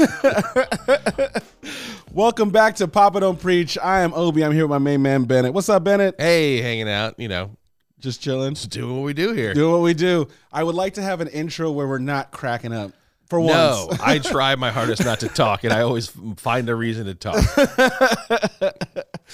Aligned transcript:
Welcome 2.12 2.50
back 2.50 2.76
to 2.76 2.88
Papa 2.88 3.20
Don't 3.20 3.40
Preach. 3.40 3.76
I 3.78 4.00
am 4.00 4.12
Obi. 4.14 4.44
I'm 4.44 4.52
here 4.52 4.64
with 4.64 4.70
my 4.70 4.78
main 4.78 5.02
man, 5.02 5.24
Bennett. 5.24 5.52
What's 5.52 5.68
up, 5.68 5.84
Bennett? 5.84 6.14
Hey, 6.18 6.60
hanging 6.60 6.88
out, 6.88 7.18
you 7.18 7.28
know, 7.28 7.56
Just 7.98 8.22
chilling. 8.22 8.54
just 8.54 8.70
doing 8.70 8.96
what 8.96 9.04
we 9.04 9.12
do 9.12 9.32
here. 9.32 9.52
Do 9.52 9.70
what 9.70 9.82
we 9.82 9.94
do. 9.94 10.28
I 10.52 10.64
would 10.64 10.74
like 10.74 10.94
to 10.94 11.02
have 11.02 11.20
an 11.20 11.28
intro 11.28 11.70
where 11.70 11.86
we're 11.86 11.98
not 11.98 12.30
cracking 12.30 12.72
up 12.72 12.92
for 13.28 13.40
no, 13.40 13.86
once. 13.88 14.00
I 14.00 14.18
try 14.18 14.54
my 14.56 14.70
hardest 14.70 15.04
not 15.04 15.20
to 15.20 15.28
talk, 15.28 15.64
and 15.64 15.72
I 15.72 15.82
always 15.82 16.10
find 16.36 16.68
a 16.68 16.74
reason 16.74 17.06
to 17.06 17.14
talk. 17.14 17.36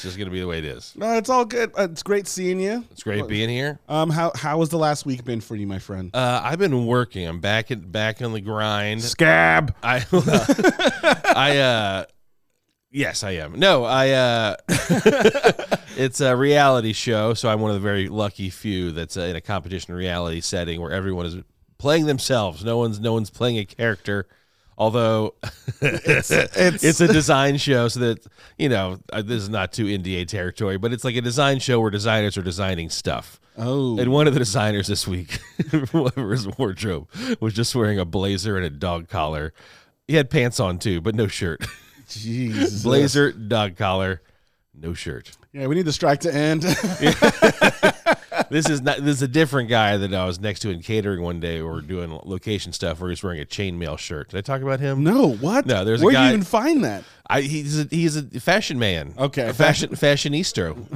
just 0.06 0.18
gonna 0.18 0.30
be 0.30 0.40
the 0.40 0.46
way 0.46 0.58
it 0.58 0.64
is. 0.64 0.94
No, 0.96 1.16
it's 1.16 1.28
all 1.28 1.44
good. 1.44 1.70
Uh, 1.78 1.88
It's 1.90 2.02
great 2.02 2.26
seeing 2.26 2.58
you. 2.60 2.84
It's 2.90 3.02
great 3.02 3.26
being 3.28 3.48
here. 3.48 3.78
Um, 3.88 4.08
how 4.10 4.32
how 4.34 4.60
has 4.60 4.68
the 4.70 4.78
last 4.78 5.04
week 5.06 5.24
been 5.24 5.40
for 5.40 5.56
you, 5.56 5.66
my 5.66 5.78
friend? 5.78 6.10
Uh, 6.14 6.40
I've 6.42 6.58
been 6.58 6.86
working. 6.86 7.26
I'm 7.26 7.40
back 7.40 7.70
in 7.70 7.80
back 7.80 8.22
on 8.22 8.32
the 8.32 8.40
grind. 8.40 9.02
Scab. 9.02 9.74
I, 9.82 10.04
I, 11.34 11.58
uh, 11.58 12.04
yes, 12.90 13.22
I 13.22 13.32
am. 13.32 13.58
No, 13.58 13.84
I, 13.84 14.10
uh, 14.10 14.56
it's 15.96 16.20
a 16.20 16.36
reality 16.36 16.92
show, 16.92 17.34
so 17.34 17.48
I'm 17.48 17.60
one 17.60 17.70
of 17.70 17.74
the 17.76 17.80
very 17.86 18.08
lucky 18.08 18.50
few 18.50 18.90
that's 18.92 19.16
uh, 19.16 19.22
in 19.22 19.36
a 19.36 19.40
competition 19.40 19.94
reality 19.94 20.40
setting 20.40 20.80
where 20.80 20.92
everyone 20.92 21.26
is 21.26 21.36
playing 21.78 22.06
themselves. 22.06 22.64
No 22.64 22.78
one's, 22.78 23.00
no 23.00 23.12
one's 23.12 23.30
playing 23.30 23.58
a 23.58 23.64
character. 23.64 24.26
Although 24.78 25.34
it's, 25.80 26.30
it's 26.30 27.00
a 27.00 27.08
design 27.08 27.56
show, 27.56 27.88
so 27.88 28.00
that 28.00 28.26
you 28.58 28.68
know 28.68 28.98
uh, 29.12 29.22
this 29.22 29.42
is 29.42 29.48
not 29.48 29.72
too 29.72 29.86
NDA 29.86 30.28
territory, 30.28 30.76
but 30.76 30.92
it's 30.92 31.04
like 31.04 31.16
a 31.16 31.22
design 31.22 31.58
show 31.60 31.80
where 31.80 31.90
designers 31.90 32.36
are 32.36 32.42
designing 32.42 32.90
stuff. 32.90 33.40
Oh, 33.58 33.98
And 33.98 34.12
one 34.12 34.26
of 34.26 34.34
the 34.34 34.38
designers 34.38 34.86
this 34.86 35.06
week, 35.06 35.38
whatever 35.92 36.32
his 36.32 36.46
wardrobe, 36.58 37.08
was 37.40 37.54
just 37.54 37.74
wearing 37.74 37.98
a 37.98 38.04
blazer 38.04 38.56
and 38.56 38.66
a 38.66 38.70
dog 38.70 39.08
collar. 39.08 39.54
He 40.06 40.14
had 40.16 40.28
pants 40.28 40.60
on 40.60 40.78
too, 40.78 41.00
but 41.00 41.14
no 41.14 41.26
shirt. 41.26 41.64
Jesus. 42.06 42.82
blazer, 42.84 43.32
dog 43.32 43.76
collar, 43.76 44.20
no 44.74 44.92
shirt. 44.92 45.32
Yeah, 45.54 45.68
we 45.68 45.74
need 45.74 45.86
the 45.86 45.92
strike 45.92 46.20
to 46.20 46.34
end. 46.34 46.64
This 48.50 48.68
is 48.68 48.80
not. 48.82 48.98
This 48.98 49.16
is 49.16 49.22
a 49.22 49.28
different 49.28 49.68
guy 49.68 49.96
that 49.96 50.12
I 50.14 50.26
was 50.26 50.40
next 50.40 50.60
to 50.60 50.70
in 50.70 50.82
catering 50.82 51.22
one 51.22 51.40
day, 51.40 51.60
or 51.60 51.80
doing 51.80 52.18
location 52.24 52.72
stuff, 52.72 53.00
where 53.00 53.10
he's 53.10 53.22
wearing 53.22 53.40
a 53.40 53.44
chainmail 53.44 53.98
shirt. 53.98 54.30
Did 54.30 54.38
I 54.38 54.40
talk 54.40 54.62
about 54.62 54.80
him? 54.80 55.02
no, 55.02 55.32
what? 55.34 55.66
No, 55.66 55.84
there's 55.84 56.02
a 56.02 56.04
Where 56.04 56.14
do 56.14 56.20
you 56.20 56.28
even 56.28 56.42
find 56.42 56.84
that? 56.84 57.04
I, 57.28 57.40
he's 57.40 57.80
a, 57.80 57.84
he's 57.90 58.16
a 58.16 58.22
fashion 58.40 58.78
man. 58.78 59.12
Okay. 59.18 59.48
a 59.48 59.52
fashion 59.52 59.90
fashionista, 59.90 60.74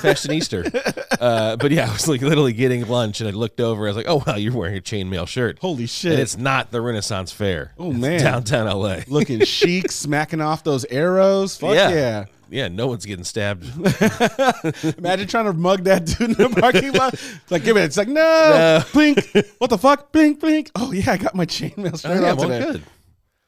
fashionista. 0.00 1.18
Uh, 1.20 1.56
but 1.56 1.70
yeah, 1.72 1.88
I 1.88 1.92
was 1.92 2.08
like 2.08 2.20
literally 2.22 2.52
getting 2.52 2.86
lunch, 2.88 3.20
and 3.20 3.28
I 3.28 3.32
looked 3.32 3.60
over. 3.60 3.84
I 3.84 3.88
was 3.90 3.96
like, 3.96 4.06
"Oh 4.08 4.22
wow, 4.26 4.36
you're 4.36 4.54
wearing 4.56 4.76
a 4.76 4.80
chainmail 4.80 5.28
shirt." 5.28 5.58
Holy 5.60 5.82
And 5.82 5.90
shit! 5.90 6.18
it's 6.18 6.36
not 6.36 6.70
the 6.70 6.80
Renaissance 6.80 7.32
Fair. 7.32 7.72
Oh, 7.78 7.90
It's 7.90 7.98
man. 8.00 8.20
downtown 8.20 8.66
LA. 8.66 9.00
Looking 9.08 9.40
chic, 9.44 9.90
smacking 9.90 10.40
off 10.40 10.64
those 10.64 10.84
arrows. 10.86 11.56
Fuck 11.56 11.74
Yeah. 11.74 11.90
yeah. 11.90 12.24
Yeah, 12.50 12.68
no 12.68 12.86
one's 12.86 13.04
getting 13.04 13.24
stabbed. 13.24 13.64
Imagine 14.98 15.26
trying 15.28 15.44
to 15.44 15.52
mug 15.52 15.84
that 15.84 16.06
dude 16.06 16.30
in 16.30 16.32
the 16.32 16.48
parking 16.58 16.92
lot. 16.94 17.12
It's 17.12 17.50
like, 17.50 17.62
give 17.62 17.76
it. 17.76 17.82
It's 17.84 17.98
like, 17.98 18.08
no, 18.08 18.14
No. 18.14 18.84
blink. 18.94 19.18
What 19.58 19.68
the 19.68 19.76
fuck? 19.76 20.12
Blink, 20.12 20.40
blink. 20.40 20.70
Oh 20.74 20.92
yeah, 20.92 21.12
I 21.12 21.16
got 21.18 21.34
my 21.34 21.44
chainmail 21.44 21.92
Oh, 21.92 21.96
straight 21.96 22.20
yeah, 22.22 22.30
on 22.30 22.36
well, 22.38 22.48
today. 22.48 22.64
good. 22.72 22.82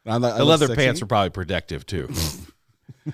I'm 0.07 0.23
not- 0.23 0.37
The 0.39 0.45
leather 0.45 0.67
sexy. 0.67 0.83
pants 0.85 1.03
are 1.03 1.07
probably 1.07 1.31
protective 1.31 1.87
too. 1.87 2.09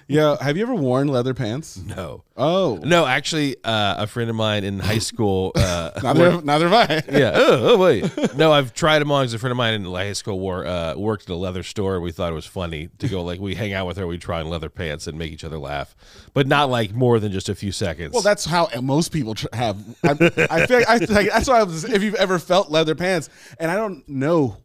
Yeah. 0.09 0.37
Have 0.43 0.57
you 0.57 0.65
ever 0.65 0.75
worn 0.75 1.09
leather 1.09 1.33
pants? 1.33 1.77
no, 1.77 2.25
Oh, 2.37 2.79
no. 2.83 3.07
Actually, 3.07 3.57
uh, 3.65 3.95
a 3.99 4.07
friend 4.07 4.29
of 4.29 4.35
mine 4.37 4.65
in 4.65 4.79
high 4.81 4.99
school. 4.99 5.53
Uh, 5.55 5.91
neither, 6.03 6.43
neither 6.43 6.69
have 6.69 6.91
I. 6.91 7.03
yeah. 7.17 7.31
Oh, 7.35 7.75
oh, 7.75 7.79
wait. 7.79 8.37
No, 8.37 8.53
I've 8.53 8.75
tried 8.75 8.99
them 8.99 9.13
on 9.13 9.23
because 9.23 9.35
a 9.35 9.39
friend 9.39 9.53
of 9.53 9.57
mine 9.57 9.75
in 9.75 9.85
high 9.85 10.13
school 10.13 10.41
wore 10.41 10.67
uh, 10.67 10.97
worked 10.97 11.25
at 11.25 11.29
a 11.31 11.37
leather 11.37 11.63
store. 11.63 12.01
We 12.01 12.11
thought 12.11 12.33
it 12.33 12.35
was 12.35 12.47
funny 12.47 12.89
to 12.99 13.09
go 13.09 13.23
like 13.23 13.39
we 13.39 13.55
hang 13.55 13.73
out 13.75 13.87
with 13.87 13.97
her. 13.97 14.07
We 14.07 14.19
try 14.19 14.41
on 14.41 14.49
leather 14.51 14.69
pants 14.71 15.07
and 15.07 15.17
make 15.17 15.31
each 15.31 15.45
other 15.45 15.59
laugh, 15.59 15.95
but 16.35 16.47
not 16.47 16.69
like 16.69 16.93
more 16.93 17.21
than 17.21 17.31
just 17.31 17.49
a 17.49 17.55
few 17.55 17.71
seconds. 17.73 18.13
Well, 18.13 18.23
that's 18.23 18.45
how 18.45 18.69
most 18.83 19.13
people 19.13 19.35
tr- 19.35 19.47
have. 19.53 19.79
I, 20.03 20.11
I 20.51 20.67
feel 20.67 20.79
like, 20.79 20.89
I, 20.89 20.97
like 21.09 21.29
that's 21.31 21.49
why 21.49 21.61
I 21.61 21.63
was. 21.63 21.85
If 21.85 22.03
you've 22.03 22.17
ever 22.17 22.39
felt 22.39 22.71
leather 22.71 22.97
pants, 22.97 23.29
and 23.61 23.71
I 23.71 23.77
don't 23.77 24.07
know 24.09 24.57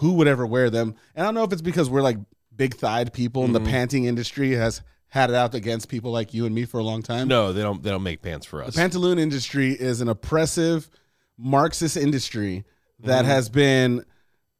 who 0.00 0.12
would 0.14 0.28
ever 0.28 0.46
wear 0.46 0.68
them, 0.68 0.94
and 1.14 1.22
I 1.24 1.26
don't 1.28 1.34
know 1.34 1.44
if 1.44 1.52
it's 1.52 1.62
because 1.62 1.88
we're 1.88 2.02
like 2.02 2.18
big 2.54 2.74
thighed 2.74 3.12
people, 3.12 3.44
and 3.44 3.54
the 3.54 3.60
panting 3.60 4.04
industry 4.04 4.52
has 4.52 4.82
had 5.08 5.30
it 5.30 5.34
out 5.36 5.54
against 5.54 5.88
people 5.88 6.12
like 6.12 6.34
you 6.34 6.46
and 6.46 6.54
me 6.54 6.64
for 6.64 6.78
a 6.78 6.84
long 6.84 7.02
time. 7.02 7.26
no, 7.28 7.52
they 7.52 7.62
don't. 7.62 7.82
They 7.82 7.90
don't 7.90 8.02
make 8.02 8.22
pants 8.22 8.46
for 8.46 8.62
us. 8.62 8.74
The 8.74 8.80
pantaloon 8.80 9.18
industry 9.18 9.72
is 9.72 10.00
an 10.00 10.08
oppressive 10.08 10.90
Marxist 11.38 11.96
industry 11.96 12.64
Mm-hmm. 13.00 13.08
that 13.08 13.24
has 13.24 13.48
been 13.48 14.04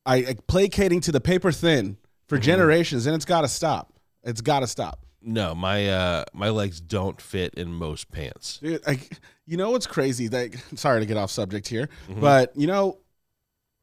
I, 0.07 0.17
I- 0.17 0.37
placating 0.47 1.03
to 1.03 1.13
the 1.13 1.21
paper 1.21 1.53
thin 1.53 1.99
for 2.27 2.37
Mm-hmm. 2.37 2.43
generations, 2.45 3.05
and 3.07 3.15
it's 3.15 3.27
got 3.27 3.43
to 3.43 3.49
stop. 3.49 3.93
It's 4.25 4.41
got 4.41 4.61
to 4.61 4.67
stop. 4.67 5.05
no, 5.21 5.55
my 5.55 5.89
uh, 5.91 6.25
my 6.33 6.49
legs 6.49 6.81
don't 6.81 7.21
fit 7.21 7.53
in 7.55 7.71
most 7.75 8.11
pants. 8.11 8.59
Dude, 8.63 8.87
like, 8.87 9.19
you 9.47 9.59
know 9.59 9.73
what's 9.73 9.87
crazy? 9.87 10.31
Like, 10.31 10.57
sorry 10.75 11.01
to 11.01 11.07
get 11.07 11.19
off 11.19 11.31
subject 11.31 11.69
here, 11.69 11.91
Mm-hmm. 12.09 12.21
but 12.23 12.57
you 12.57 12.67
know, 12.67 12.97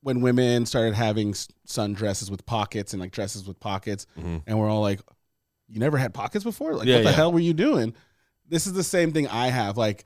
when 0.07 0.21
women 0.21 0.65
started 0.65 0.93
having 0.93 1.33
sundresses 1.67 2.31
with 2.31 2.45
pockets 2.45 2.93
and 2.93 3.01
like 3.01 3.11
dresses 3.11 3.45
with 3.45 3.59
pockets, 3.59 4.07
Mhm. 4.17 4.41
and 4.47 4.57
we're 4.57 4.69
all 4.69 4.79
like, 4.79 5.01
"You 5.67 5.81
never 5.81 5.97
had 5.97 6.13
pockets 6.13 6.45
before? 6.45 6.75
Like, 6.75 6.87
Yeah, 6.87 6.95
what 6.95 7.03
the 7.03 7.09
yeah. 7.09 7.15
hell 7.17 7.33
were 7.33 7.41
you 7.41 7.53
doing?" 7.53 7.93
This 8.47 8.65
is 8.67 8.71
the 8.71 8.85
same 8.85 9.11
thing 9.11 9.27
I 9.27 9.47
have. 9.47 9.75
Like, 9.75 10.05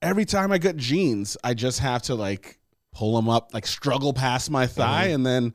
every 0.00 0.24
time 0.24 0.52
I 0.52 0.58
get 0.58 0.76
jeans, 0.76 1.36
I 1.42 1.54
just 1.54 1.80
have 1.80 2.02
to 2.02 2.14
like 2.14 2.60
pull 2.92 3.16
them 3.16 3.28
up, 3.28 3.52
like 3.52 3.66
struggle 3.66 4.12
past 4.12 4.48
my 4.48 4.68
thigh, 4.68 5.06
Mm-hmm. 5.06 5.14
and 5.16 5.26
then, 5.26 5.54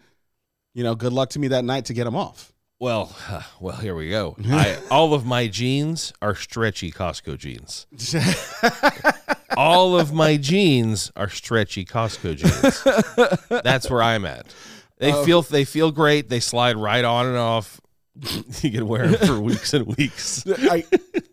you 0.74 0.84
know, 0.84 0.94
good 0.96 1.14
luck 1.14 1.30
to 1.30 1.40
me 1.40 1.48
that 1.48 1.64
night 1.64 1.86
to 1.86 1.94
get 1.94 2.04
them 2.04 2.18
off. 2.18 2.52
Well, 2.78 3.16
well, 3.62 3.78
here 3.78 3.96
we 3.96 4.10
go. 4.10 4.36
I, 4.48 4.78
all 4.92 5.14
of 5.14 5.26
my 5.26 5.48
jeans 5.48 6.12
are 6.22 6.36
stretchy 6.36 6.92
Costco 6.92 7.38
jeans. 7.38 7.88
all 9.60 10.00
of 10.00 10.14
my 10.14 10.38
jeans 10.38 11.12
are 11.16 11.30
stretchy 11.30 11.84
Costco 11.86 12.38
jeans. 12.38 13.62
That's 13.64 13.90
where 13.90 14.02
I'm 14.02 14.26
at. 14.26 14.54
They 14.98 15.12
Oh. 15.14 15.24
feel 15.26 15.42
they 15.42 15.66
feel 15.66 15.92
great. 15.92 16.30
They 16.30 16.40
slide 16.40 16.78
right 16.78 17.04
on 17.06 17.26
and 17.28 17.38
off. 17.38 17.80
you 18.62 18.72
can 18.72 18.88
wear 18.88 19.08
them 19.08 19.28
for 19.28 19.40
weeks 19.40 19.74
and 19.74 19.86
weeks. 19.98 20.44
I, 20.48 20.84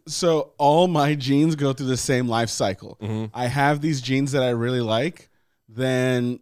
so 0.06 0.52
all 0.58 0.86
my 0.88 1.14
jeans 1.16 1.56
go 1.56 1.72
through 1.72 1.86
the 1.88 1.96
same 1.96 2.28
life 2.28 2.48
cycle. 2.50 2.96
Mhm. 3.02 3.30
I 3.34 3.46
have 3.46 3.80
these 3.80 4.00
jeans 4.00 4.32
that 4.32 4.42
I 4.42 4.50
really 4.50 4.80
like, 4.80 5.28
then 5.68 6.38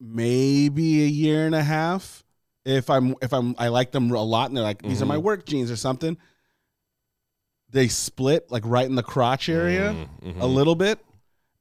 maybe 0.00 1.04
a 1.04 1.06
year 1.08 1.46
and 1.46 1.54
a 1.54 1.62
half. 1.62 2.24
If 2.64 2.90
I'm 2.90 3.14
if 3.22 3.32
I'm 3.32 3.54
I 3.58 3.68
like 3.68 3.92
them 3.92 4.10
a 4.10 4.22
lot 4.22 4.50
and 4.50 4.56
they're 4.56 4.64
like 4.64 4.82
these 4.82 5.00
are 5.02 5.06
my 5.06 5.16
Mhm. 5.16 5.22
work 5.22 5.46
jeans 5.46 5.70
or 5.70 5.76
something. 5.76 6.18
They 7.70 7.88
split 7.88 8.50
like 8.50 8.62
right 8.66 8.86
in 8.86 8.94
the 8.94 9.02
crotch 9.02 9.48
area 9.48 9.92
Mhm, 10.22 10.36
a 10.40 10.44
mhm. 10.44 10.54
little 10.54 10.74
bit. 10.74 10.98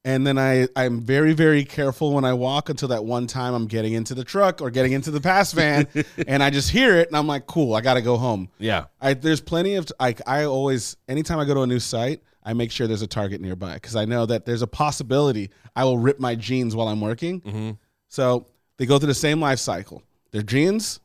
And 0.05 0.25
then 0.25 0.37
I, 0.37 0.69
I'm 0.77 1.01
very, 1.01 1.33
very 1.33 1.65
careful 1.65 2.13
when 2.13 2.23
I 2.23 2.31
walk 2.31 2.69
until 2.69 2.87
that 2.89 3.03
one 3.03 3.27
time 3.27 3.53
I'm 3.53 3.65
getting 3.67 3.91
into 3.91 4.15
the 4.15 4.23
truck 4.23 4.61
or 4.61 4.69
getting 4.69 4.93
into 4.93 5.11
the 5.11 5.19
pass 5.19 5.51
van 5.51 5.85
and 6.27 6.41
I 6.41 6.49
just 6.49 6.69
hear 6.69 6.95
it 6.95 7.09
and 7.09 7.17
I'm 7.17 7.27
like, 7.27 7.45
cool, 7.45 7.75
I 7.75 7.81
got 7.81 7.95
to 7.95 8.01
go 8.01 8.15
home. 8.15 8.47
Yeah. 8.57 8.85
I 9.01 9.15
there's 9.15 9.41
plenty 9.41 9.75
of 9.75 9.91
like 9.99 10.21
I 10.25 10.45
always 10.45 10.95
anytime 11.09 11.39
I 11.39 11.45
go 11.45 11.53
to 11.55 11.61
a 11.61 11.67
new 11.67 11.79
site, 11.79 12.21
I 12.41 12.53
make 12.53 12.71
sure 12.71 12.87
there's 12.87 13.01
a 13.01 13.07
Target 13.07 13.41
nearby 13.41 13.73
because 13.73 13.97
I 13.97 14.05
know 14.05 14.25
that 14.27 14.45
there's 14.45 14.61
a 14.61 14.67
possibility 14.67 15.49
I 15.75 15.83
will 15.83 15.97
rip 15.97 16.21
my 16.21 16.35
jeans 16.35 16.73
while 16.73 16.87
I'm 16.87 17.01
working. 17.01 17.39
hmm 17.41 17.71
So 18.07 18.45
they 18.77 18.85
go 18.85 18.99
through 18.99 19.07
the 19.07 19.13
same 19.13 19.41
life 19.41 19.59
cycle. 19.59 20.03
They're 20.31 20.41
jeans, 20.41 21.01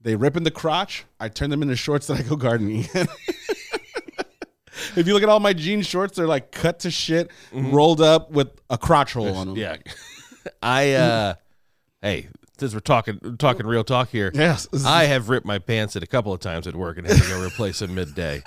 they 0.00 0.14
rip 0.14 0.36
in 0.36 0.44
the 0.44 0.52
crotch. 0.52 1.04
I 1.18 1.30
turn 1.30 1.50
them 1.50 1.62
into 1.62 1.74
shorts 1.74 2.06
that 2.06 2.18
I 2.18 2.22
go 2.22 2.36
gardening 2.36 2.86
in. 2.94 3.08
if 4.96 5.06
you 5.06 5.14
look 5.14 5.22
at 5.22 5.28
all 5.28 5.40
my 5.40 5.52
jean 5.52 5.82
shorts, 5.82 6.16
they're 6.16 6.26
like 6.26 6.52
cut 6.52 6.80
to 6.80 6.90
shit, 6.90 7.30
rolled 7.52 8.00
up 8.00 8.30
with 8.30 8.48
a 8.70 8.78
crotch 8.78 9.12
hole 9.14 9.34
on 9.36 9.48
them. 9.48 9.56
Yeah. 9.56 9.76
I 10.62 10.92
uh 10.92 11.34
hey, 12.02 12.28
since 12.58 12.72
we're 12.74 12.80
talking 12.80 13.18
we're 13.22 13.32
talking 13.36 13.66
real 13.66 13.84
talk 13.84 14.08
here. 14.10 14.30
Yes. 14.34 14.68
I 14.86 15.04
have 15.04 15.28
ripped 15.28 15.46
my 15.46 15.58
pants 15.58 15.96
at 15.96 16.02
a 16.02 16.06
couple 16.06 16.32
of 16.32 16.40
times 16.40 16.66
at 16.66 16.76
work 16.76 16.98
and 16.98 17.06
had 17.06 17.20
to 17.20 17.28
go 17.28 17.42
replace 17.44 17.80
them 17.80 17.94
midday. 17.94 18.42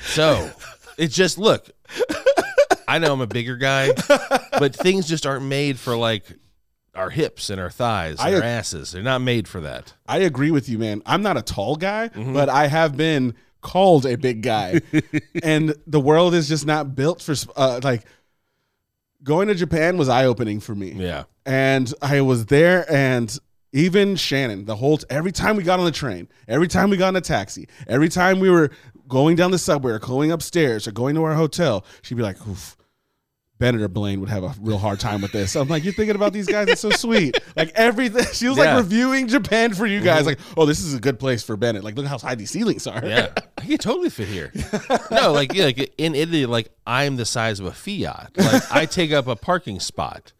So 0.00 0.50
it's 0.98 1.14
just 1.14 1.38
look. 1.38 1.70
I 2.88 2.98
know 2.98 3.12
I'm 3.12 3.20
a 3.20 3.26
bigger 3.26 3.56
guy, 3.56 3.92
but 4.58 4.74
things 4.74 5.08
just 5.08 5.24
aren't 5.24 5.44
made 5.46 5.78
for 5.78 5.96
like 5.96 6.24
our 6.94 7.08
hips 7.08 7.48
and 7.48 7.58
our 7.60 7.70
thighs 7.70 8.18
and 8.20 8.34
I- 8.34 8.38
our 8.38 8.42
asses. 8.42 8.92
They're 8.92 9.02
not 9.02 9.20
made 9.20 9.48
for 9.48 9.60
that. 9.62 9.94
I 10.06 10.18
agree 10.18 10.50
with 10.50 10.68
you, 10.68 10.78
man. 10.78 11.02
I'm 11.06 11.22
not 11.22 11.36
a 11.38 11.42
tall 11.42 11.76
guy, 11.76 12.08
Mm-hmm. 12.08 12.34
but 12.34 12.48
I 12.48 12.66
have 12.66 12.96
been 12.96 13.34
called 13.62 14.04
a 14.04 14.16
big 14.18 14.42
guy, 14.42 14.80
and 15.42 15.74
the 15.86 16.00
world 16.00 16.34
is 16.34 16.48
just 16.48 16.66
not 16.66 16.94
built 16.94 17.22
for 17.22 17.34
uh, 17.56 17.80
like 17.82 18.04
going 19.22 19.48
to 19.48 19.54
Japan 19.54 19.96
was 19.96 20.08
eye 20.08 20.24
opening 20.26 20.60
for 20.60 20.74
me, 20.74 20.92
Yeah. 20.92 21.24
and 21.46 21.92
I 22.02 22.20
was 22.20 22.46
there, 22.46 22.84
and 22.92 23.36
even 23.72 24.16
Shannon, 24.16 24.64
the 24.66 24.76
whole 24.76 24.98
every 25.08 25.32
time 25.32 25.56
we 25.56 25.62
got 25.62 25.78
on 25.78 25.86
the 25.86 25.92
train, 25.92 26.28
every 26.48 26.68
time 26.68 26.90
we 26.90 26.96
got 26.96 27.08
in 27.10 27.16
a 27.16 27.20
taxi, 27.22 27.68
every 27.86 28.08
time 28.08 28.38
we 28.40 28.50
were 28.50 28.70
going 29.08 29.36
down 29.36 29.50
the 29.50 29.58
subway 29.58 29.92
or 29.92 29.98
going 29.98 30.30
upstairs 30.32 30.86
or 30.86 30.92
going 30.92 31.14
to 31.14 31.22
our 31.22 31.34
hotel, 31.34 31.84
she'd 32.02 32.16
be 32.16 32.22
like, 32.22 32.46
Oof, 32.46 32.76
Bennett 33.62 33.80
or 33.80 33.86
Blaine 33.88 34.18
would 34.20 34.28
have 34.28 34.42
a 34.42 34.52
real 34.60 34.76
hard 34.76 34.98
time 34.98 35.22
with 35.22 35.30
this. 35.30 35.54
I'm 35.54 35.68
like, 35.68 35.84
you're 35.84 35.92
thinking 35.92 36.16
about 36.16 36.32
these 36.32 36.46
guys. 36.48 36.66
It's 36.68 36.80
so 36.80 36.90
sweet. 36.90 37.38
Like 37.56 37.70
everything. 37.74 38.24
She 38.32 38.48
was 38.48 38.56
Yeah. 38.58 38.64
Mm-hmm. 38.64 38.74
like 38.76 38.84
reviewing 38.84 39.28
Japan 39.28 39.74
for 39.74 39.86
you 39.86 40.00
guys. 40.00 40.24
Like, 40.26 40.38
oh, 40.56 40.64
this 40.66 40.80
is 40.80 40.94
a 40.94 40.98
good 41.00 41.18
place 41.20 41.42
for 41.42 41.56
Bennett. 41.56 41.84
Like, 41.84 41.96
look 41.96 42.06
how 42.06 42.18
high 42.18 42.34
these 42.34 42.50
ceilings 42.50 42.86
are. 42.86 43.04
Yeah, 43.04 43.28
I 43.58 43.66
could 43.66 43.80
totally 43.80 44.08
fit 44.10 44.26
here. 44.28 44.52
No, 45.10 45.32
like 45.32 45.52
yeah, 45.54 45.66
like 45.66 45.94
in 45.98 46.14
Italy, 46.14 46.46
like 46.46 46.70
I'm 46.86 47.16
the 47.16 47.24
size 47.26 47.60
of 47.60 47.66
a 47.66 47.72
Fiat. 47.72 48.32
Like 48.36 48.72
I 48.72 48.86
take 48.86 49.12
up 49.12 49.26
a 49.28 49.36
parking 49.36 49.78
spot. 49.80 50.32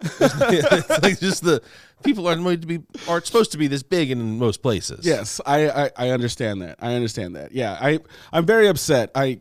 it's 0.00 1.02
like 1.02 1.20
just 1.20 1.42
the 1.44 1.62
people 2.02 2.26
aren't 2.26 2.42
going 2.42 2.60
to 2.60 2.66
be 2.66 2.80
aren't 3.08 3.26
supposed 3.26 3.52
to 3.52 3.58
be 3.58 3.66
this 3.68 3.82
big 3.82 4.10
in 4.10 4.38
most 4.38 4.62
places. 4.62 5.06
Yes, 5.06 5.40
I, 5.46 5.68
I 5.70 5.90
I 5.96 6.10
understand 6.10 6.62
that. 6.62 6.76
I 6.80 6.94
understand 6.94 7.36
that. 7.36 7.52
Yeah, 7.52 7.78
I 7.80 8.00
I'm 8.32 8.44
very 8.46 8.66
upset. 8.66 9.10
I 9.14 9.38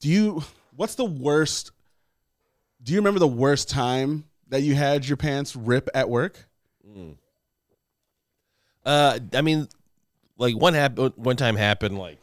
do 0.00 0.08
you. 0.08 0.44
What's 0.76 0.94
the 0.94 1.04
worst? 1.04 1.72
Do 2.82 2.92
you 2.92 2.98
remember 2.98 3.18
the 3.18 3.26
worst 3.26 3.68
time 3.68 4.24
that 4.48 4.62
you 4.62 4.74
had 4.74 5.06
your 5.08 5.16
pants 5.16 5.56
rip 5.56 5.88
at 5.94 6.08
work? 6.08 6.48
Uh, 8.84 9.18
I 9.32 9.40
mean, 9.40 9.68
like 10.38 10.56
one 10.56 10.74
hap- 10.74 10.98
one 10.98 11.36
time 11.36 11.56
happened 11.56 11.98
like. 11.98 12.18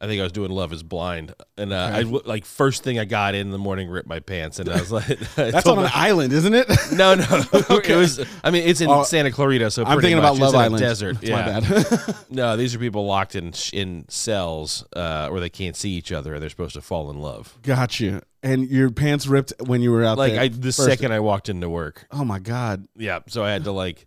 I 0.00 0.06
think 0.06 0.20
I 0.20 0.22
was 0.22 0.30
doing 0.30 0.52
Love 0.52 0.72
Is 0.72 0.84
Blind, 0.84 1.34
and 1.56 1.72
uh, 1.72 1.90
I 1.92 2.02
like 2.02 2.44
first 2.44 2.84
thing 2.84 3.00
I 3.00 3.04
got 3.04 3.34
in 3.34 3.50
the 3.50 3.58
morning, 3.58 3.88
ripped 3.88 4.08
my 4.08 4.20
pants, 4.20 4.60
and 4.60 4.68
I 4.68 4.78
was 4.78 4.92
like, 4.92 5.10
I 5.10 5.14
That's 5.50 5.66
on 5.66 5.76
my- 5.76 5.84
an 5.86 5.90
island, 5.92 6.32
isn't 6.32 6.54
it? 6.54 6.68
No, 6.92 7.14
no. 7.16 7.24
It 7.78 7.96
was. 7.96 8.24
I 8.44 8.50
mean, 8.52 8.62
it's 8.68 8.80
in 8.80 8.88
Oh, 8.88 9.02
Santa 9.02 9.32
Clarita, 9.32 9.70
so 9.72 9.84
I'm 9.84 10.00
thinking 10.00 10.18
much 10.22 10.36
about 10.38 10.38
Love 10.38 10.48
it's 10.48 10.54
in 10.54 10.60
a 10.60 10.64
Island. 10.64 10.80
desert. 10.80 11.14
That's 11.20 11.28
yeah. 11.28 11.90
my 11.90 12.06
bad. 12.06 12.16
No, 12.30 12.56
these 12.56 12.74
are 12.74 12.78
people 12.78 13.06
locked 13.06 13.34
in 13.34 13.52
in 13.72 14.04
cells 14.08 14.84
uh, 14.94 15.28
where 15.30 15.40
they 15.40 15.50
can't 15.50 15.74
see 15.74 15.90
each 15.90 16.12
other, 16.12 16.32
and 16.34 16.40
they're 16.42 16.50
supposed 16.50 16.74
to 16.74 16.80
fall 16.80 17.10
in 17.10 17.18
love. 17.18 17.58
Got 17.62 17.98
you. 17.98 18.20
And 18.40 18.68
your 18.70 18.90
pants 18.90 19.26
ripped 19.26 19.52
when 19.66 19.82
you 19.82 19.90
were 19.90 20.04
out 20.04 20.16
Like 20.16 20.34
there. 20.34 20.42
I, 20.42 20.48
the 20.48 20.62
first. 20.66 20.84
second 20.84 21.10
I 21.12 21.18
walked 21.18 21.48
into 21.48 21.68
work, 21.68 22.06
Oh 22.12 22.24
my 22.24 22.38
god. 22.38 22.86
yeah. 22.94 23.18
So 23.26 23.42
I 23.42 23.50
had 23.50 23.64
to 23.64 23.72
like, 23.72 24.06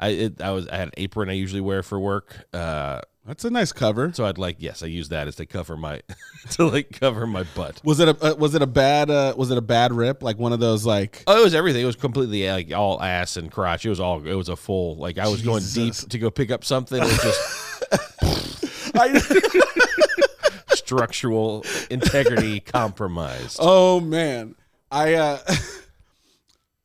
I 0.00 0.08
it, 0.08 0.40
I 0.42 0.50
was 0.50 0.66
I 0.68 0.78
had 0.78 0.88
an 0.88 0.94
apron 0.96 1.28
I 1.30 1.34
usually 1.34 1.60
wear 1.60 1.84
for 1.84 2.00
work. 2.00 2.44
Uh, 2.52 3.02
That's 3.28 3.44
a 3.44 3.50
nice 3.50 3.72
cover. 3.72 4.10
so 4.14 4.24
I'd 4.24 4.38
like 4.38 4.56
yes, 4.58 4.82
I 4.82 4.86
use 4.86 5.10
that 5.10 5.28
as 5.28 5.36
to 5.36 5.44
cover 5.44 5.76
my 5.76 6.00
to 6.52 6.66
like 6.66 6.98
cover 6.98 7.26
my 7.26 7.44
butt. 7.54 7.78
Was 7.84 8.00
it 8.00 8.08
a 8.08 8.32
uh, 8.32 8.34
was 8.36 8.54
it 8.54 8.62
a 8.62 8.66
bad 8.66 9.10
uh, 9.10 9.34
was 9.36 9.50
it 9.50 9.58
a 9.58 9.62
bad 9.62 9.92
rip 9.92 10.22
like 10.22 10.38
one 10.38 10.54
of 10.54 10.60
those 10.60 10.86
like 10.86 11.24
Oh, 11.26 11.38
it 11.38 11.44
was 11.44 11.54
everything. 11.54 11.82
It 11.82 11.86
was 11.86 11.94
completely 11.96 12.48
like 12.48 12.72
all 12.72 13.02
ass 13.02 13.36
and 13.36 13.52
crotch. 13.52 13.84
It 13.84 13.90
was 13.90 14.00
all. 14.00 14.26
It 14.26 14.32
was 14.34 14.48
a 14.48 14.56
full. 14.56 14.96
Like 14.96 15.18
I 15.18 15.28
was 15.28 15.42
going 15.42 15.62
deep 15.74 15.92
to 15.94 16.18
go 16.18 16.30
pick 16.30 16.50
up 16.50 16.64
something. 16.64 17.02
It 17.02 17.04
was 17.04 17.22
just 17.22 18.94
I, 18.96 19.18
structural 20.74 21.66
integrity 21.90 22.60
compromised. 22.60 23.58
Oh 23.60 24.00
man, 24.00 24.54
I 24.90 25.14
uh, 25.14 25.38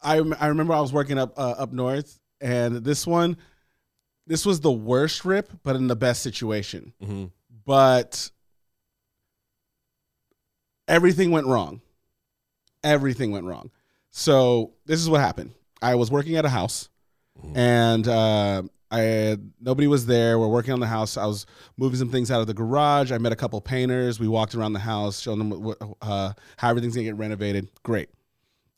I 0.04 0.18
I 0.42 0.48
remember 0.48 0.74
I 0.74 0.82
was 0.82 0.92
working 0.92 1.18
up 1.18 1.40
uh, 1.40 1.52
up 1.52 1.72
north, 1.72 2.20
and 2.42 2.84
this 2.84 3.08
one, 3.08 3.38
this 4.28 4.46
was 4.46 4.62
the 4.62 4.72
worst 4.72 5.26
rip, 5.26 5.52
but 5.64 5.76
in 5.76 5.88
the 5.88 5.96
best 5.96 6.22
situation. 6.22 6.94
Mhm. 7.02 7.32
But 7.66 8.32
everything 10.88 11.32
went 11.32 11.48
wrong. 11.48 11.82
Everything 12.84 13.32
went 13.32 13.46
wrong. 13.46 13.72
So 14.12 14.74
this 14.86 15.00
is 15.00 15.10
what 15.10 15.22
happened. 15.22 15.52
I 15.82 15.96
was 15.96 16.12
working 16.12 16.36
at 16.36 16.46
a 16.46 16.50
house, 16.50 16.90
and 17.56 18.08
uh, 18.08 18.64
I 18.92 19.00
had, 19.00 19.52
nobody 19.60 19.88
was 19.88 20.06
there. 20.06 20.38
We're 20.40 20.48
working 20.48 20.72
on 20.74 20.80
the 20.80 20.88
house. 20.88 21.18
I 21.18 21.26
was 21.26 21.46
moving 21.78 21.98
some 21.98 22.10
things 22.10 22.30
out 22.30 22.40
of 22.42 22.48
the 22.48 22.54
garage. 22.54 23.12
I 23.12 23.18
met 23.18 23.32
a 23.32 23.36
couple 23.36 23.60
painters. 23.60 24.20
We 24.20 24.28
walked 24.28 24.54
around 24.56 24.74
the 24.74 24.80
house, 24.80 25.20
showing 25.20 25.40
them 25.40 25.50
what, 25.50 25.78
uh, 26.02 26.34
how 26.58 26.70
everything's 26.70 26.94
gonna 26.96 27.06
get 27.06 27.16
renovated. 27.16 27.70
Great. 27.84 28.10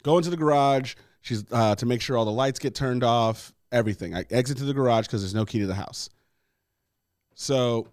Go 0.04 0.18
into 0.18 0.30
the 0.30 0.38
garage. 0.38 0.96
She's 1.22 1.44
uh, 1.52 1.76
to 1.76 1.86
make 1.86 2.02
sure 2.02 2.16
all 2.18 2.26
the 2.26 2.32
lights 2.32 2.60
get 2.60 2.76
turned 2.76 3.04
off. 3.04 3.52
Everything. 3.75 4.16
I 4.16 4.24
exit 4.31 4.57
to 4.60 4.63
the 4.63 4.74
garage 4.74 5.06
because 5.06 5.22
there's 5.22 5.36
no 5.36 5.45
key 5.45 5.60
to 5.60 5.68
the 5.68 5.75
house. 5.75 6.10
So, 7.33 7.89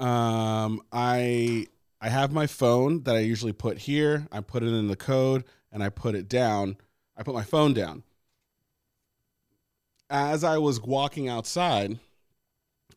um, 0.00 0.82
I 0.92 1.68
I 2.00 2.08
have 2.08 2.32
my 2.32 2.48
phone 2.48 3.04
that 3.04 3.14
I 3.14 3.20
usually 3.20 3.52
put 3.52 3.78
here. 3.78 4.26
I 4.32 4.40
put 4.40 4.64
it 4.64 4.74
in 4.74 4.88
the 4.88 4.96
code 4.96 5.44
and 5.70 5.80
I 5.80 5.90
put 5.90 6.16
it 6.16 6.28
down. 6.28 6.76
I 7.16 7.22
put 7.22 7.34
my 7.34 7.44
phone 7.44 7.72
down. 7.72 8.02
As 10.10 10.42
I 10.42 10.58
was 10.58 10.80
walking 10.80 11.28
outside, 11.28 12.00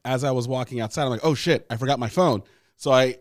as 0.03 0.23
I 0.23 0.31
was 0.31 0.47
walking 0.47 0.81
outside, 0.81 1.03
I'm 1.03 1.11
like, 1.11 1.23
oh 1.23 1.35
shit, 1.35 1.67
I 1.69 1.77
forgot 1.77 1.99
my 1.99 2.09
phone. 2.09 2.41
So 2.75 2.91
I 2.91 3.17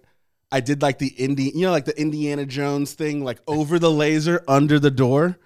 I 0.50 0.60
did 0.60 0.80
like 0.80 0.96
the 0.98 1.08
Indi, 1.08 1.52
you 1.54 1.66
know, 1.66 1.72
like 1.72 1.84
the 1.84 2.00
Indiana 2.00 2.46
Jones 2.46 2.94
thing, 2.94 3.22
like 3.22 3.40
over 3.46 3.78
the 3.78 3.90
laser 3.90 4.42
under 4.48 4.78
the 4.78 4.90
door. 4.90 5.38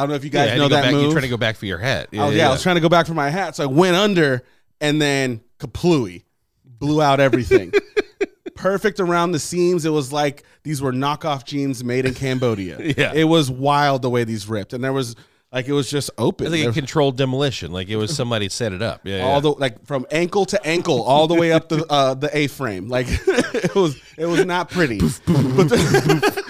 I 0.00 0.04
don't 0.04 0.10
know 0.10 0.16
if 0.16 0.24
you 0.24 0.30
guys 0.30 0.48
had 0.48 0.58
know 0.58 0.68
that 0.68 0.84
back, 0.84 0.92
move. 0.92 1.02
You're 1.02 1.12
trying 1.12 1.24
to 1.24 1.28
go 1.28 1.36
back 1.36 1.56
for 1.56 1.66
your 1.66 1.76
hat. 1.76 2.08
I 2.14 2.26
was, 2.26 2.34
yeah, 2.34 2.48
I 2.48 2.50
was 2.50 2.62
trying 2.62 2.76
to 2.76 2.80
go 2.80 2.88
back 2.88 3.06
for 3.06 3.12
my 3.12 3.28
hat, 3.28 3.56
so 3.56 3.64
I 3.64 3.66
went 3.66 3.96
under 3.96 4.42
and 4.80 5.00
then 5.00 5.42
kaplooey, 5.58 6.24
blew 6.64 7.02
out 7.02 7.20
everything. 7.20 7.70
Perfect 8.54 8.98
around 8.98 9.32
the 9.32 9.38
seams. 9.38 9.84
It 9.84 9.90
was 9.90 10.10
like 10.10 10.44
these 10.62 10.80
were 10.80 10.92
knockoff 10.92 11.44
jeans 11.44 11.84
made 11.84 12.06
in 12.06 12.14
Cambodia. 12.14 12.78
Yeah. 12.96 13.12
it 13.14 13.24
was 13.24 13.50
wild 13.50 14.00
the 14.00 14.08
way 14.08 14.24
these 14.24 14.48
ripped, 14.48 14.72
and 14.72 14.82
there 14.82 14.92
was 14.92 15.16
like 15.52 15.68
it 15.68 15.72
was 15.72 15.90
just 15.90 16.10
open. 16.16 16.46
It's 16.46 16.56
like 16.56 16.68
a 16.70 16.72
controlled 16.72 17.18
demolition. 17.18 17.72
Like 17.72 17.88
it 17.88 17.96
was 17.96 18.14
somebody 18.16 18.48
set 18.48 18.72
it 18.72 18.80
up. 18.80 19.02
Yeah, 19.04 19.20
all 19.20 19.34
yeah. 19.34 19.40
the 19.40 19.50
like 19.50 19.84
from 19.84 20.06
ankle 20.10 20.46
to 20.46 20.66
ankle, 20.66 21.02
all 21.02 21.26
the 21.26 21.34
way 21.34 21.52
up 21.52 21.68
the 21.68 21.84
uh, 21.90 22.14
the 22.14 22.34
A 22.36 22.46
frame. 22.46 22.88
Like 22.88 23.06
it 23.10 23.74
was 23.74 24.00
it 24.16 24.26
was 24.26 24.46
not 24.46 24.70
pretty. 24.70 24.98
But 24.98 25.68
the- 25.68 26.49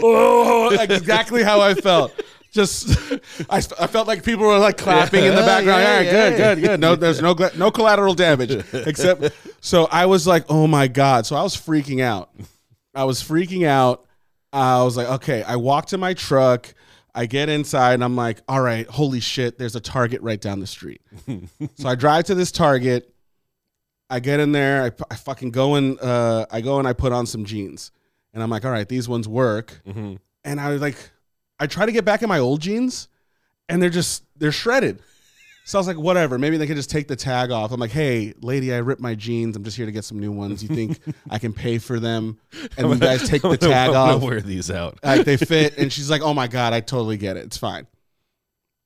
oh, 0.00 0.76
exactly 0.80 1.42
how 1.42 1.60
I 1.60 1.74
felt. 1.74 2.12
Just 2.50 2.98
I, 3.50 3.58
I 3.58 3.86
felt 3.86 4.08
like 4.08 4.24
people 4.24 4.46
were 4.46 4.58
like 4.58 4.78
clapping 4.78 5.24
in 5.24 5.34
the 5.34 5.42
background. 5.42 5.82
yeah, 5.82 5.90
All 5.90 5.96
right, 5.98 6.06
yeah. 6.06 6.30
good, 6.30 6.36
good, 6.36 6.62
good. 6.62 6.80
No, 6.80 6.96
there's 6.96 7.20
no 7.20 7.36
no 7.56 7.70
collateral 7.70 8.14
damage 8.14 8.50
except. 8.72 9.30
So 9.60 9.84
I 9.90 10.06
was 10.06 10.26
like, 10.26 10.46
oh 10.48 10.66
my 10.66 10.88
god. 10.88 11.26
So 11.26 11.36
I 11.36 11.42
was 11.42 11.54
freaking 11.54 12.00
out. 12.00 12.30
I 12.94 13.04
was 13.04 13.22
freaking 13.22 13.66
out. 13.66 14.06
I 14.52 14.82
was 14.82 14.96
like, 14.96 15.08
okay. 15.08 15.42
I 15.42 15.56
walk 15.56 15.86
to 15.86 15.98
my 15.98 16.14
truck. 16.14 16.72
I 17.14 17.26
get 17.26 17.48
inside 17.48 17.94
and 17.94 18.04
I'm 18.04 18.16
like, 18.16 18.40
all 18.48 18.60
right, 18.60 18.86
holy 18.86 19.20
shit, 19.20 19.58
there's 19.58 19.74
a 19.76 19.80
Target 19.80 20.22
right 20.22 20.40
down 20.40 20.60
the 20.60 20.66
street. 20.66 21.00
so 21.26 21.88
I 21.88 21.96
drive 21.96 22.24
to 22.26 22.34
this 22.34 22.52
Target. 22.52 23.12
I 24.08 24.20
get 24.20 24.40
in 24.40 24.52
there. 24.52 24.84
I, 24.84 24.90
I 25.10 25.16
fucking 25.16 25.50
go 25.50 25.74
and 25.74 26.00
uh, 26.00 26.46
I 26.50 26.60
go 26.60 26.78
and 26.78 26.86
I 26.88 26.92
put 26.94 27.12
on 27.12 27.26
some 27.26 27.44
jeans, 27.44 27.90
and 28.38 28.42
I'm 28.44 28.50
like, 28.50 28.64
all 28.64 28.70
right, 28.70 28.88
these 28.88 29.08
ones 29.08 29.26
work. 29.26 29.80
Mhm. 29.84 30.18
And 30.44 30.60
I 30.60 30.70
was 30.70 30.80
like, 30.80 30.96
I 31.58 31.66
try 31.66 31.84
to 31.86 31.90
get 31.92 32.04
back 32.04 32.22
in 32.22 32.28
my 32.28 32.38
old 32.38 32.60
jeans, 32.60 33.08
and 33.68 33.82
they're 33.82 33.90
just 33.90 34.22
they're 34.36 34.52
shredded. 34.52 35.00
So 35.64 35.76
I 35.76 35.80
was 35.80 35.88
like, 35.88 35.98
whatever. 35.98 36.38
Maybe 36.38 36.56
they 36.56 36.66
could 36.68 36.76
just 36.76 36.88
take 36.88 37.08
the 37.08 37.16
tag 37.16 37.50
off. 37.50 37.72
I'm 37.72 37.80
like, 37.80 37.90
hey, 37.90 38.32
lady, 38.40 38.72
I 38.72 38.78
ripped 38.78 39.02
my 39.02 39.14
jeans. 39.14 39.54
I'm 39.56 39.64
just 39.64 39.76
here 39.76 39.84
to 39.86 39.92
get 39.92 40.04
some 40.04 40.18
new 40.20 40.30
ones. 40.32 40.62
You 40.62 40.68
think 40.74 40.98
I 41.30 41.38
can 41.40 41.52
pay 41.52 41.78
for 41.78 41.98
them? 42.00 42.38
And 42.78 42.88
you 42.88 42.96
guys 42.96 43.28
take 43.28 43.42
the 43.42 43.56
tag 43.56 43.90
off 43.90 44.22
wear 44.22 44.40
these 44.40 44.70
out. 44.70 44.98
like 45.04 45.24
they 45.26 45.36
fit 45.36 45.76
and 45.78 45.92
she's 45.92 46.08
like 46.08 46.22
oh 46.22 46.32
my 46.32 46.46
god 46.46 46.72
i 46.72 46.80
totally 46.80 47.16
get 47.16 47.36
it 47.36 47.44
it's 47.44 47.56
fine 47.58 47.86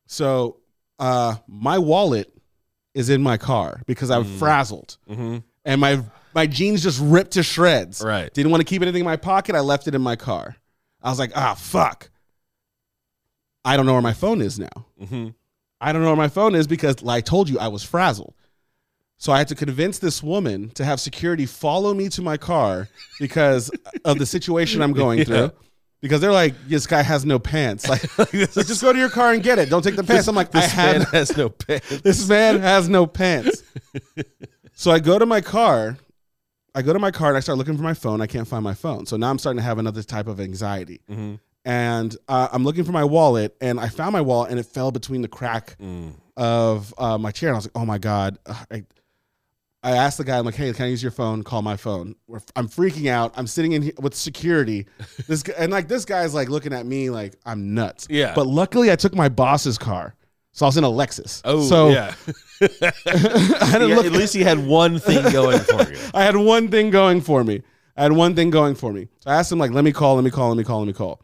so 0.06 0.58
uh 0.98 1.36
my 1.46 1.78
wallet 1.78 2.32
is 2.94 3.10
in 3.10 3.22
my 3.22 3.36
car 3.36 3.82
because 3.86 4.10
i'm 4.10 4.24
frazzled 4.38 4.96
hmm 5.08 5.38
and 5.64 5.80
my 5.80 6.02
my 6.34 6.46
jeans 6.46 6.82
just 6.82 7.00
ripped 7.00 7.32
to 7.32 7.42
shreds 7.42 8.02
Right. 8.02 8.32
didn't 8.32 8.50
want 8.50 8.60
to 8.60 8.64
keep 8.64 8.82
anything 8.82 9.00
in 9.00 9.04
my 9.06 9.16
pocket 9.16 9.54
i 9.54 9.60
left 9.60 9.86
it 9.88 9.94
in 9.94 10.02
my 10.02 10.16
car 10.16 10.56
i 11.02 11.08
was 11.10 11.18
like 11.18 11.32
ah 11.36 11.54
fuck 11.54 12.10
i 13.64 13.76
don't 13.76 13.86
know 13.86 13.92
where 13.92 14.02
my 14.02 14.12
phone 14.12 14.40
is 14.40 14.58
now 14.58 14.86
hmm 15.08 15.28
i 15.80 15.92
don't 15.92 16.02
know 16.02 16.08
where 16.08 16.16
my 16.16 16.28
phone 16.28 16.54
is 16.54 16.66
because 16.66 17.02
like 17.02 17.18
i 17.18 17.20
told 17.20 17.48
you 17.48 17.58
i 17.58 17.68
was 17.68 17.82
frazzled 17.82 18.34
so 19.18 19.32
i 19.32 19.38
had 19.38 19.48
to 19.48 19.54
convince 19.54 19.98
this 19.98 20.22
woman 20.22 20.70
to 20.70 20.84
have 20.84 21.00
security 21.00 21.46
follow 21.46 21.94
me 21.94 22.08
to 22.08 22.22
my 22.22 22.36
car 22.36 22.88
because 23.20 23.70
of 24.04 24.18
the 24.18 24.26
situation 24.26 24.82
i'm 24.82 24.92
going 24.92 25.18
Yeah. 25.20 25.24
through 25.24 25.50
because 26.00 26.20
they're 26.20 26.32
like 26.32 26.54
this 26.66 26.86
guy 26.88 27.02
has 27.02 27.24
no 27.24 27.38
pants 27.38 27.88
like 27.88 28.02
just 28.32 28.82
go 28.82 28.92
to 28.92 28.98
your 28.98 29.08
car 29.08 29.32
and 29.32 29.40
get 29.40 29.60
it. 29.60 29.70
Don't 29.70 29.82
take 29.82 29.94
the 29.94 30.02
pants. 30.02 30.26
I'm 30.26 30.34
like, 30.34 30.52
I 30.52 30.60
this 30.62 30.76
man 30.76 31.00
have 31.02 31.10
has 31.12 31.36
no 31.36 31.48
pants. 31.48 32.00
this 32.02 32.28
man 32.28 32.58
has 32.58 32.88
no 32.88 33.06
pants. 33.06 33.62
so 34.74 34.90
I 34.90 34.98
go 34.98 35.16
to 35.20 35.26
my 35.26 35.40
car. 35.40 35.96
I 36.74 36.82
go 36.82 36.92
to 36.92 36.98
my 36.98 37.10
car 37.10 37.28
and 37.28 37.36
I 37.36 37.40
start 37.40 37.58
looking 37.58 37.76
for 37.76 37.82
my 37.82 37.94
phone. 37.94 38.20
I 38.20 38.26
can't 38.26 38.48
find 38.48 38.64
my 38.64 38.74
phone. 38.74 39.06
So 39.06 39.16
now 39.16 39.30
I'm 39.30 39.38
starting 39.38 39.58
to 39.58 39.62
have 39.64 39.78
another 39.78 40.02
type 40.02 40.26
of 40.26 40.40
anxiety. 40.40 41.00
Mhm. 41.10 41.38
And 41.64 42.16
uh, 42.28 42.48
I'm 42.52 42.64
looking 42.64 42.82
for 42.84 42.90
my 42.92 43.04
wallet, 43.04 43.54
and 43.60 43.78
I 43.78 43.88
found 43.88 44.12
my 44.12 44.20
wallet, 44.20 44.50
and 44.50 44.58
it 44.58 44.66
fell 44.66 44.90
between 44.90 45.22
the 45.22 45.28
crack 45.28 45.76
Mm. 45.80 46.14
of 46.36 46.92
uh, 46.98 47.18
my 47.18 47.30
chair. 47.30 47.50
And 47.50 47.56
I 47.56 47.58
was 47.58 47.66
like, 47.66 47.76
oh 47.76 47.86
my 47.86 47.98
god. 47.98 48.38
I, 48.70 48.84
I 49.84 49.92
asked 49.92 50.18
the 50.18 50.24
guy, 50.24 50.38
I'm 50.38 50.44
like, 50.44 50.54
hey, 50.56 50.72
can 50.72 50.86
I 50.86 50.88
use 50.88 51.02
your 51.02 51.12
phone? 51.12 51.42
Call 51.44 51.60
my 51.62 51.76
phone. 51.76 52.14
I'm 52.56 52.68
freaking 52.68 53.08
out. 53.08 53.32
I'm 53.36 53.46
sitting 53.46 53.72
in 53.72 53.82
here 53.82 53.92
with 54.00 54.14
security. 54.14 54.86
This 55.28 55.42
guy, 55.44 55.54
and 55.58 55.70
like 55.70 55.86
this 55.88 56.04
guy's 56.04 56.34
like 56.34 56.48
looking 56.48 56.72
at 56.72 56.84
me 56.86 57.10
like 57.10 57.36
I'm 57.46 57.74
nuts. 57.74 58.06
Yeah. 58.10 58.32
But 58.34 58.46
luckily, 58.48 58.90
I 58.90 58.96
took 58.96 59.14
my 59.14 59.28
boss's 59.28 59.78
car, 59.78 60.14
so 60.52 60.66
I 60.66 60.68
was 60.68 60.76
in 60.76 60.84
a 60.84 60.88
Lexus. 60.88 61.40
Oh, 61.44 61.62
so 61.62 61.88
yeah. 61.90 62.14
I 62.62 63.72
didn't 63.72 63.88
Yeah. 63.88 63.98
At 63.98 64.12
least 64.12 64.34
he 64.34 64.42
had 64.42 64.64
one 64.64 64.98
thing 64.98 65.32
going 65.32 65.58
for 65.58 65.82
you. 65.90 65.98
I 66.14 66.22
had 66.22 66.36
one 66.36 66.68
thing 66.68 66.90
going 66.90 67.20
for 67.20 67.42
me. 67.42 67.62
I 67.96 68.04
had 68.04 68.12
one 68.12 68.34
thing 68.34 68.50
going 68.50 68.74
for 68.74 68.92
me. 68.92 69.08
So 69.18 69.30
I 69.30 69.36
asked 69.36 69.50
him 69.50 69.58
like, 69.58 69.72
let 69.72 69.84
me 69.84 69.92
call, 69.92 70.14
let 70.14 70.24
me 70.24 70.30
call, 70.30 70.48
let 70.48 70.56
me 70.56 70.64
call, 70.64 70.78
let 70.78 70.86
me 70.86 70.92
call. 70.92 71.20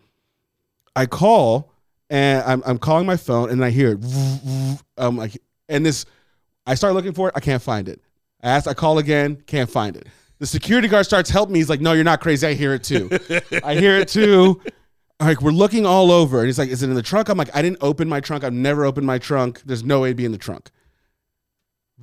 I 0.96 1.06
call 1.06 1.72
and 2.10 2.42
I'm, 2.44 2.62
I'm 2.66 2.78
calling 2.78 3.06
my 3.06 3.16
phone 3.16 3.50
and 3.50 3.64
I 3.64 3.70
hear 3.70 3.92
it. 3.92 4.78
I'm 4.96 5.16
like, 5.16 5.38
and 5.68 5.84
this, 5.86 6.06
I 6.66 6.74
start 6.74 6.94
looking 6.94 7.12
for 7.12 7.28
it. 7.28 7.34
I 7.36 7.40
can't 7.40 7.62
find 7.62 7.88
it. 7.88 8.00
I 8.42 8.50
ask, 8.50 8.66
I 8.66 8.74
call 8.74 8.98
again, 8.98 9.36
can't 9.46 9.70
find 9.70 9.96
it. 9.96 10.06
The 10.38 10.46
security 10.46 10.88
guard 10.88 11.04
starts 11.04 11.30
helping 11.30 11.52
me. 11.52 11.58
He's 11.58 11.68
like, 11.68 11.80
no, 11.80 11.92
you're 11.92 12.04
not 12.04 12.20
crazy. 12.20 12.46
I 12.46 12.54
hear 12.54 12.74
it 12.74 12.84
too. 12.84 13.10
I 13.62 13.74
hear 13.74 13.98
it 13.98 14.08
too. 14.08 14.60
Like 15.20 15.42
we're 15.42 15.50
looking 15.50 15.84
all 15.84 16.10
over. 16.12 16.38
And 16.38 16.46
he's 16.46 16.58
like, 16.58 16.68
is 16.68 16.82
it 16.82 16.88
in 16.88 16.94
the 16.94 17.02
trunk? 17.02 17.28
I'm 17.28 17.38
like, 17.38 17.54
I 17.54 17.62
didn't 17.62 17.78
open 17.80 18.08
my 18.08 18.20
trunk. 18.20 18.44
I've 18.44 18.52
never 18.52 18.84
opened 18.84 19.06
my 19.06 19.18
trunk. 19.18 19.62
There's 19.64 19.84
no 19.84 20.00
way 20.00 20.08
it'd 20.08 20.16
be 20.16 20.24
in 20.24 20.32
the 20.32 20.38
trunk. 20.38 20.70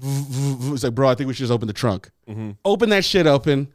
He's 0.01 0.84
like, 0.84 0.93
bro, 0.93 1.07
I 1.07 1.15
think 1.15 1.27
we 1.27 1.34
should 1.34 1.43
just 1.43 1.53
open 1.53 1.67
the 1.67 1.74
trunk. 1.74 2.12
Mm-hmm. 2.27 2.51
Open 2.65 2.89
that 2.89 3.05
shit 3.05 3.27
open. 3.27 3.72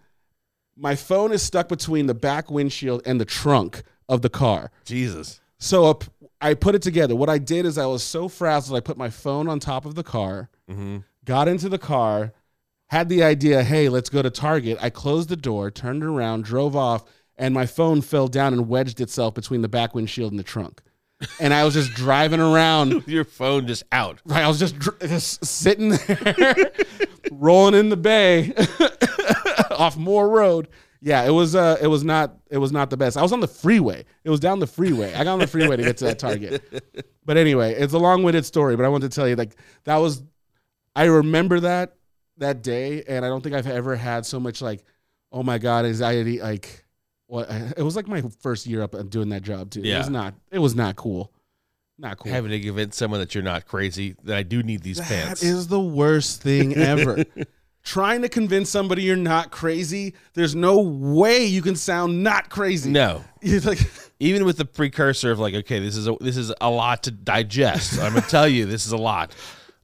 My 0.76 0.94
phone 0.94 1.32
is 1.32 1.42
stuck 1.42 1.68
between 1.68 2.06
the 2.06 2.14
back 2.14 2.50
windshield 2.50 3.02
and 3.06 3.20
the 3.20 3.24
trunk 3.24 3.82
of 4.08 4.22
the 4.22 4.28
car. 4.28 4.70
Jesus. 4.84 5.40
So 5.58 5.84
uh, 5.84 5.90
up, 5.90 6.04
I 6.40 6.54
put 6.54 6.74
it 6.74 6.82
together. 6.82 7.14
What 7.14 7.28
I 7.28 7.38
did 7.38 7.66
is 7.66 7.78
I 7.78 7.86
was 7.86 8.02
so 8.02 8.28
frazzled, 8.28 8.76
I 8.76 8.80
put 8.80 8.96
my 8.96 9.10
phone 9.10 9.48
on 9.48 9.60
top 9.60 9.84
of 9.84 9.94
the 9.94 10.02
car, 10.02 10.48
mm-hmm. 10.70 10.98
got 11.24 11.48
into 11.48 11.68
the 11.68 11.78
car, 11.78 12.32
had 12.88 13.08
the 13.08 13.22
idea, 13.22 13.62
hey, 13.62 13.88
let's 13.88 14.08
go 14.08 14.22
to 14.22 14.30
Target. 14.30 14.78
I 14.80 14.90
closed 14.90 15.28
the 15.28 15.36
door, 15.36 15.70
turned 15.70 16.02
around, 16.02 16.44
drove 16.44 16.74
off, 16.74 17.04
and 17.40 17.54
my 17.54 17.64
phone 17.64 18.02
fell 18.02 18.28
down 18.28 18.52
and 18.52 18.68
wedged 18.68 19.00
itself 19.00 19.34
between 19.34 19.62
the 19.62 19.68
back 19.68 19.94
windshield 19.94 20.30
and 20.30 20.38
the 20.38 20.44
trunk. 20.44 20.82
And 21.40 21.54
I 21.54 21.64
was 21.64 21.72
just 21.72 21.94
driving 21.94 22.38
around. 22.38 23.02
Your 23.08 23.24
phone 23.24 23.66
just 23.66 23.82
out. 23.90 24.20
Right. 24.26 24.44
I 24.44 24.48
was 24.48 24.58
just, 24.58 24.78
dr- 24.78 25.00
just 25.00 25.44
sitting 25.44 25.88
there, 25.88 26.70
rolling 27.32 27.74
in 27.74 27.88
the 27.88 27.96
bay 27.96 28.52
off 29.70 29.96
Moore 29.96 30.28
Road. 30.28 30.68
Yeah, 31.02 31.24
it 31.24 31.30
was 31.30 31.54
uh, 31.54 31.78
it 31.80 31.86
was 31.86 32.04
not 32.04 32.36
it 32.50 32.58
was 32.58 32.72
not 32.72 32.90
the 32.90 32.96
best. 32.98 33.16
I 33.16 33.22
was 33.22 33.32
on 33.32 33.40
the 33.40 33.48
freeway. 33.48 34.04
It 34.22 34.28
was 34.28 34.38
down 34.38 34.58
the 34.58 34.66
freeway. 34.66 35.14
I 35.14 35.24
got 35.24 35.32
on 35.32 35.38
the 35.38 35.46
freeway 35.46 35.78
to 35.78 35.82
get 35.82 35.96
to 35.98 36.04
that 36.04 36.18
Target. 36.18 36.62
But 37.24 37.38
anyway, 37.38 37.72
it's 37.72 37.94
a 37.94 37.98
long-winded 37.98 38.44
story. 38.44 38.76
But 38.76 38.84
I 38.84 38.88
wanted 38.88 39.10
to 39.10 39.14
tell 39.14 39.26
you 39.26 39.34
like 39.34 39.56
that 39.84 39.96
was. 39.96 40.22
I 40.94 41.04
remember 41.04 41.60
that 41.60 41.94
that 42.36 42.62
day, 42.62 43.02
and 43.08 43.24
I 43.24 43.28
don't 43.28 43.40
think 43.40 43.54
I've 43.54 43.66
ever 43.66 43.96
had 43.96 44.26
so 44.26 44.38
much 44.38 44.60
like, 44.60 44.84
oh 45.32 45.42
my 45.42 45.56
god, 45.56 45.86
anxiety. 45.86 46.42
Like, 46.42 46.84
what? 47.30 47.48
It 47.76 47.82
was 47.82 47.96
like 47.96 48.08
my 48.08 48.22
first 48.40 48.66
year 48.66 48.82
up 48.82 48.94
uh, 48.94 49.02
doing 49.02 49.28
that 49.30 49.42
job 49.42 49.70
too. 49.70 49.80
Yeah. 49.82 49.96
It 49.96 49.98
was 49.98 50.10
not. 50.10 50.34
It 50.50 50.58
was 50.58 50.74
not 50.74 50.96
cool. 50.96 51.32
Not 51.98 52.18
cool. 52.18 52.32
Having 52.32 52.50
to 52.52 52.60
convince 52.60 52.96
someone 52.96 53.20
that 53.20 53.34
you're 53.34 53.44
not 53.44 53.66
crazy, 53.66 54.16
that 54.24 54.36
I 54.36 54.42
do 54.42 54.62
need 54.62 54.82
these 54.82 54.96
That 54.98 55.06
pants. 55.08 55.42
is 55.42 55.68
the 55.68 55.80
worst 55.80 56.42
thing 56.42 56.74
ever. 56.76 57.24
Trying 57.82 58.22
to 58.22 58.28
convince 58.28 58.68
somebody 58.68 59.02
you're 59.02 59.16
not 59.16 59.50
crazy, 59.50 60.14
there's 60.34 60.54
no 60.54 60.80
way 60.80 61.44
you 61.46 61.62
can 61.62 61.76
sound 61.76 62.22
not 62.22 62.50
crazy. 62.50 62.90
no. 62.90 63.24
It's 63.42 63.64
like, 63.66 63.80
Even 64.18 64.44
with 64.44 64.58
the 64.58 64.66
precursor 64.66 65.30
of 65.30 65.38
like, 65.38 65.54
okay, 65.54 65.78
this 65.78 65.96
is 65.96 66.06
a, 66.08 66.14
this 66.20 66.36
is 66.36 66.52
a 66.60 66.68
lot 66.70 67.02
to 67.04 67.10
digest. 67.10 67.98
I'm 67.98 68.12
gonna 68.14 68.26
tell 68.26 68.46
you, 68.48 68.66
this 68.66 68.84
is 68.86 68.92
a 68.92 68.98
lot. 68.98 69.34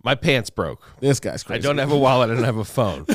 My 0.03 0.15
pants 0.15 0.51
broke. 0.51 0.83
this 1.01 1.21
guy's 1.21 1.43
crazy. 1.43 1.59
I 1.59 1.63
don't 1.63 1.79
have 1.79 1.91
a 1.93 1.97
wallet. 1.99 2.31
I 2.31 2.35
don't 2.35 2.45
have 2.45 2.59
a 2.59 2.65
phone. 2.65 3.07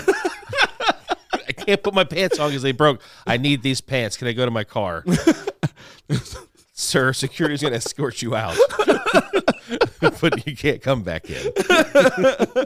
Can't 1.66 1.82
put 1.84 1.94
my 1.94 2.04
pants 2.04 2.40
on 2.40 2.50
because 2.50 2.62
they 2.64 2.72
broke. 2.72 3.02
I 3.26 3.38
need 3.38 3.62
these 3.62 3.82
pants. 3.82 4.18
Can 4.18 4.28
I 4.28 4.34
go 4.34 4.46
to 4.46 4.52
my 4.52 4.64
car? 4.64 5.04
Sir, 6.74 7.14
security's 7.14 7.62
going 7.62 7.72
to 7.74 7.78
escort 7.78 8.22
you 8.22 8.36
out. 8.36 8.58
but 10.22 10.46
you 10.48 10.56
can't 10.56 10.82
come 10.82 11.04
back 11.04 11.30
in. 11.30 11.52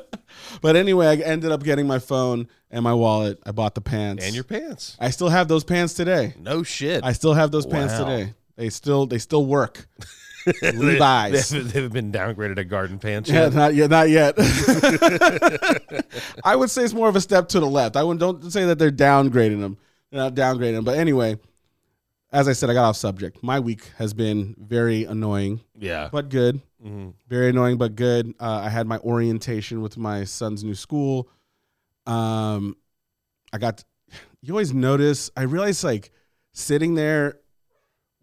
But 0.62 0.76
anyway, 0.76 1.08
I 1.08 1.16
ended 1.16 1.52
up 1.52 1.64
getting 1.64 1.86
my 1.88 2.00
phone 2.00 2.48
and 2.72 2.84
my 2.84 2.94
wallet. 2.94 3.40
I 3.46 3.52
bought 3.52 3.76
the 3.76 3.82
pants. 3.82 4.26
And 4.26 4.34
your 4.34 4.44
pants. 4.44 4.98
I 5.00 5.10
still 5.10 5.30
have 5.30 5.48
those 5.48 5.64
pants 5.64 5.94
today. 5.94 6.34
No 6.40 6.64
shit. 6.64 7.04
I 7.04 7.12
still 7.14 7.34
have 7.34 7.52
those 7.52 7.66
pants 7.66 7.94
Wow. 7.94 8.06
today. 8.06 8.34
They 8.56 8.70
still 8.70 9.06
they 9.06 9.18
still 9.18 9.46
work. 9.46 9.88
They- 10.62 10.72
Levi's. 10.72 11.50
They've, 11.50 11.74
they've 11.74 11.92
been 11.92 12.12
downgraded 12.12 12.56
to 12.58 12.64
garden 12.64 13.00
pants. 13.00 13.30
Yeah, 13.30 13.46
yet? 13.46 13.54
not 13.54 13.76
yet, 13.76 13.90
not 13.90 14.10
yet. 14.10 14.36
I 16.44 16.56
would 16.56 16.70
say 16.70 16.84
it's 16.84 16.94
more 16.94 17.10
of 17.10 17.16
a 17.16 17.22
step 17.22 17.48
to 17.50 17.60
the 17.60 17.68
left. 17.68 17.96
I 17.96 18.04
wouldn't 18.04 18.20
don't 18.20 18.52
say 18.52 18.66
that 18.66 18.80
they're 18.80 18.92
downgrading 18.92 19.60
them. 19.62 19.78
They're 20.12 20.22
not 20.22 20.36
downgrading 20.36 20.76
them. 20.76 20.84
But 20.86 20.98
anyway, 20.98 21.38
as 22.32 22.48
I 22.48 22.54
said, 22.54 22.70
I 22.70 22.74
got 22.74 22.86
off 22.86 22.98
subject. 22.98 23.42
My 23.44 23.60
week 23.60 23.90
has 23.98 24.14
been 24.14 24.56
very 24.60 25.06
annoying, 25.06 25.62
Yeah. 25.78 26.10
but 26.12 26.30
good. 26.30 26.62
Mhm. 26.86 27.14
Very 27.28 27.50
annoying, 27.50 27.78
but 27.78 27.96
good. 27.96 28.34
Uh, 28.40 28.62
I 28.66 28.70
had 28.70 28.88
my 28.88 29.00
orientation 29.00 29.82
with 29.82 29.98
my 29.98 30.24
son's 30.26 30.64
new 30.64 30.76
school. 30.76 31.30
Um, 32.06 32.76
I 33.52 33.58
got. 33.58 33.84
You 34.42 34.54
always 34.54 34.74
notice. 34.74 35.32
I 35.36 35.44
realize 35.44 35.84
like 35.84 36.12
sitting 36.54 36.94
there, 36.94 37.40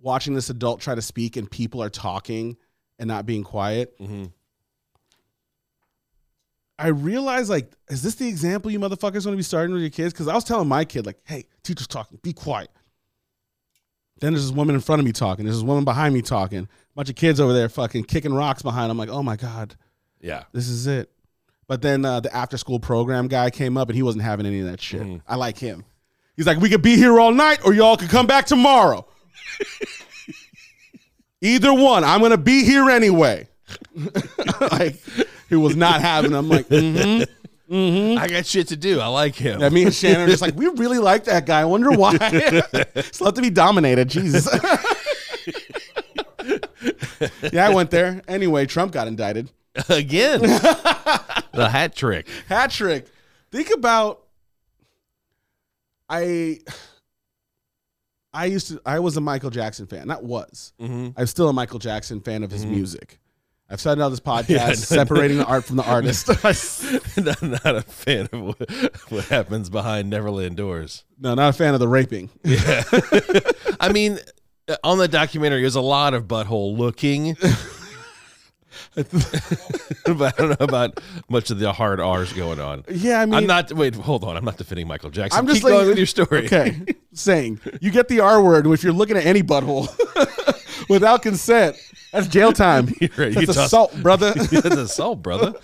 watching 0.03 0.35
this 0.35 0.51
adult 0.51 0.81
try 0.81 0.95
to 0.95 1.03
speak, 1.03 1.37
and 1.37 1.51
people 1.51 1.83
are 1.83 1.89
talking 1.91 2.57
and 2.99 3.09
not 3.09 3.25
being 3.25 3.43
quiet. 3.45 3.99
Mhm. 3.99 4.33
I 6.79 6.89
realized 6.89 7.49
like, 7.49 7.71
is 7.89 8.03
this 8.03 8.17
the 8.17 8.27
example 8.29 8.71
you 8.71 8.81
motherfuckers 8.81 9.25
want 9.25 9.35
to 9.35 9.37
be 9.37 9.43
starting 9.43 9.73
with 9.73 9.83
your 9.83 9.91
kids? 9.91 10.13
Because 10.13 10.27
I 10.29 10.35
was 10.35 10.45
telling 10.45 10.69
my 10.69 10.85
kid 10.85 11.07
like, 11.07 11.19
hey, 11.25 11.45
teacher's 11.63 11.87
talking, 11.87 12.19
be 12.23 12.33
quiet. 12.33 12.71
Then 14.21 14.33
there's 14.33 14.45
this 14.47 14.55
woman 14.57 14.75
in 14.75 14.81
front 14.81 15.01
of 15.01 15.07
me 15.07 15.13
talking. 15.13 15.45
There's 15.45 15.57
this 15.59 15.65
woman 15.65 15.85
behind 15.85 16.15
me 16.15 16.23
talking. 16.23 16.61
A 16.61 16.69
bunch 16.95 17.09
of 17.11 17.17
kids 17.17 17.41
over 17.41 17.53
there 17.53 17.69
fucking 17.69 18.05
kicking 18.05 18.33
rocks 18.35 18.63
behind. 18.63 18.91
I'm 18.91 18.99
like, 18.99 19.09
oh 19.11 19.23
my 19.23 19.37
god, 19.37 19.77
Yeah. 20.21 20.45
this 20.53 20.69
is 20.69 20.87
it. 20.87 21.11
But 21.69 21.83
then 21.83 22.05
uh, 22.05 22.21
the 22.21 22.35
after 22.35 22.57
school 22.59 22.81
program 22.81 23.29
guy 23.29 23.51
came 23.51 23.77
up 23.77 23.89
and 23.89 23.97
he 23.97 24.03
wasn't 24.03 24.25
having 24.25 24.47
any 24.47 24.61
of 24.61 24.67
that 24.67 24.81
shit. 24.81 25.03
Mhm. 25.03 25.23
I 25.27 25.37
like 25.37 25.59
him. 25.59 25.85
He's 26.37 26.47
like, 26.47 26.59
we 26.59 26.69
could 26.69 26.83
be 26.83 26.97
here 26.97 27.19
all 27.21 27.33
night 27.33 27.61
or 27.65 27.73
y'all 27.75 27.97
could 27.97 28.11
come 28.11 28.27
back 28.27 28.47
tomorrow. 28.47 29.07
Either 31.41 31.75
one. 31.75 32.05
I'm 32.05 32.21
gonna 32.21 32.37
be 32.37 32.65
here 32.65 32.89
anyway. 32.91 33.49
like 34.73 34.97
he 35.49 35.57
was 35.57 35.77
not 35.77 36.01
having. 36.01 36.35
I'm 36.35 36.49
like, 36.49 36.69
mm-hmm. 36.69 37.73
mm-hmm. 37.75 38.19
I 38.19 38.29
got 38.29 38.47
shit 38.47 38.69
to 38.69 38.77
do. 38.77 39.01
I 39.01 39.07
like 39.07 39.35
him. 39.35 39.61
Yeah, 39.61 39.69
me 39.71 39.85
and 39.85 39.95
Shannon 39.95 40.23
are 40.23 40.27
just 40.29 40.43
like, 40.43 40.55
we 40.55 40.69
really 40.69 40.99
like 40.99 41.25
that 41.25 41.47
guy. 41.47 41.61
I 41.61 41.65
wonder 41.65 41.91
why. 41.91 42.17
it's 42.21 43.21
love 43.21 43.35
to 43.35 43.43
be 43.43 43.51
dominated. 43.51 44.09
Jesus. 44.09 44.49
yeah, 47.53 47.67
I 47.67 47.75
went 47.75 47.91
there. 47.91 48.23
Anyway, 48.29 48.67
Trump 48.67 48.93
got 48.93 49.09
indicted. 49.09 49.51
Again. 49.89 50.43
the 50.43 51.69
hat 51.71 51.97
trick. 51.97 52.29
Hat 52.49 52.71
trick. 52.71 53.07
Think 53.51 53.71
about 53.71 54.23
I 56.13 56.61
I 58.35 58.47
used 58.47 58.69
to 58.69 58.81
I 58.87 58.99
was 58.99 59.17
a 59.17 59.21
Michael 59.21 59.51
Jackson 59.51 59.87
fan. 59.87 60.07
Not 60.09 60.25
was. 60.25 60.73
hmm 60.81 61.09
I'm 61.17 61.27
still 61.27 61.49
a 61.49 61.53
Michael 61.53 61.79
Jackson 61.79 62.21
fan 62.21 62.43
of 62.43 62.51
his 62.51 62.65
music. 62.65 63.19
I've 63.71 63.81
it 63.99 64.03
on 64.03 64.11
this 64.11 64.21
podcast, 64.33 64.49
Yeah, 64.49 64.67
no, 64.69 64.73
separating 64.75 65.39
the 65.39 65.47
art 65.47 65.65
from 65.65 65.77
the 65.77 65.85
artist. 65.85 66.29
not, 67.17 67.43
not 67.43 67.77
a 67.77 67.81
fan 67.83 68.29
of 68.33 68.41
what, 68.43 69.03
what 69.11 69.25
happens 69.27 69.71
behind 69.71 70.11
Neverland 70.11 70.57
doors. 70.57 71.05
no, 71.19 71.35
not 71.35 71.51
a 71.51 71.53
fan 71.55 71.73
of 71.73 71.81
the 71.81 71.89
raping. 71.89 72.29
Yeah. 72.45 72.83
I 73.81 73.91
mean, 73.91 74.19
uh, 74.69 74.77
on 74.85 74.99
the 74.99 75.09
documentary, 75.09 75.63
there's 75.63 75.75
a 75.75 75.81
lot 75.81 76.13
of 76.13 76.25
butthole 76.29 76.77
looking. 76.77 77.35
but 78.95 80.21
I 80.21 80.31
don't 80.37 80.49
know 80.51 80.57
about 80.61 81.01
much 81.29 81.51
of 81.51 81.59
the 81.59 81.73
hard 81.73 82.01
R's 82.01 82.33
going 82.33 82.61
on. 82.61 82.85
Yeah, 82.91 83.21
I 83.21 83.27
mean 83.27 83.35
I'm 83.35 83.47
not. 83.47 83.73
Wait, 83.73 83.95
hold 83.95 84.25
on. 84.25 84.37
I'm 84.37 84.45
not 84.45 84.57
defending 84.57 84.87
Michael 84.89 85.11
Jackson. 85.11 85.39
I'm 85.39 85.47
just 85.47 85.63
Keep 85.63 85.71
going 85.71 85.89
with 85.89 85.97
your 85.99 86.07
story. 86.07 86.47
Okay, 86.47 86.83
saying 87.13 87.61
you 87.81 87.91
get 87.91 88.09
the 88.09 88.21
R 88.21 88.43
word 88.43 88.67
if 88.67 88.83
you're 88.83 88.93
looking 88.93 89.17
at 89.17 89.25
any 89.27 89.43
butthole 89.43 89.89
without 90.89 91.23
consent. 91.23 91.77
That's 92.13 92.27
jail 92.27 92.53
time. 92.53 92.89
You're 93.01 93.11
right. 93.17 93.35
That's 93.35 93.57
assault, 93.57 93.95
brother. 94.03 94.33
That's 94.35 94.77
assault, 94.77 95.23
brother. 95.23 95.55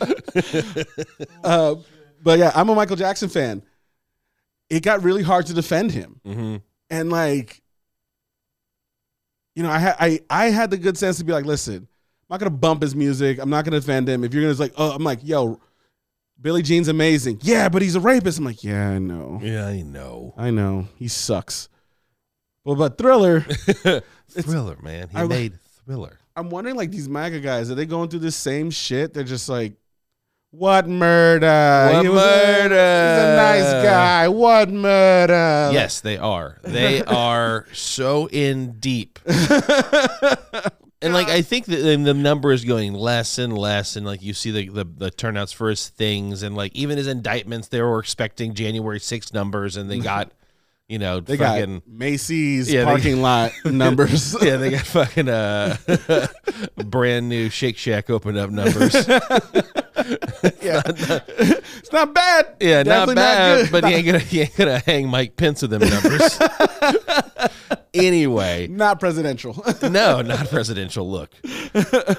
uh, 1.45 1.75
but 2.23 2.39
yeah, 2.39 2.53
I'm 2.55 2.69
a 2.69 2.75
Michael 2.75 2.97
Jackson 2.97 3.29
fan. 3.29 3.63
It 4.71 4.83
got 4.83 5.03
really 5.03 5.23
hard 5.23 5.47
to 5.47 5.55
defend 5.55 5.93
him, 5.93 6.21
hmm 6.25 6.57
and 6.91 7.11
like, 7.11 7.63
you 9.55 9.63
know, 9.63 9.71
I 9.71 9.79
had 9.79 9.97
I 9.99 10.21
I 10.31 10.47
had 10.47 10.71
the 10.71 10.79
good 10.79 10.97
sense 10.97 11.19
to 11.19 11.25
be 11.25 11.33
like, 11.33 11.45
listen, 11.45 11.89
not 12.31 12.41
gonna 12.41 12.51
bump 12.51 12.83
his 12.83 12.95
music. 12.95 13.39
I'm 13.39 13.51
not 13.51 13.65
gonna 13.65 13.81
defend 13.81 14.09
him. 14.09 14.25
If 14.25 14.35
you're 14.35 14.43
gonna 14.45 14.59
like, 14.61 14.75
oh, 14.77 14.91
I'm 14.93 15.05
like, 15.05 15.21
yo, 15.23 15.61
Billie 16.41 16.63
Jean's 16.63 16.89
amazing. 16.89 17.41
Yeah, 17.43 17.69
but 17.69 17.83
he's 17.83 17.95
a 17.97 18.01
rapist. 18.01 18.39
I'm 18.39 18.45
like, 18.45 18.63
yeah, 18.63 18.91
I 18.91 18.99
know. 18.99 19.41
Yeah, 19.43 19.67
I 19.67 19.83
know. 19.83 20.35
I 20.37 20.51
know 20.51 20.87
he 20.97 21.09
sucks. 21.09 21.69
Well, 22.65 22.77
but 22.77 22.99
Thriller, 22.99 23.41
Thriller, 24.29 24.77
man. 24.83 25.09
He 25.09 25.17
I- 25.17 25.27
made 25.27 25.59
Thriller. 25.85 26.19
I'm 26.37 26.51
wondering 26.51 26.77
like 26.77 26.91
these 26.93 27.09
MAGA 27.09 27.41
guys 27.41 27.69
are 27.71 27.75
they 27.75 27.87
going 27.87 28.09
through 28.11 28.21
the 28.21 28.31
same 28.31 28.71
shit? 28.71 29.13
They're 29.13 29.25
just 29.25 29.49
like, 29.49 29.73
what 30.51 30.87
murder? 30.89 31.91
What 31.93 32.03
He 32.05 32.09
was 32.09 32.23
a- 32.23 32.27
murder? 32.27 32.69
he's 32.69 33.25
a 33.25 33.37
nice 33.37 33.85
guy. 33.85 34.29
What 34.29 34.71
murder? 34.71 35.71
Yes, 35.73 36.01
they 36.01 36.17
are. 36.17 36.59
They 36.63 37.03
are 37.07 37.67
so 37.73 38.29
in 38.29 38.79
deep. 38.79 39.19
And 41.01 41.15
like 41.15 41.29
I 41.29 41.43
think 41.43 41.67
that 41.67 41.77
the 41.77 41.97
the 41.97 42.15
number 42.15 42.51
is 42.53 42.65
going 42.65 42.93
less 42.95 43.39
and 43.39 43.57
less, 43.57 43.95
and 43.95 44.05
like 44.05 44.21
you 44.23 44.35
see 44.35 44.51
the, 44.51 44.69
the 44.69 44.85
the 44.85 45.11
turnouts 45.13 45.53
for 45.53 45.69
his 45.71 45.89
things, 45.89 46.43
and 46.43 46.57
like 46.57 46.75
even 46.75 46.99
his 46.99 47.07
indictments, 47.07 47.69
they 47.69 47.81
were 47.81 48.01
expecting 48.01 48.53
January 48.55 48.99
6th 48.99 49.33
numbers, 49.33 49.77
and 49.77 49.89
they 49.89 50.01
got 50.01 50.33
you 50.89 50.99
know, 50.99 51.21
They 51.21 51.37
fucking. 51.37 51.75
got 51.81 51.87
Macy's 51.87 52.73
Yeah, 52.73 52.81
they- 52.81 52.85
parking 52.87 53.23
lot 53.23 53.53
numbers. 53.65 54.35
yeah, 54.43 54.57
they 54.57 54.71
got 54.71 54.87
fucking 54.87 55.29
uh, 55.29 55.77
brand 56.87 57.29
new 57.29 57.49
Shake 57.51 57.77
Shack 57.77 58.09
opened 58.11 58.39
up 58.39 58.51
numbers. 58.51 58.95
yeah, 60.63 60.83
it's 60.87 61.93
not 61.93 62.15
bad. 62.15 62.57
Yeah, 62.59 62.83
Definitely 62.83 63.15
not 63.17 63.23
bad, 63.23 63.63
good. 63.65 63.73
but 63.73 63.85
he 63.85 63.95
ain't 63.95 64.07
gonna 64.07 64.19
he 64.19 64.41
ain't 64.41 64.57
gonna 64.57 64.79
hang 64.81 65.09
Mike 65.09 65.37
Pence 65.37 65.63
with 65.63 65.71
them 65.73 65.89
numbers. 65.89 66.39
Anyway, 67.95 68.67
not 68.71 69.01
presidential. 69.01 69.55
no, 69.83 70.23
not 70.23 70.49
presidential. 70.49 71.11
Look, 71.11 71.31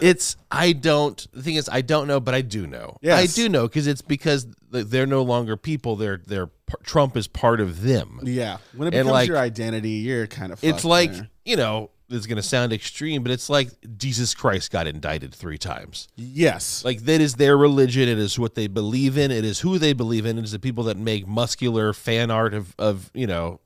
it's 0.02 0.36
I 0.52 0.74
don't. 0.74 1.26
The 1.32 1.42
thing 1.44 1.56
is, 1.56 1.70
I 1.72 1.82
don't 1.82 2.08
know, 2.08 2.20
but 2.20 2.34
I 2.36 2.42
do 2.42 2.68
know. 2.68 2.98
Yes. 3.02 3.20
I 3.20 3.42
do 3.42 3.50
know 3.50 3.68
because 3.68 3.88
it's 3.88 4.02
because 4.02 4.48
they're 4.72 5.08
no 5.08 5.22
longer 5.24 5.58
people. 5.58 5.96
They're 5.96 6.22
they're 6.26 6.50
Trump 6.84 7.18
is 7.18 7.28
part 7.28 7.60
of 7.62 7.82
them. 7.82 8.20
yeah, 8.24 8.58
when 8.76 8.88
it 8.88 8.94
And, 8.94 9.06
becomes 9.06 9.12
like, 9.12 9.28
your 9.28 9.38
identity, 9.38 9.90
you're 9.92 10.28
kind 10.28 10.52
of. 10.52 10.64
It's 10.64 10.86
like 10.86 11.12
there. 11.12 11.30
you 11.46 11.56
know, 11.58 11.90
it's 12.10 12.26
gonna 12.28 12.44
sound 12.44 12.74
extreme, 12.74 13.24
but 13.24 13.32
it's 13.32 13.50
like 13.50 13.70
Jesus 13.98 14.34
Christ 14.36 14.72
got 14.72 14.86
indicted 14.88 15.34
three 15.34 15.58
times. 15.58 16.08
yes, 16.16 16.84
Like 16.86 17.00
that 17.02 17.22
is 17.22 17.36
their 17.36 17.58
religion. 17.58 18.08
It 18.08 18.20
is 18.20 18.38
what 18.38 18.54
they 18.56 18.68
believe 18.68 19.18
in. 19.18 19.32
It 19.32 19.46
is 19.46 19.60
who 19.62 19.78
they 19.80 19.94
believe 19.94 20.26
in. 20.28 20.38
It 20.38 20.44
is 20.44 20.52
the 20.52 20.60
people 20.60 20.84
that 20.86 20.98
make 20.98 21.28
muscular 21.28 21.92
fan 21.94 22.30
art 22.32 22.54
of 22.54 22.76
of 22.78 23.10
you 23.16 23.26
know, 23.28 23.60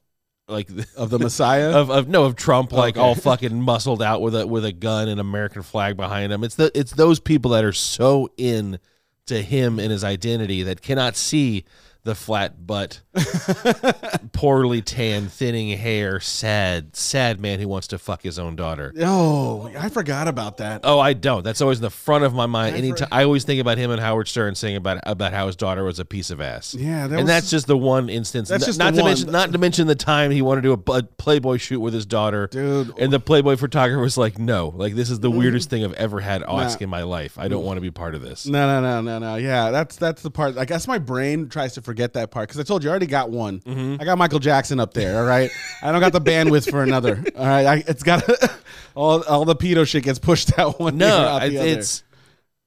like 0.47 0.69
of 0.97 1.09
the 1.09 1.19
Messiah. 1.19 1.71
of, 1.77 1.89
of 1.89 2.07
no 2.07 2.25
of 2.25 2.35
Trump 2.35 2.71
like 2.71 2.95
Okay. 2.95 3.01
all 3.05 3.15
fucking 3.15 3.62
muscled 3.62 4.01
out 4.01 4.21
with 4.21 4.35
a 4.35 4.45
with 4.45 4.65
a 4.65 4.71
gun 4.73 5.07
and 5.07 5.19
American 5.19 5.62
flag 5.63 5.95
behind 5.97 6.31
him. 6.33 6.43
It's 6.43 6.55
the 6.55 6.71
it's 6.77 6.91
those 6.91 7.19
people 7.19 7.51
that 7.51 7.63
are 7.63 7.73
so 7.73 8.29
in 8.38 8.79
to 9.27 9.41
him 9.41 9.79
and 9.79 9.89
his 9.91 10.03
identity 10.03 10.63
that 10.63 10.81
cannot 10.81 11.15
see 11.15 11.63
the 12.03 12.15
flat 12.15 12.67
butt, 12.67 13.00
poorly 14.33 14.81
tanned, 14.81 15.31
thinning 15.31 15.77
hair, 15.77 16.19
sad, 16.19 16.95
sad 16.95 17.39
man 17.39 17.60
who 17.60 17.67
wants 17.67 17.88
to 17.88 17.98
fuck 17.98 18.22
his 18.22 18.38
own 18.38 18.55
daughter. 18.55 18.93
oh, 19.00 19.72
I 19.77 19.89
forgot 19.89 20.27
about 20.27 20.57
that. 20.57 20.81
Oh, 20.83 21.00
I 21.00 21.13
don't. 21.13 21.43
That's 21.43 21.62
always 21.62 21.77
in 21.77 21.83
the 21.83 21.89
front 21.89 22.24
of 22.25 22.33
my 22.33 22.45
mind. 22.45 22.75
I 22.75 22.79
Anytime 22.79 23.07
I 23.12 23.24
always 23.24 23.45
think 23.45 23.62
about 23.62 23.77
him 23.77 23.89
and 23.89 24.01
Howard 24.01 24.27
Stern 24.27 24.55
saying 24.55 24.75
about 24.75 25.00
about 25.03 25.31
how 25.33 25.48
his 25.48 25.55
daughter 25.55 25.83
was 25.86 26.00
a 26.00 26.05
piece 26.05 26.29
of 26.29 26.41
ass. 26.41 26.74
Yeah, 26.75 27.07
that 27.07 27.15
and 27.15 27.24
was- 27.24 27.27
that's 27.27 27.50
just 27.50 27.67
the 27.67 27.77
one 27.77 28.10
instance. 28.10 28.50
That's 28.50 28.65
just 28.65 28.79
not 28.79 28.93
to 28.95 29.01
one. 29.01 29.12
mention 29.12 29.31
not 29.31 29.51
to 29.53 29.57
mention 29.57 29.88
the 29.88 29.95
time 29.95 30.31
he 30.31 30.41
wanted 30.41 30.62
to 30.63 30.75
do 30.75 30.83
a, 30.91 30.98
a 30.98 31.03
Playboy 31.03 31.57
shoot 31.57 31.79
with 31.79 31.93
his 31.93 32.05
daughter, 32.05 32.48
Dude. 32.48 32.93
And 33.00 33.13
the 33.13 33.19
Playboy 33.19 33.55
photographer 33.55 34.01
was 34.01 34.17
like, 34.17 34.38
"No, 34.38 34.74
like 34.75 34.95
this 34.95 35.10
is 35.10 35.22
the 35.22 35.31
weirdest 35.31 35.69
thing 35.69 35.86
I've 35.86 35.93
ever 35.93 36.19
had 36.19 36.43
ask 36.43 36.81
in 36.81 36.89
my 36.89 37.03
life. 37.03 37.39
I 37.39 37.48
don't 37.48 37.63
want 37.63 37.77
to 37.77 37.81
be 37.81 37.91
part 37.91 38.13
of 38.15 38.22
this." 38.22 38.45
No, 38.45 38.67
no, 38.67 38.81
no, 38.81 39.01
no, 39.01 39.19
no. 39.19 39.36
Yeah, 39.38 39.72
that's 39.72 39.95
that's 39.95 40.22
the 40.22 40.31
part. 40.31 40.57
I 40.57 40.65
guess 40.65 40.88
my 40.88 40.98
brain 40.98 41.48
tries 41.48 41.74
to 41.75 41.81
forget 41.81 41.92
that 42.13 42.31
part 42.31 42.50
because 42.50 42.59
I 42.59 42.63
told 42.63 42.83
you 42.83 42.89
I 42.89 42.91
already 42.91 43.05
got 43.07 43.29
one. 43.29 43.59
Mm-hmm. 43.62 44.01
I 44.01 44.05
got 44.05 44.17
Michael 44.17 44.39
Jackson 44.39 44.79
up 44.79 44.93
there. 44.93 45.17
All 45.19 45.25
right, 45.25 45.50
I 45.81 45.91
don't 45.91 46.01
got 46.01 46.13
the 46.13 46.21
bandwidth 46.21 46.69
for 46.69 46.83
another. 46.83 47.23
All 47.38 47.45
right, 47.45 47.65
I, 47.65 47.83
it's 47.88 48.03
got 48.03 48.23
all 48.95 49.21
all 49.23 49.45
the 49.45 49.55
pedo 49.55 49.88
shit 49.88 50.03
gets 50.03 50.19
pushed 50.19 50.58
out 50.60 50.79
one. 50.79 50.97
No, 50.97 51.08
out 51.08 51.41
the 51.41 51.47
it- 51.47 51.58
other. 51.58 51.67
it's 51.67 52.03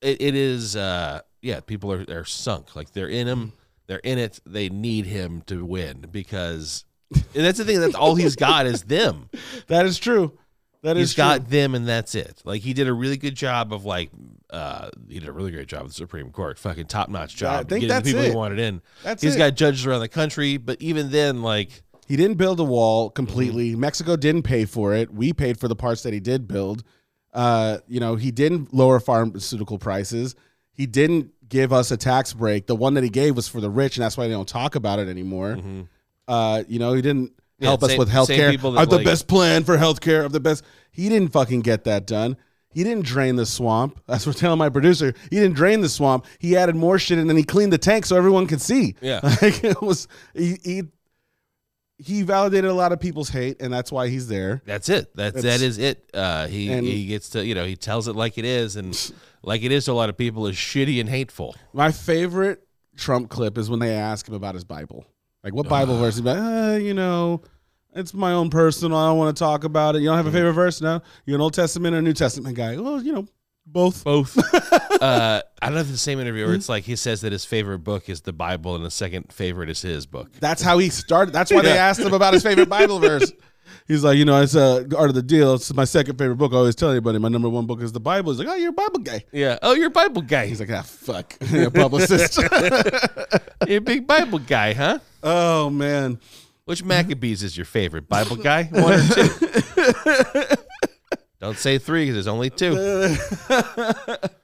it, 0.00 0.20
it 0.22 0.34
is. 0.34 0.76
uh 0.76 1.20
Yeah, 1.42 1.60
people 1.60 1.92
are 1.92 2.04
are 2.08 2.24
sunk. 2.24 2.74
Like 2.76 2.92
they're 2.92 3.08
in 3.08 3.26
him. 3.26 3.52
They're 3.86 3.98
in 3.98 4.18
it. 4.18 4.40
They 4.46 4.68
need 4.68 5.06
him 5.06 5.42
to 5.46 5.64
win 5.64 6.06
because. 6.10 6.84
And 7.12 7.44
that's 7.44 7.58
the 7.58 7.64
thing. 7.64 7.78
That's 7.80 7.94
all 7.94 8.16
he's 8.16 8.34
got 8.34 8.66
is 8.66 8.82
them. 8.82 9.30
that 9.68 9.86
is 9.86 9.96
true. 9.98 10.36
That 10.82 10.96
is 10.96 11.10
He's 11.10 11.14
true. 11.14 11.22
got 11.24 11.48
them, 11.50 11.74
and 11.76 11.86
that's 11.86 12.14
it. 12.16 12.42
Like 12.44 12.62
he 12.62 12.72
did 12.72 12.88
a 12.88 12.92
really 12.92 13.16
good 13.16 13.36
job 13.36 13.72
of 13.72 13.84
like, 13.84 14.10
uh, 14.50 14.90
he 15.08 15.18
did 15.18 15.28
a 15.28 15.32
really 15.32 15.50
great 15.50 15.66
job 15.68 15.82
with 15.82 15.90
the 15.92 15.96
Supreme 15.96 16.30
Court. 16.30 16.58
Fucking 16.58 16.86
top 16.86 17.08
notch 17.08 17.34
job. 17.36 17.54
I 17.54 17.56
think 17.58 17.68
getting 17.82 17.88
that's 17.88 18.04
the 18.06 18.12
people 18.12 18.24
it. 18.24 18.30
he 18.30 18.36
wanted 18.36 18.58
in. 18.58 18.82
That's 19.02 19.22
He's 19.22 19.34
it. 19.34 19.38
got 19.38 19.54
judges 19.56 19.84
around 19.86 20.00
the 20.00 20.08
country, 20.08 20.56
but 20.56 20.80
even 20.80 21.10
then, 21.10 21.42
like, 21.42 21.82
He 22.06 22.16
didn't 22.16 22.36
build 22.38 22.60
a 22.60 22.64
wall 22.64 23.10
completely. 23.10 23.72
Mm-hmm. 23.72 23.80
Mexico 23.80 24.16
didn't 24.16 24.42
pay 24.44 24.64
for 24.64 24.94
it. 24.94 25.12
We 25.12 25.32
paid 25.32 25.58
for 25.58 25.66
the 25.68 25.74
parts 25.76 26.02
that 26.04 26.12
he 26.12 26.20
did 26.20 26.46
build. 26.46 26.84
Uh, 27.34 27.78
you 27.88 27.98
know, 28.00 28.14
he 28.16 28.30
didn't 28.30 28.72
lower 28.72 29.00
pharmaceutical 29.00 29.78
prices. 29.78 30.34
He 30.72 30.86
didn't 30.86 31.32
give 31.48 31.72
us 31.72 31.90
a 31.90 31.96
tax 31.96 32.32
break. 32.32 32.66
The 32.66 32.76
one 32.76 32.94
that 32.94 33.04
he 33.04 33.10
gave 33.10 33.34
was 33.36 33.48
for 33.48 33.60
the 33.60 33.68
rich, 33.70 33.96
and 33.96 34.04
that's 34.04 34.16
why 34.16 34.26
they 34.28 34.32
don't 34.34 34.48
talk 34.48 34.74
about 34.74 34.98
it 35.00 35.08
anymore. 35.08 35.58
Uh, 36.28 36.62
you 36.68 36.78
know, 36.78 36.92
he 36.92 37.02
didn't 37.02 37.32
Mm-hmm. 37.58 37.64
Yeah, 37.64 37.70
help 37.70 37.84
us 37.84 37.88
same- 37.90 37.98
with 37.98 38.08
same 38.12 38.16
healthcare. 38.26 38.76
Are 38.76 38.84
the 38.84 38.96
like- 38.96 39.04
best 39.06 39.28
plan 39.28 39.64
for 39.64 39.78
healthcare 39.78 40.26
of 40.26 40.32
the 40.32 40.40
best. 40.40 40.62
He 40.90 41.08
didn't 41.08 41.32
fucking 41.32 41.60
get 41.62 41.84
that 41.84 42.06
done. 42.06 42.36
He 42.76 42.84
didn't 42.84 43.06
drain 43.06 43.36
the 43.36 43.46
swamp. 43.46 43.98
That's 44.06 44.26
what 44.26 44.36
I'm 44.36 44.40
telling 44.40 44.58
my 44.58 44.68
producer. 44.68 45.14
He 45.30 45.36
didn't 45.36 45.54
drain 45.56 45.80
the 45.80 45.88
swamp. 45.88 46.26
He 46.38 46.58
added 46.58 46.76
more 46.76 46.98
shit 46.98 47.16
and 47.16 47.26
then 47.28 47.38
he 47.38 47.42
cleaned 47.42 47.72
the 47.72 47.78
tank 47.78 48.04
so 48.04 48.16
everyone 48.16 48.46
could 48.46 48.60
see. 48.60 48.94
Yeah. 49.00 49.20
Like 49.42 49.64
it 49.64 49.80
was 49.80 50.08
he, 50.34 50.58
he 50.62 50.82
he 51.98 52.22
validated 52.22 52.70
a 52.70 52.74
lot 52.74 52.92
of 52.92 53.00
people's 53.00 53.30
hate, 53.30 53.62
and 53.62 53.72
that's 53.72 53.90
why 53.90 54.08
he's 54.08 54.28
there. 54.28 54.60
that's 54.66 54.90
it. 54.90 55.16
That's, 55.16 55.36
That's- 55.36 55.60
that 55.60 55.64
is 55.64 55.78
it. 55.78 56.10
Uh, 56.12 56.46
he 56.48 56.70
And- 56.70 56.86
he 56.86 57.06
gets 57.06 57.30
to 57.30 57.44
you 57.46 57.54
know 57.54 57.64
he 57.64 57.76
tells 57.76 58.08
it 58.08 58.14
like 58.14 58.36
it 58.36 58.44
is, 58.44 58.76
and 58.76 58.92
like 59.42 59.62
it 59.62 59.72
is 59.72 59.86
to 59.86 59.92
a 59.92 59.94
lot 59.94 60.10
of 60.10 60.16
people 60.18 60.46
is 60.46 60.56
shitty 60.56 61.00
and 61.00 61.08
hateful. 61.08 61.56
My 61.72 61.90
favorite 61.92 62.60
Trump 62.98 63.30
clip 63.30 63.56
is 63.56 63.70
when 63.70 63.78
they 63.80 63.94
ask 63.94 64.28
him 64.28 64.34
about 64.34 64.54
his 64.54 64.64
Bible. 64.64 65.06
Like, 65.42 65.54
what 65.54 65.68
Bible 65.68 65.96
verse? 65.98 66.16
He's 66.16 66.24
like, 66.24 66.36
uh, 66.38 66.76
you 66.76 66.92
know, 66.92 67.40
it's 67.96 68.14
my 68.14 68.32
own 68.32 68.50
personal. 68.50 68.98
I 68.98 69.08
don't 69.08 69.18
want 69.18 69.36
to 69.36 69.38
talk 69.38 69.64
about 69.64 69.96
it. 69.96 70.00
You 70.00 70.08
don't 70.08 70.16
have 70.16 70.26
a 70.26 70.32
favorite 70.32 70.52
verse? 70.52 70.80
now? 70.80 71.02
You're 71.24 71.36
an 71.36 71.40
Old 71.40 71.54
Testament 71.54 71.94
or 71.94 72.02
New 72.02 72.12
Testament 72.12 72.56
guy? 72.56 72.76
Well, 72.76 73.02
you 73.02 73.12
know, 73.12 73.26
both. 73.66 74.04
Both. 74.04 74.38
uh, 75.02 75.42
I 75.60 75.66
don't 75.66 75.74
know 75.74 75.80
if 75.80 75.86
it's 75.86 75.92
the 75.92 75.98
same 75.98 76.20
interview 76.20 76.46
where 76.46 76.54
it's 76.54 76.68
like 76.68 76.84
he 76.84 76.96
says 76.96 77.22
that 77.22 77.32
his 77.32 77.44
favorite 77.44 77.80
book 77.80 78.08
is 78.08 78.20
the 78.20 78.32
Bible, 78.32 78.76
and 78.76 78.84
the 78.84 78.90
second 78.90 79.32
favorite 79.32 79.68
is 79.68 79.82
his 79.82 80.06
book. 80.06 80.30
That's 80.38 80.62
how 80.62 80.78
he 80.78 80.88
started. 80.88 81.32
That's 81.32 81.52
why 81.52 81.62
they 81.62 81.76
asked 81.76 82.00
him 82.00 82.14
about 82.14 82.34
his 82.34 82.42
favorite 82.42 82.68
Bible 82.68 82.98
verse. 83.00 83.32
He's 83.88 84.02
like, 84.02 84.16
you 84.16 84.24
know, 84.24 84.40
it's 84.40 84.56
uh, 84.56 84.84
Art 84.96 85.10
of 85.10 85.14
the 85.14 85.22
Deal. 85.22 85.54
It's 85.54 85.72
my 85.72 85.84
second 85.84 86.18
favorite 86.18 86.36
book. 86.36 86.52
I 86.52 86.56
always 86.56 86.74
tell 86.74 86.90
anybody 86.90 87.18
my 87.18 87.28
number 87.28 87.48
one 87.48 87.66
book 87.66 87.82
is 87.82 87.92
the 87.92 88.00
Bible. 88.00 88.32
He's 88.32 88.38
like, 88.38 88.48
oh, 88.48 88.54
you're 88.54 88.70
a 88.70 88.72
Bible 88.72 88.98
guy. 89.00 89.24
Yeah. 89.32 89.58
Oh, 89.62 89.74
you're 89.74 89.88
a 89.88 89.90
Bible 89.90 90.22
guy. 90.22 90.46
He's 90.46 90.58
like, 90.58 90.70
ah, 90.70 90.82
fuck. 90.82 91.36
You're 91.50 91.68
a 91.68 91.70
publicist. 91.70 92.36
You're 93.66 93.78
a 93.78 93.80
big 93.80 94.06
Bible 94.06 94.40
guy, 94.40 94.72
huh? 94.72 94.98
oh, 95.22 95.70
man. 95.70 96.18
Which 96.66 96.84
Maccabees 96.84 97.42
is 97.42 97.56
your 97.56 97.64
favorite? 97.64 98.08
Bible 98.08 98.36
guy? 98.36 98.64
One 98.70 98.92
or 98.92 99.02
two? 99.02 100.56
Don't 101.40 101.56
say 101.56 101.78
three 101.78 102.04
because 102.04 102.14
there's 102.14 102.26
only 102.26 102.50
two. 102.50 103.16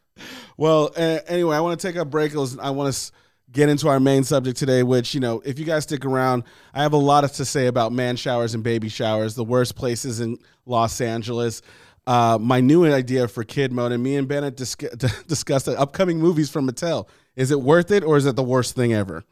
Well, 0.57 0.91
uh, 0.97 1.19
anyway, 1.27 1.57
I 1.57 1.61
want 1.61 1.81
to 1.81 1.87
take 1.87 1.97
a 1.97 2.05
break. 2.05 2.35
I 2.35 2.71
want 2.71 2.95
to 2.95 3.13
get 3.51 3.69
into 3.69 3.89
our 3.89 4.01
main 4.01 4.25
subject 4.25 4.57
today, 4.57 4.83
which, 4.83 5.15
you 5.15 5.21
know, 5.21 5.43
if 5.45 5.59
you 5.59 5.65
guys 5.65 5.85
stick 5.85 6.05
around, 6.05 6.45
I 6.75 6.83
have 6.83 6.93
a 6.93 6.99
lot 6.99 7.29
to 7.33 7.45
say 7.45 7.67
about 7.67 7.93
man 7.93 8.17
showers 8.17 8.55
and 8.55 8.63
baby 8.63 8.89
showers, 8.89 9.35
the 9.35 9.45
worst 9.45 9.75
places 9.75 10.21
in 10.21 10.39
Los 10.67 11.01
Angeles. 11.01 11.63
Uh, 12.07 12.39
my 12.41 12.61
new 12.61 12.85
idea 12.85 13.29
for 13.29 13.45
kid 13.45 13.73
mode, 13.73 13.93
and 13.93 14.03
me 14.03 14.17
and 14.17 14.27
Bennett 14.29 14.57
dis- 14.57 14.75
discussed 15.27 15.67
the 15.67 15.79
upcoming 15.79 16.19
movies 16.19 16.51
from 16.51 16.69
Mattel. 16.69 17.09
Is 17.37 17.51
it 17.51 17.61
worth 17.61 17.91
it, 17.91 18.05
or 18.05 18.17
is 18.17 18.27
it 18.27 18.37
the 18.37 18.43
worst 18.43 18.75
thing 18.75 18.93
ever? 18.93 19.25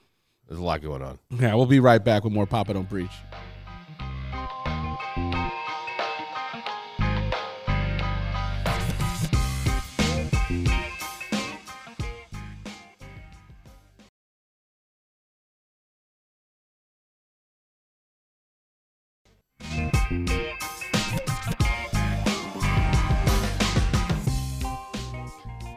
There's 0.50 0.58
a 0.58 0.64
lot 0.64 0.82
going 0.82 1.00
on. 1.00 1.16
Yeah, 1.38 1.54
we'll 1.54 1.66
be 1.66 1.78
right 1.78 2.04
back 2.04 2.24
with 2.24 2.32
more 2.32 2.44
Papa 2.44 2.74
Don't 2.74 2.88
Preach. 2.88 3.08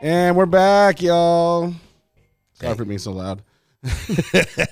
And 0.01 0.35
we're 0.35 0.47
back, 0.47 0.99
y'all. 0.99 1.75
Sorry 2.53 2.75
for 2.75 2.85
being 2.85 2.97
so 2.97 3.11
loud. 3.11 3.43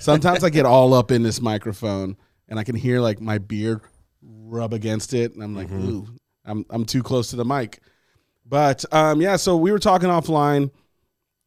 Sometimes 0.00 0.44
I 0.44 0.50
get 0.50 0.64
all 0.66 0.94
up 0.94 1.10
in 1.10 1.22
this 1.22 1.40
microphone 1.40 2.16
and 2.48 2.58
I 2.58 2.64
can 2.64 2.74
hear 2.74 3.00
like 3.00 3.20
my 3.20 3.38
beard 3.38 3.80
rub 4.22 4.72
against 4.72 5.14
it, 5.14 5.34
and 5.34 5.42
I'm 5.42 5.54
like, 5.54 5.70
ooh, 5.70 6.06
I'm 6.44 6.64
I'm 6.70 6.84
too 6.84 7.02
close 7.02 7.30
to 7.30 7.36
the 7.36 7.44
mic. 7.44 7.80
But 8.46 8.84
um, 8.92 9.20
yeah, 9.20 9.36
so 9.36 9.56
we 9.56 9.72
were 9.72 9.78
talking 9.78 10.08
offline. 10.08 10.70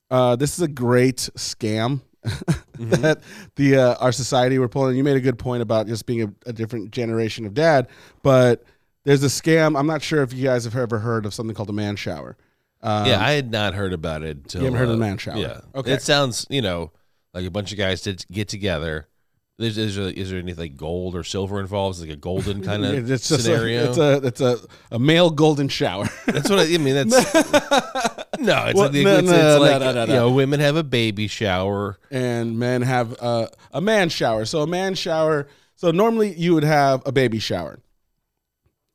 Uh, 0.09 0.35
this 0.35 0.53
is 0.57 0.61
a 0.61 0.67
great 0.67 1.17
scam 1.35 2.01
that 2.79 3.21
the 3.55 3.77
uh, 3.77 3.95
our 3.99 4.11
society 4.11 4.59
we're 4.59 4.67
pulling. 4.67 4.95
You 4.95 5.03
made 5.03 5.17
a 5.17 5.21
good 5.21 5.39
point 5.39 5.61
about 5.61 5.87
just 5.87 6.05
being 6.05 6.23
a, 6.23 6.49
a 6.49 6.53
different 6.53 6.91
generation 6.91 7.45
of 7.45 7.53
dad, 7.53 7.87
but 8.23 8.63
there's 9.03 9.23
a 9.23 9.27
scam. 9.27 9.77
I'm 9.77 9.87
not 9.87 10.01
sure 10.01 10.23
if 10.23 10.33
you 10.33 10.43
guys 10.43 10.63
have 10.65 10.75
ever 10.75 10.99
heard 10.99 11.25
of 11.25 11.33
something 11.33 11.55
called 11.55 11.69
a 11.69 11.73
man 11.73 11.95
shower. 11.95 12.37
Um, 12.81 13.07
yeah, 13.07 13.23
I 13.23 13.31
had 13.31 13.51
not 13.51 13.73
heard 13.73 13.93
about 13.93 14.23
it. 14.23 14.37
Until, 14.37 14.61
You 14.61 14.65
haven't 14.65 14.79
heard 14.79 14.89
of 14.89 14.99
the 14.99 15.03
uh, 15.03 15.07
man 15.07 15.17
shower? 15.17 15.37
Yeah. 15.37 15.61
Okay. 15.73 15.93
It 15.93 16.01
sounds, 16.01 16.45
you 16.49 16.61
know, 16.61 16.91
like 17.35 17.45
a 17.45 17.51
bunch 17.51 17.71
of 17.71 17.77
guys 17.77 18.01
did 18.01 18.25
get 18.31 18.47
together. 18.47 19.07
Is, 19.57 19.77
is, 19.77 19.95
there, 19.95 20.09
is 20.09 20.31
there 20.31 20.39
anything 20.39 20.59
like 20.59 20.75
gold 20.75 21.15
or 21.15 21.23
silver 21.23 21.61
involved? 21.61 21.95
Is 21.97 22.01
like 22.01 22.09
a 22.11 22.15
golden 22.17 22.61
kind 22.69 22.83
of 22.83 23.09
it's 23.09 23.29
just 23.29 23.43
scenario? 23.45 23.85
A, 23.85 23.89
it's 23.89 23.97
a 23.97 24.27
it's 24.27 24.41
a, 24.41 24.57
a 24.91 24.99
male 24.99 25.29
golden 25.29 25.67
shower. 25.69 26.07
That's 26.25 26.49
what 26.49 26.59
I, 26.59 26.73
I 26.73 26.77
mean. 26.77 26.95
That's 26.95 27.33
no. 28.39 28.65
It's 28.65 28.77
What? 28.77 28.93
like, 28.93 29.03
No, 29.03 29.17
it's, 29.17 29.29
no, 29.29 29.35
it's 29.35 29.55
no, 29.55 29.57
like 29.59 29.79
no, 29.81 29.89
you 30.01 30.07
no. 30.07 30.15
know, 30.15 30.31
women 30.31 30.59
have 30.59 30.75
a 30.75 30.83
baby 30.83 31.27
shower. 31.27 31.97
and 32.11 32.59
men 32.59 32.81
have 32.81 33.15
uh, 33.21 33.47
a 33.71 33.79
man 33.79 34.09
shower. 34.09 34.43
So 34.45 34.61
a 34.61 34.67
man 34.67 34.93
shower. 34.95 35.47
So 35.75 35.91
normally 35.91 36.33
you 36.33 36.53
would 36.53 36.63
have 36.63 37.01
a 37.05 37.11
baby 37.11 37.39
shower. 37.39 37.79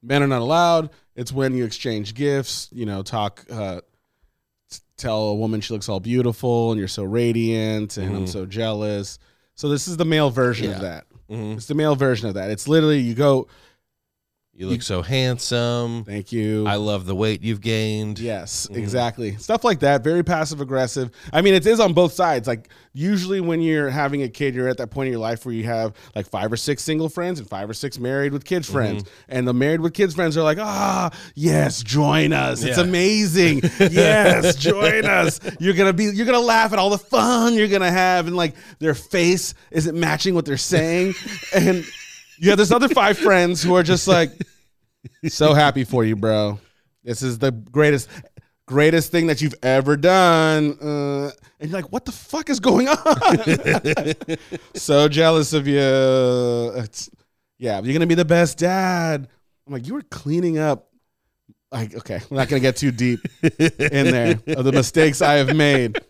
Men 0.03 0.22
are 0.22 0.26
not 0.26 0.40
allowed. 0.42 0.90
It's 1.16 1.33
when 1.33 1.55
you 1.55 1.64
exchange 1.64 2.14
gifts, 2.14 2.68
you 2.72 2.87
know, 2.87 3.03
talk, 3.03 3.44
uh, 3.50 3.81
tell 5.01 5.23
a 5.29 5.35
woman 5.35 5.61
she 5.61 5.73
looks 5.73 5.89
all 5.89 6.01
beautiful 6.01 6.71
and 6.73 6.79
you're 6.79 6.89
so 6.89 7.03
radiant 7.03 7.97
and 7.97 8.15
I'm 8.17 8.27
so 8.27 8.47
jealous. 8.47 9.19
So 9.55 9.69
this 9.69 9.89
is 9.89 9.97
the 9.97 10.05
male 10.05 10.31
version 10.31 10.71
of 10.71 10.77
Mm-hmm. 10.77 10.85
Yeah. 10.85 10.91
that. 10.91 11.07
Mhm. 11.35 11.57
It's 11.57 11.67
the 11.67 11.75
male 11.75 11.95
version 11.97 12.29
of 12.29 12.35
that. 12.35 12.51
It's 12.51 12.67
literally 12.69 12.99
you 13.01 13.15
go, 13.15 13.47
You 14.61 14.68
look 14.68 14.83
so 14.83 15.01
handsome. 15.01 16.05
thank 16.05 16.33
you. 16.33 16.66
I 16.66 16.75
love 16.75 17.07
the 17.07 17.14
weight 17.14 17.42
you've 17.42 17.62
gained. 17.62 18.18
Yes, 18.18 18.68
exactly. 18.70 19.37
Stuff 19.37 19.64
like 19.64 19.81
that. 19.81 20.05
Very 20.05 20.23
passive 20.23 20.61
aggressive. 20.61 21.11
I 21.33 21.40
mean, 21.40 21.55
it 21.55 21.64
is 21.66 21.81
on 21.81 21.94
both 21.94 22.12
sides. 22.12 22.46
Like 22.46 22.68
usually 22.92 23.40
when 23.40 23.62
you're 23.62 23.88
having 23.88 24.23
a 24.23 24.29
kid, 24.29 24.55
you're 24.55 24.68
at 24.68 24.77
that 24.77 24.90
point 24.90 25.07
in 25.07 25.12
your 25.12 25.20
life 25.23 25.46
where 25.46 25.55
you 25.55 25.64
have 25.64 25.94
like 26.14 26.29
five 26.29 26.53
or 26.53 26.59
six 26.59 26.83
single 26.83 27.09
friends 27.09 27.38
and 27.40 27.49
five 27.49 27.70
or 27.70 27.73
six 27.73 27.99
married 27.99 28.35
with 28.35 28.44
kids 28.44 28.68
friends. 28.68 29.05
And 29.31 29.49
the 29.49 29.55
married 29.55 29.81
with 29.81 29.94
kids 29.94 30.14
friends 30.14 30.37
are 30.37 30.42
like, 30.42 30.59
ah, 30.61 31.11
yes, 31.35 31.83
join 31.83 32.35
us. 32.35 32.62
It's 32.62 32.77
Yeah. 32.77 32.85
amazing. 32.85 33.62
yes, 33.81 34.57
join 34.57 35.07
us. 35.07 35.40
You're 35.59 35.73
gonna 35.73 35.94
be 35.94 36.05
you're 36.05 36.27
gonna 36.27 36.38
laugh 36.38 36.75
at 36.75 36.79
all 36.79 36.90
the 36.90 36.99
fun 36.99 37.55
you're 37.55 37.68
gonna 37.68 37.90
have, 37.90 38.27
and 38.27 38.37
like 38.37 38.55
their 38.79 38.92
face 38.94 39.55
isn't 39.70 39.99
matching 39.99 40.35
what 40.35 40.44
they're 40.44 40.59
saying. 40.59 41.14
and 41.55 41.83
you 42.40 42.48
have 42.48 42.59
this 42.59 42.72
other 42.72 42.88
five 42.88 43.18
friends 43.18 43.62
who 43.62 43.76
are 43.76 43.83
just 43.83 44.09
like 44.09 44.33
so 45.29 45.53
happy 45.53 45.85
for 45.85 46.05
you, 46.05 46.16
bro. 46.16 46.59
This 47.05 47.22
is 47.22 47.38
the 47.38 47.53
greatest, 47.53 48.09
greatest 48.66 49.12
thing 49.12 49.26
that 49.26 49.42
you've 49.42 49.55
ever 49.62 49.94
done. 49.96 50.79
Uh, 50.81 51.31
and 51.61 51.70
you're 51.70 51.81
like, 51.81 51.92
what 51.92 52.07
the 52.07 52.12
fuck 52.12 52.48
is 52.48 52.59
going 52.59 52.88
on? 52.88 54.38
so 54.74 55.07
jealous 55.09 55.53
of 55.53 55.66
you. 55.66 55.79
It's, 56.76 57.11
yeah, 57.59 57.81
you're 57.83 57.92
gonna 57.92 58.07
be 58.07 58.14
the 58.14 58.24
best 58.24 58.57
dad. 58.57 59.29
I'm 59.66 59.72
like, 59.74 59.87
you 59.87 59.92
were 59.92 60.03
cleaning 60.03 60.59
up. 60.59 60.88
Like, 61.70 61.94
okay, 61.94 62.20
we're 62.31 62.38
not 62.38 62.48
gonna 62.48 62.61
get 62.61 62.76
too 62.76 62.90
deep 62.90 63.20
in 63.42 64.11
there 64.11 64.40
of 64.57 64.64
the 64.64 64.72
mistakes 64.72 65.20
I 65.20 65.35
have 65.35 65.55
made. 65.55 66.00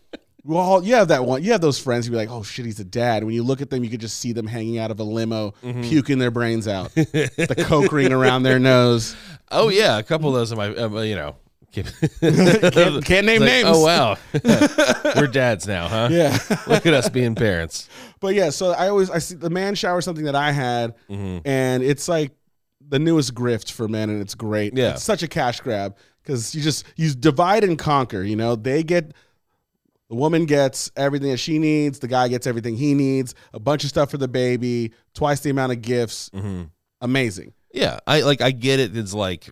Well, 0.43 0.83
you 0.83 0.95
have 0.95 1.09
that 1.09 1.23
one. 1.25 1.43
You 1.43 1.51
have 1.51 1.61
those 1.61 1.77
friends 1.77 2.05
who 2.05 2.11
be 2.11 2.17
like, 2.17 2.31
"Oh 2.31 2.41
shit, 2.41 2.65
he's 2.65 2.79
a 2.79 2.83
dad." 2.83 3.23
When 3.23 3.33
you 3.33 3.43
look 3.43 3.61
at 3.61 3.69
them, 3.69 3.83
you 3.83 3.89
could 3.91 4.01
just 4.01 4.17
see 4.19 4.31
them 4.33 4.47
hanging 4.47 4.79
out 4.79 4.89
of 4.89 4.99
a 4.99 5.03
limo, 5.03 5.51
puking 5.61 6.17
their 6.17 6.31
brains 6.31 6.67
out, 6.67 6.93
the 6.95 7.63
coke 7.67 7.91
ring 7.91 8.11
around 8.11 8.43
their 8.43 8.57
nose. 8.59 9.15
Oh 9.51 9.69
yeah, 9.69 9.99
a 9.99 10.03
couple 10.03 10.29
of 10.29 10.35
those 10.35 10.51
of 10.51 10.57
my, 10.57 10.67
um, 10.75 10.95
uh, 10.95 11.01
you 11.01 11.15
know. 11.15 11.35
Can't, 11.71 11.87
can't 13.05 13.25
name 13.25 13.39
like, 13.41 13.49
names. 13.49 13.67
Oh 13.69 13.85
wow, 13.85 14.17
we're 15.15 15.27
dads 15.27 15.65
now, 15.67 15.87
huh? 15.87 16.09
Yeah, 16.11 16.37
Look 16.67 16.85
at 16.85 16.93
us 16.93 17.07
being 17.07 17.33
parents. 17.33 17.87
but 18.19 18.35
yeah. 18.35 18.49
So 18.49 18.71
I 18.71 18.89
always 18.89 19.09
I 19.09 19.19
see 19.19 19.35
the 19.35 19.49
man 19.49 19.75
shower 19.75 20.01
something 20.01 20.25
that 20.25 20.35
I 20.35 20.51
had, 20.51 20.95
Mm-hmm. 21.09 21.47
and 21.47 21.81
it's 21.81 22.09
like 22.09 22.31
the 22.89 22.99
newest 22.99 23.33
grift 23.33 23.71
for 23.71 23.87
men, 23.87 24.09
and 24.09 24.21
it's 24.21 24.35
great. 24.35 24.75
Yeah. 24.75 24.91
it's 24.95 25.03
such 25.03 25.23
a 25.23 25.29
cash 25.29 25.61
grab 25.61 25.95
because 26.23 26.53
you 26.53 26.61
just 26.61 26.83
you 26.97 27.13
divide 27.13 27.63
and 27.63 27.79
conquer. 27.79 28.21
You 28.21 28.35
know, 28.35 28.57
they 28.57 28.83
get 28.83 29.13
the 30.11 30.17
woman 30.17 30.45
gets 30.45 30.91
everything 30.97 31.31
that 31.31 31.37
she 31.37 31.57
needs, 31.57 31.99
the 31.99 32.07
guy 32.07 32.27
gets 32.27 32.45
everything 32.45 32.75
he 32.75 32.93
needs, 32.93 33.33
a 33.53 33.61
bunch 33.61 33.85
of 33.85 33.89
stuff 33.89 34.11
for 34.11 34.17
the 34.17 34.27
baby, 34.27 34.91
twice 35.13 35.39
the 35.39 35.49
amount 35.49 35.71
of 35.71 35.81
gifts. 35.81 36.29
Mm-hmm. 36.31 36.63
Amazing. 36.99 37.53
Yeah, 37.73 37.97
I 38.05 38.19
like. 38.19 38.41
I 38.41 38.51
get 38.51 38.81
it. 38.81 38.97
It's 38.97 39.13
like, 39.13 39.49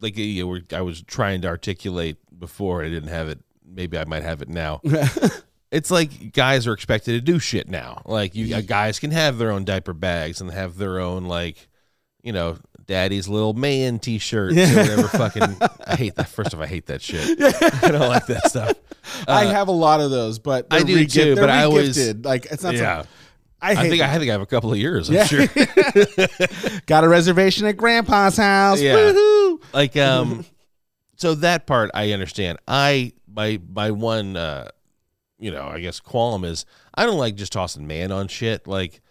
like 0.00 0.16
you 0.16 0.46
know, 0.46 0.60
I 0.74 0.80
was 0.80 1.02
trying 1.02 1.42
to 1.42 1.48
articulate 1.48 2.16
before. 2.38 2.82
I 2.82 2.88
didn't 2.88 3.10
have 3.10 3.28
it. 3.28 3.40
Maybe 3.62 3.98
I 3.98 4.06
might 4.06 4.22
have 4.22 4.40
it 4.40 4.48
now. 4.48 4.80
it's 5.70 5.90
like 5.90 6.32
guys 6.32 6.66
are 6.66 6.72
expected 6.72 7.12
to 7.12 7.20
do 7.20 7.38
shit 7.38 7.68
now. 7.68 8.00
Like 8.06 8.34
you, 8.34 8.62
guys 8.62 8.98
can 8.98 9.10
have 9.10 9.36
their 9.36 9.50
own 9.50 9.66
diaper 9.66 9.92
bags 9.92 10.40
and 10.40 10.50
have 10.50 10.78
their 10.78 11.00
own 11.00 11.26
like, 11.26 11.68
you 12.22 12.32
know, 12.32 12.56
daddy's 12.88 13.28
little 13.28 13.52
man 13.52 14.00
T-shirts 14.00 14.56
or 14.56 14.76
whatever. 14.76 15.08
fucking, 15.08 15.56
I 15.86 15.94
hate 15.94 16.16
that. 16.16 16.28
First 16.28 16.52
off, 16.54 16.60
I 16.60 16.66
hate 16.66 16.86
that 16.86 17.00
shit. 17.00 17.40
I 17.84 17.90
don't 17.92 18.08
like 18.08 18.26
that 18.26 18.48
stuff. 18.50 18.76
I 19.28 19.44
have 19.44 19.68
a 19.68 19.72
lot 19.72 20.00
of 20.00 20.10
those, 20.10 20.40
but 20.40 20.66
Uh, 20.72 20.76
I 20.76 20.82
do 20.82 20.94
re-gift- 20.96 21.14
too, 21.14 21.36
but 21.36 21.48
I 21.50 21.62
always- 21.64 22.14
like 22.24 22.46
it's 22.46 22.64
not. 22.64 22.74
Yeah, 22.74 23.04
I. 23.62 23.72
I 23.72 23.88
think 23.88 24.02
I, 24.02 24.14
I 24.14 24.18
think 24.18 24.30
I 24.30 24.32
have 24.32 24.40
a 24.40 24.46
couple 24.46 24.72
of 24.72 24.78
years. 24.78 25.08
I'm 25.08 25.14
Yeah. 25.16 25.24
sure. 25.24 25.46
got 26.86 27.04
a 27.04 27.08
reservation 27.08 27.66
at 27.66 27.76
Grandpa's 27.76 28.36
house. 28.36 28.80
Yeah. 28.80 28.94
Woohoo! 28.96 29.62
like 29.72 29.96
um 29.96 30.44
so 31.16 31.34
that 31.34 31.66
part 31.66 31.90
i 31.94 32.12
understand 32.12 32.58
i 32.68 33.12
my 33.30 33.60
my 33.68 33.90
one 33.90 34.36
uh 34.36 34.68
you 35.38 35.50
know 35.50 35.66
i 35.66 35.80
guess 35.80 35.98
qualm 36.00 36.44
is 36.44 36.64
i 36.94 37.04
don't 37.04 37.18
like 37.18 37.34
just 37.34 37.52
tossing 37.52 37.86
man 37.86 38.12
on 38.12 38.28
shit 38.28 38.66
like 38.68 39.02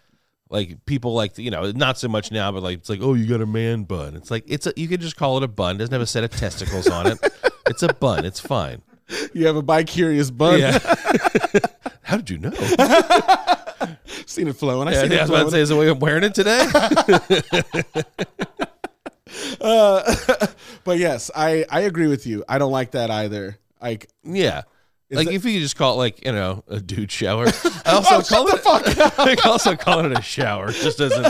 like 0.50 0.84
people 0.86 1.14
like 1.14 1.34
to, 1.34 1.42
you 1.42 1.50
know 1.50 1.70
not 1.72 1.98
so 1.98 2.08
much 2.08 2.30
now 2.32 2.50
but 2.50 2.62
like 2.62 2.78
it's 2.78 2.88
like 2.88 3.00
oh 3.02 3.14
you 3.14 3.26
got 3.26 3.40
a 3.40 3.46
man 3.46 3.84
bun. 3.84 4.16
It's 4.16 4.30
like 4.30 4.44
it's 4.46 4.66
a 4.66 4.72
you 4.76 4.88
could 4.88 5.00
just 5.00 5.16
call 5.16 5.36
it 5.36 5.42
a 5.42 5.48
bun. 5.48 5.76
It 5.76 5.78
doesn't 5.78 5.92
have 5.92 6.02
a 6.02 6.06
set 6.06 6.24
of 6.24 6.30
testicles 6.30 6.88
on 6.88 7.06
it. 7.08 7.18
It's 7.70 7.82
a 7.82 7.92
bun. 7.92 8.24
It's 8.24 8.40
fine. 8.40 8.80
You 9.34 9.46
have 9.46 9.56
a 9.56 9.62
bi-curious 9.62 10.30
bun. 10.30 10.58
yeah. 10.58 10.78
How 12.02 12.16
did 12.16 12.30
you 12.30 12.38
know? 12.38 12.50
Seen 14.24 14.48
it 14.48 14.56
flowing. 14.56 14.88
I 14.88 14.92
yeah, 14.92 15.02
seen 15.02 15.12
yeah, 15.12 15.18
I 15.18 15.20
it 15.20 15.22
was 15.24 15.30
about 15.30 15.44
to 15.44 15.50
say 15.50 15.60
is 15.60 15.68
the 15.68 15.76
way 15.76 15.90
i'm 15.90 15.98
wearing 15.98 16.24
it 16.24 16.34
today? 16.34 16.66
Uh, 19.60 20.14
but 20.84 20.98
yes, 20.98 21.30
I 21.36 21.66
I 21.68 21.80
agree 21.80 22.06
with 22.06 22.26
you. 22.26 22.42
I 22.48 22.56
don't 22.56 22.72
like 22.72 22.92
that 22.92 23.10
either. 23.10 23.58
Like 23.82 24.08
yeah 24.24 24.62
like 25.10 25.26
that- 25.28 25.34
if 25.34 25.44
you 25.44 25.52
could 25.54 25.62
just 25.62 25.76
call 25.76 25.94
it 25.94 25.96
like 25.98 26.24
you 26.24 26.32
know 26.32 26.64
a 26.68 26.80
dude 26.80 27.10
shower 27.10 27.46
i 27.86 27.92
also 27.92 28.16
Oh, 28.16 28.22
call 28.22 28.46
it 28.48 28.50
the 28.52 28.58
fuck 28.98 29.18
I 29.44 29.48
also 29.48 29.76
call 29.76 30.04
it 30.04 30.12
a 30.12 30.22
shower. 30.22 30.68
It 30.70 30.74
just 30.76 30.98
doesn't 30.98 31.22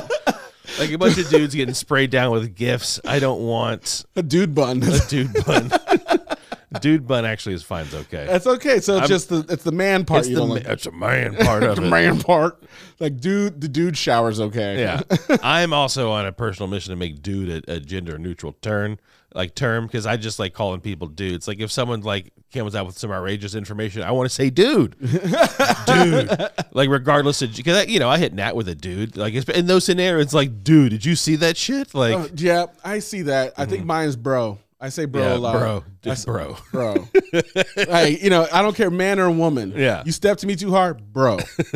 like 0.79 0.91
a 0.93 0.99
bunch 0.99 1.19
of 1.19 1.29
dudes 1.29 1.55
getting 1.55 1.75
sprayed 1.75 2.11
down 2.11 2.31
with 2.33 2.55
gifts. 2.55 3.01
I 3.05 3.19
don't 3.19 3.41
want 3.47 4.05
a 4.17 4.23
dude 4.23 4.55
bun. 4.55 4.83
a 4.83 4.99
dude 5.09 5.33
bun. 5.47 5.71
dude 6.81 7.07
bun 7.07 7.25
actually 7.25 7.55
is 7.55 7.63
fine. 7.63 7.87
It's 7.87 7.95
okay. 7.95 8.27
That's 8.27 8.47
okay. 8.47 8.81
So 8.81 8.95
it's 8.95 9.01
I'm- 9.03 9.09
just 9.09 9.29
the 9.31 9.47
it's 9.49 9.65
the 9.65 9.73
man 9.73 10.05
part 10.05 10.27
It's 10.27 10.35
the 10.35 10.45
like. 10.45 10.65
it's 10.67 10.87
a 10.87 10.93
man 10.93 11.35
part 11.37 11.63
of 11.63 11.77
The 11.77 11.85
it. 11.87 11.91
man 11.91 12.21
part. 12.21 12.63
Like 13.01 13.19
dude, 13.21 13.61
the 13.61 13.69
dude 13.69 13.97
shower's 13.97 14.41
okay. 14.41 14.81
Yeah, 14.81 15.01
I'm 15.43 15.73
also 15.73 16.11
on 16.11 16.27
a 16.27 16.33
personal 16.33 16.69
mission 16.69 16.91
to 16.91 16.97
make 16.97 17.23
dude 17.23 17.65
a, 17.69 17.75
a 17.77 17.81
gender 17.81 18.19
neutral 18.19 18.53
turn 18.61 18.99
like 19.35 19.55
term 19.55 19.87
because 19.87 20.07
I 20.07 20.17
just 20.17 20.39
like 20.39 20.55
calling 20.55 20.81
people 20.81 21.07
dudes. 21.09 21.47
Like 21.47 21.61
if 21.61 21.71
someone 21.71 22.01
like 22.01 22.33
comes 22.53 22.75
out 22.75 22.87
with 22.87 22.97
some 22.99 23.11
outrageous 23.13 23.55
information, 23.55 24.03
I 24.03 24.11
want 24.13 24.29
to 24.29 24.35
say 24.35 24.51
dude, 24.51 24.97
dude. 25.87 26.31
Like 26.73 26.89
regardless 26.89 27.43
of 27.43 27.55
because 27.55 27.87
you 27.89 27.99
know 28.01 28.09
I 28.09 28.19
hit 28.19 28.33
Nat 28.33 28.57
with 28.57 28.69
a 28.69 28.75
dude. 28.75 29.17
Like 29.17 29.35
it's, 29.35 29.49
in 29.49 29.67
those 29.67 29.85
scenarios, 29.85 30.27
it's 30.27 30.35
like 30.35 30.63
dude, 30.65 30.91
did 30.91 31.05
you 31.05 31.15
see 31.17 31.37
that 31.37 31.57
shit? 31.57 31.95
Like 31.95 32.15
Oh, 32.15 32.29
yeah, 32.35 32.67
I 32.85 32.99
see 33.01 33.23
that. 33.23 33.53
I 33.57 33.67
think 33.67 33.85
mine's 33.85 34.17
bro. 34.17 34.59
I 34.81 34.91
say 34.91 35.07
bro 35.07 35.23
Mm-hmm. 35.23 35.31
yeah, 35.33 35.37
a 35.37 35.39
lot. 35.39 35.53
bro, 35.59 35.85
just 36.03 36.25
bro. 36.25 36.57
bro. 36.71 37.09
like, 37.89 38.23
you 38.23 38.31
know, 38.31 38.47
I 38.53 38.63
don't 38.63 38.77
care, 38.77 38.91
man 38.91 39.19
or 39.19 39.29
woman. 39.29 39.73
Yeah. 39.77 40.05
You 40.07 40.13
step 40.13 40.39
to 40.39 40.47
me 40.47 40.55
too 40.55 40.71
hard, 40.71 41.13
bro. 41.13 41.39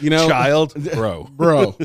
you 0.00 0.10
know, 0.10 0.28
Child, 0.28 0.74
bro. 0.94 1.24
bro. 1.24 1.76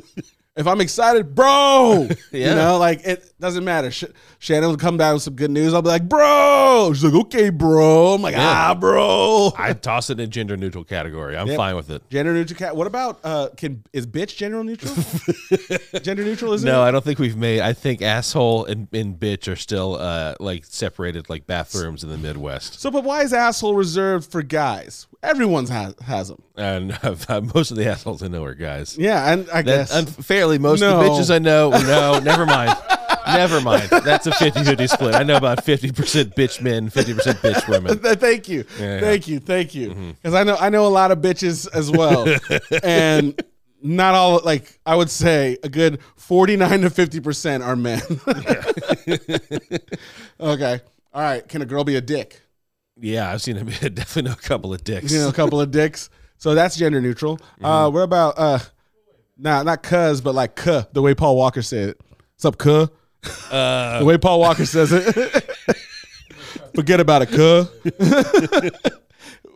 If 0.57 0.67
I'm 0.67 0.81
excited, 0.81 1.33
bro, 1.33 2.09
you 2.33 2.43
know, 2.47 2.77
like 2.77 3.05
it 3.05 3.33
doesn't 3.39 3.63
matter. 3.63 3.89
Sh- 3.89 4.03
Shannon 4.37 4.69
will 4.69 4.75
come 4.77 4.97
down 4.97 5.13
with 5.13 5.23
some 5.23 5.35
good 5.35 5.49
news. 5.49 5.73
I'll 5.73 5.81
be 5.81 5.87
like, 5.87 6.09
bro. 6.09 6.91
She's 6.93 7.05
like, 7.05 7.13
okay, 7.25 7.49
bro. 7.49 8.15
I'm 8.15 8.21
like, 8.21 8.35
Yeah. 8.35 8.69
ah, 8.71 8.75
bro. 8.75 9.53
I 9.57 9.71
toss 9.71 10.09
it 10.09 10.19
in 10.19 10.25
a 10.25 10.27
gender 10.27 10.57
neutral 10.57 10.83
category. 10.83 11.37
I'm 11.37 11.47
Yep. 11.47 11.55
fine 11.55 11.75
with 11.77 11.89
it. 11.89 12.01
Gender 12.09 12.33
neutral 12.33 12.57
cat. 12.57 12.75
What 12.75 12.85
about 12.85 13.21
uh? 13.23 13.47
Can 13.55 13.81
is 13.93 14.05
bitch 14.05 14.35
gender 14.35 14.61
neutral? 14.61 14.93
gender 16.01 16.25
neutral 16.25 16.51
is 16.51 16.65
No, 16.65 16.83
it? 16.83 16.87
I 16.87 16.91
don't 16.91 17.03
think 17.05 17.17
we've 17.19 17.37
made. 17.37 17.61
I 17.61 17.71
think 17.71 18.01
asshole 18.01 18.65
and, 18.65 18.89
and 18.93 19.17
bitch 19.17 19.49
are 19.49 19.55
still 19.55 19.95
uh 19.95 20.35
like 20.41 20.65
separated 20.65 21.29
like 21.29 21.47
bathrooms 21.47 22.03
in 22.03 22.09
the 22.09 22.17
Midwest. 22.17 22.77
So, 22.81 22.91
but 22.91 23.05
why 23.05 23.21
is 23.21 23.31
asshole 23.31 23.75
reserved 23.75 24.29
for 24.29 24.41
guys? 24.43 25.07
Everyone's 25.23 25.69
has 25.69 25.93
has 26.01 26.29
them. 26.29 26.41
And 26.57 26.97
most 27.53 27.71
of 27.71 27.77
the 27.77 27.87
assholes 27.87 28.23
I 28.23 28.27
know 28.27 28.43
are 28.43 28.55
guys. 28.55 28.97
Yeah, 28.97 29.31
and 29.31 29.47
I 29.51 29.61
That 29.61 29.65
guess 29.65 29.95
unfairly, 29.95 30.57
most 30.57 30.81
of 30.81 30.97
the 30.99 31.09
bitches 31.09 31.33
I 31.33 31.37
know, 31.39 31.69
no, 31.69 32.19
never 32.19 32.45
mind. 32.45 32.75
Never 33.27 33.61
mind. 33.61 33.87
That's 33.91 34.25
a 34.25 34.31
50 34.31 34.63
50 34.63 34.87
split. 34.87 35.13
I 35.15 35.21
know 35.21 35.37
about 35.37 35.63
50% 35.63 36.33
bitch 36.33 36.59
men, 36.61 36.89
50% 36.89 37.35
bitch 37.35 37.67
women. 37.69 37.99
Thank 38.17 38.49
you, 38.49 38.59
Yeah, 38.59 38.63
Mm-hmm. 38.65 38.83
yeah. 38.83 38.99
thank 38.99 39.27
you, 39.27 39.39
thank 39.39 39.75
you. 39.75 40.15
Because 40.21 40.33
I 40.33 40.43
know 40.43 40.55
I 40.59 40.69
know 40.69 40.87
a 40.87 40.89
lot 40.89 41.11
of 41.11 41.19
bitches 41.19 41.67
as 41.71 41.91
well, 41.91 42.25
and 42.83 43.39
not 43.83 44.15
all. 44.15 44.41
Like 44.43 44.79
I 44.87 44.95
would 44.95 45.09
say, 45.11 45.57
a 45.63 45.69
good 45.69 45.99
forty 46.15 46.55
nine 46.57 46.81
to 46.81 46.89
fifty 46.89 47.19
percent 47.19 47.61
are 47.63 47.75
men. 47.75 48.01
okay, 50.39 50.79
all 51.13 51.21
right. 51.21 51.47
Can 51.47 51.61
a 51.61 51.65
girl 51.65 51.83
be 51.83 51.95
a 51.95 52.01
dick? 52.01 52.41
Yeah, 52.99 53.31
I've 53.31 53.41
seen 53.41 53.55
him 53.55 53.67
definitely 53.93 54.23
know 54.23 54.33
a 54.33 54.35
couple 54.35 54.73
of 54.73 54.83
dicks. 54.83 55.11
You 55.11 55.19
know, 55.19 55.29
a 55.29 55.33
couple 55.33 55.59
of 55.61 55.71
dicks. 55.71 56.09
So 56.37 56.55
that's 56.55 56.75
gender 56.75 57.01
neutral. 57.01 57.39
Uh, 57.61 57.85
Mm-hmm. 57.85 57.95
what 57.95 58.01
about 58.01 58.33
uh, 58.37 58.59
nah, 59.37 59.63
not 59.63 59.83
cuz, 59.83 60.21
but 60.21 60.33
like 60.35 60.55
cuh, 60.55 60.85
the 60.93 61.01
way 61.01 61.13
Paul 61.15 61.35
Walker 61.37 61.61
said 61.61 61.89
it. 61.89 62.01
What's 62.35 62.45
up, 62.45 62.57
cuh? 62.57 62.87
Uh, 63.51 63.99
The 63.99 64.05
way 64.05 64.17
Paul 64.17 64.39
Walker 64.39 64.65
says 64.65 64.91
it. 64.91 65.55
Forget 66.75 66.99
about 66.99 67.21
it, 67.23 67.31
cuh. 67.31 67.65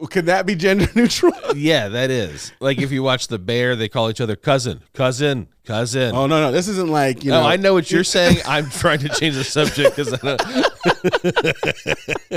Can 0.10 0.26
that 0.26 0.46
be 0.46 0.56
gender 0.56 0.88
neutral? 0.96 1.34
Yeah, 1.56 1.88
that 1.90 2.12
is. 2.12 2.52
Like 2.60 2.80
if 2.80 2.92
you 2.92 3.04
watch 3.04 3.28
The 3.28 3.40
Bear, 3.40 3.76
they 3.76 3.88
call 3.90 4.10
each 4.10 4.22
other 4.22 4.36
cousin, 4.36 4.82
cousin, 4.94 5.48
cousin. 5.66 6.16
oh 6.16 6.28
no, 6.28 6.42
no, 6.42 6.52
this 6.52 6.68
isn't 6.68 6.90
like 6.90 7.24
you 7.24 7.32
no, 7.32 7.42
know. 7.42 7.48
I 7.48 7.56
know 7.58 7.74
what 7.74 7.90
you're 7.92 8.04
saying. 8.04 8.38
I'm 8.46 8.70
trying 8.70 9.00
to 9.00 9.10
change 9.10 9.36
the 9.36 9.44
subject 9.44 9.96
because 9.96 10.14
I 10.14 10.18
don't. 10.18 10.42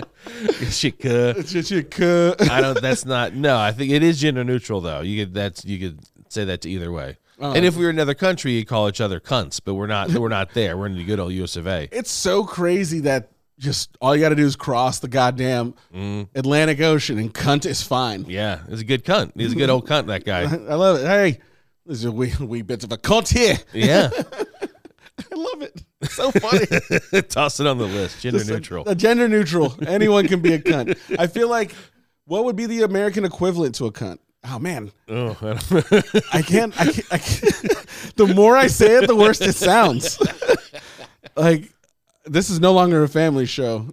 It's 0.40 0.80
could. 1.84 2.50
I 2.50 2.60
don't. 2.60 2.80
That's 2.80 3.04
not. 3.04 3.34
No, 3.34 3.58
I 3.58 3.72
think 3.72 3.90
it 3.92 4.02
is 4.02 4.20
gender 4.20 4.44
neutral 4.44 4.80
though. 4.80 5.00
You 5.00 5.24
could. 5.24 5.34
That's 5.34 5.64
you 5.64 5.78
could 5.78 6.00
say 6.28 6.44
that 6.44 6.62
to 6.62 6.70
either 6.70 6.92
way. 6.92 7.16
Oh. 7.40 7.52
and 7.52 7.64
if 7.64 7.76
we 7.76 7.84
were 7.84 7.90
in 7.90 7.96
another 7.96 8.14
country, 8.14 8.52
you'd 8.52 8.66
call 8.66 8.88
each 8.88 9.00
other 9.00 9.20
cunts. 9.20 9.60
But 9.64 9.74
we're 9.74 9.86
not. 9.86 10.10
We're 10.10 10.28
not 10.28 10.54
there. 10.54 10.76
We're 10.76 10.86
in 10.86 10.96
the 10.96 11.04
good 11.04 11.20
old 11.20 11.32
U.S. 11.32 11.56
of 11.56 11.66
A. 11.66 11.88
It's 11.92 12.10
so 12.10 12.44
crazy 12.44 13.00
that 13.00 13.30
just 13.58 13.96
all 14.00 14.14
you 14.14 14.22
got 14.22 14.30
to 14.30 14.36
do 14.36 14.46
is 14.46 14.56
cross 14.56 15.00
the 15.00 15.08
goddamn 15.08 15.74
mm. 15.92 16.28
Atlantic 16.34 16.80
Ocean 16.80 17.18
and 17.18 17.32
cunt 17.34 17.66
is 17.66 17.82
fine. 17.82 18.24
Yeah, 18.28 18.60
he's 18.68 18.80
a 18.80 18.84
good 18.84 19.04
cunt. 19.04 19.32
He's 19.34 19.52
a 19.52 19.56
good 19.56 19.70
old 19.70 19.86
cunt. 19.86 20.06
That 20.06 20.24
guy. 20.24 20.42
I 20.44 20.74
love 20.74 21.00
it. 21.00 21.06
Hey, 21.06 21.40
there's 21.84 22.04
a 22.04 22.12
wee, 22.12 22.32
wee 22.40 22.62
bits 22.62 22.84
of 22.84 22.92
a 22.92 22.96
cunt 22.96 23.28
here. 23.28 23.58
Yeah, 23.72 24.10
I 24.12 25.34
love 25.34 25.62
it. 25.62 25.82
It's 26.00 26.14
so 26.14 26.30
funny. 26.30 27.22
toss 27.28 27.58
it 27.58 27.66
on 27.66 27.78
the 27.78 27.86
list. 27.86 28.20
Gender 28.20 28.38
Just 28.38 28.50
neutral. 28.50 28.88
A, 28.88 28.94
gender 28.94 29.28
neutral. 29.28 29.74
Anyone 29.86 30.28
can 30.28 30.40
be 30.40 30.54
a 30.54 30.58
cunt. 30.60 30.96
I 31.18 31.26
feel 31.26 31.48
like 31.48 31.74
what 32.24 32.44
would 32.44 32.56
be 32.56 32.66
the 32.66 32.82
American 32.82 33.24
equivalent 33.24 33.74
to 33.76 33.86
a 33.86 33.92
cunt? 33.92 34.18
Oh 34.44 34.60
man, 34.60 34.92
Oh, 35.08 35.36
I 35.42 36.38
I 36.38 36.42
can't. 36.42 36.80
I 36.80 36.92
can't, 36.92 37.12
I 37.12 37.18
can't. 37.18 38.14
the 38.14 38.32
more 38.34 38.56
I 38.56 38.68
say 38.68 38.98
it, 38.98 39.08
the 39.08 39.16
worse 39.16 39.40
it 39.40 39.54
sounds. 39.54 40.16
like 41.36 41.72
this 42.28 42.50
is 42.50 42.60
no 42.60 42.72
longer 42.72 43.02
a 43.02 43.08
family 43.08 43.46
show. 43.46 43.86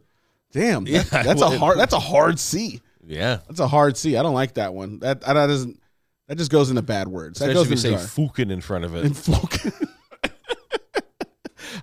Damn, 0.51 0.83
that- 0.85 0.91
Yeah, 0.91 1.03
that's 1.23 1.41
a 1.41 1.49
well, 1.49 1.57
hard. 1.57 1.79
That's 1.79 1.93
a 1.93 1.99
hard 1.99 2.39
C. 2.39 2.81
yeah. 3.05 3.39
That's 3.47 3.59
a 3.59 3.67
hard 3.67 3.97
C. 3.97 4.17
I 4.17 4.23
don't 4.23 4.33
like 4.33 4.55
that 4.55 4.73
one. 4.73 4.99
That 4.99 5.21
that 5.21 5.33
doesn't. 5.33 5.79
That 6.27 6.37
just 6.37 6.49
goes 6.51 6.69
into 6.71 6.81
bad 6.81 7.07
words. 7.07 7.39
That 7.39 7.49
Especially 7.51 7.69
goes 7.75 7.83
if 7.83 7.91
you 7.91 7.97
say 7.97 8.03
jar. 8.03 8.27
"fucking" 8.27 8.51
in 8.51 8.61
front 8.61 8.85
of 8.85 8.95
it. 8.95 9.05
And 9.05 9.17
folk- 9.17 9.55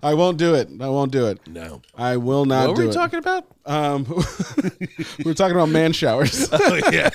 I 0.03 0.15
won't 0.15 0.37
do 0.39 0.55
it. 0.55 0.69
I 0.81 0.89
won't 0.89 1.13
do 1.13 1.27
it. 1.27 1.47
No. 1.47 1.81
I 1.95 2.17
will 2.17 2.45
not 2.45 2.69
What 2.69 2.77
do 2.77 2.83
were 2.83 2.89
we 2.89 2.91
it. 2.91 2.95
talking 2.95 3.19
about? 3.21 3.47
Um, 3.65 4.05
we 5.19 5.25
were 5.25 5.35
talking 5.35 5.55
about 5.55 5.69
man 5.69 5.93
showers, 5.93 6.49
Oh 6.51 6.81
yeah. 6.91 7.11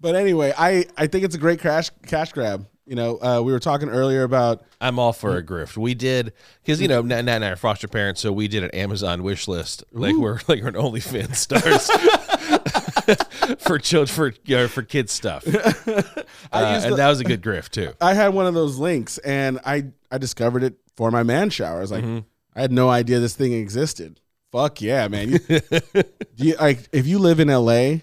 but 0.00 0.14
anyway, 0.14 0.54
I 0.56 0.86
I 0.96 1.08
think 1.08 1.24
it's 1.24 1.34
a 1.34 1.38
great 1.38 1.60
cash 1.60 1.90
cash 2.06 2.32
grab. 2.32 2.66
You 2.92 2.96
know, 2.96 3.16
uh, 3.22 3.40
we 3.40 3.52
were 3.52 3.58
talking 3.58 3.88
earlier 3.88 4.22
about 4.22 4.64
I'm 4.78 4.98
all 4.98 5.14
for 5.14 5.38
a 5.38 5.42
grift. 5.42 5.78
We 5.78 5.94
did 5.94 6.34
because 6.62 6.78
you 6.78 6.88
know 6.88 7.00
Nat, 7.00 7.22
Nat 7.22 7.36
and 7.36 7.44
I 7.46 7.48
are 7.52 7.56
foster 7.56 7.88
parents, 7.88 8.20
so 8.20 8.30
we 8.30 8.48
did 8.48 8.64
an 8.64 8.70
Amazon 8.72 9.22
wish 9.22 9.48
list. 9.48 9.82
Like 9.92 10.14
we're 10.14 10.34
like 10.46 10.60
we're 10.60 10.68
an 10.68 10.74
OnlyFans 10.74 11.36
stars 11.36 11.90
for 13.60 13.78
children 13.78 14.14
for 14.14 14.34
you 14.44 14.56
know, 14.58 14.68
for 14.68 14.82
kids 14.82 15.10
stuff, 15.10 15.42
uh, 15.46 15.52
used 15.54 15.86
and 16.52 16.92
the- 16.92 16.96
that 16.96 17.08
was 17.08 17.20
a 17.20 17.24
good 17.24 17.40
grift 17.40 17.70
too. 17.70 17.94
I 17.98 18.12
had 18.12 18.34
one 18.34 18.44
of 18.46 18.52
those 18.52 18.76
links 18.76 19.16
and 19.16 19.58
I 19.64 19.84
I 20.10 20.18
discovered 20.18 20.62
it 20.62 20.74
for 20.94 21.10
my 21.10 21.22
man 21.22 21.48
shower. 21.48 21.78
I 21.78 21.80
was 21.80 21.92
like, 21.92 22.04
Mm-hmm. 22.04 22.18
I 22.54 22.60
had 22.60 22.72
no 22.72 22.90
idea 22.90 23.20
this 23.20 23.34
thing 23.34 23.54
existed. 23.54 24.20
Fuck 24.50 24.82
yeah, 24.82 25.08
man! 25.08 25.30
You, 25.30 25.38
do 25.38 26.04
you, 26.36 26.56
like 26.56 26.86
if 26.92 27.06
you 27.06 27.20
live 27.20 27.40
in 27.40 27.48
LA, 27.48 28.00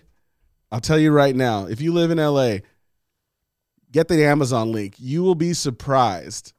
I'll 0.71 0.81
tell 0.81 0.97
you 0.97 1.11
right 1.11 1.35
now, 1.35 1.67
if 1.67 1.79
you 1.79 1.93
live 1.93 2.09
in 2.09 2.17
LA, 2.17 2.61
get 3.91 4.07
the 4.07 4.23
Amazon 4.25 4.71
link. 4.71 4.95
You 4.97 5.23
will 5.23 5.35
be 5.35 5.53
surprised 5.53 6.53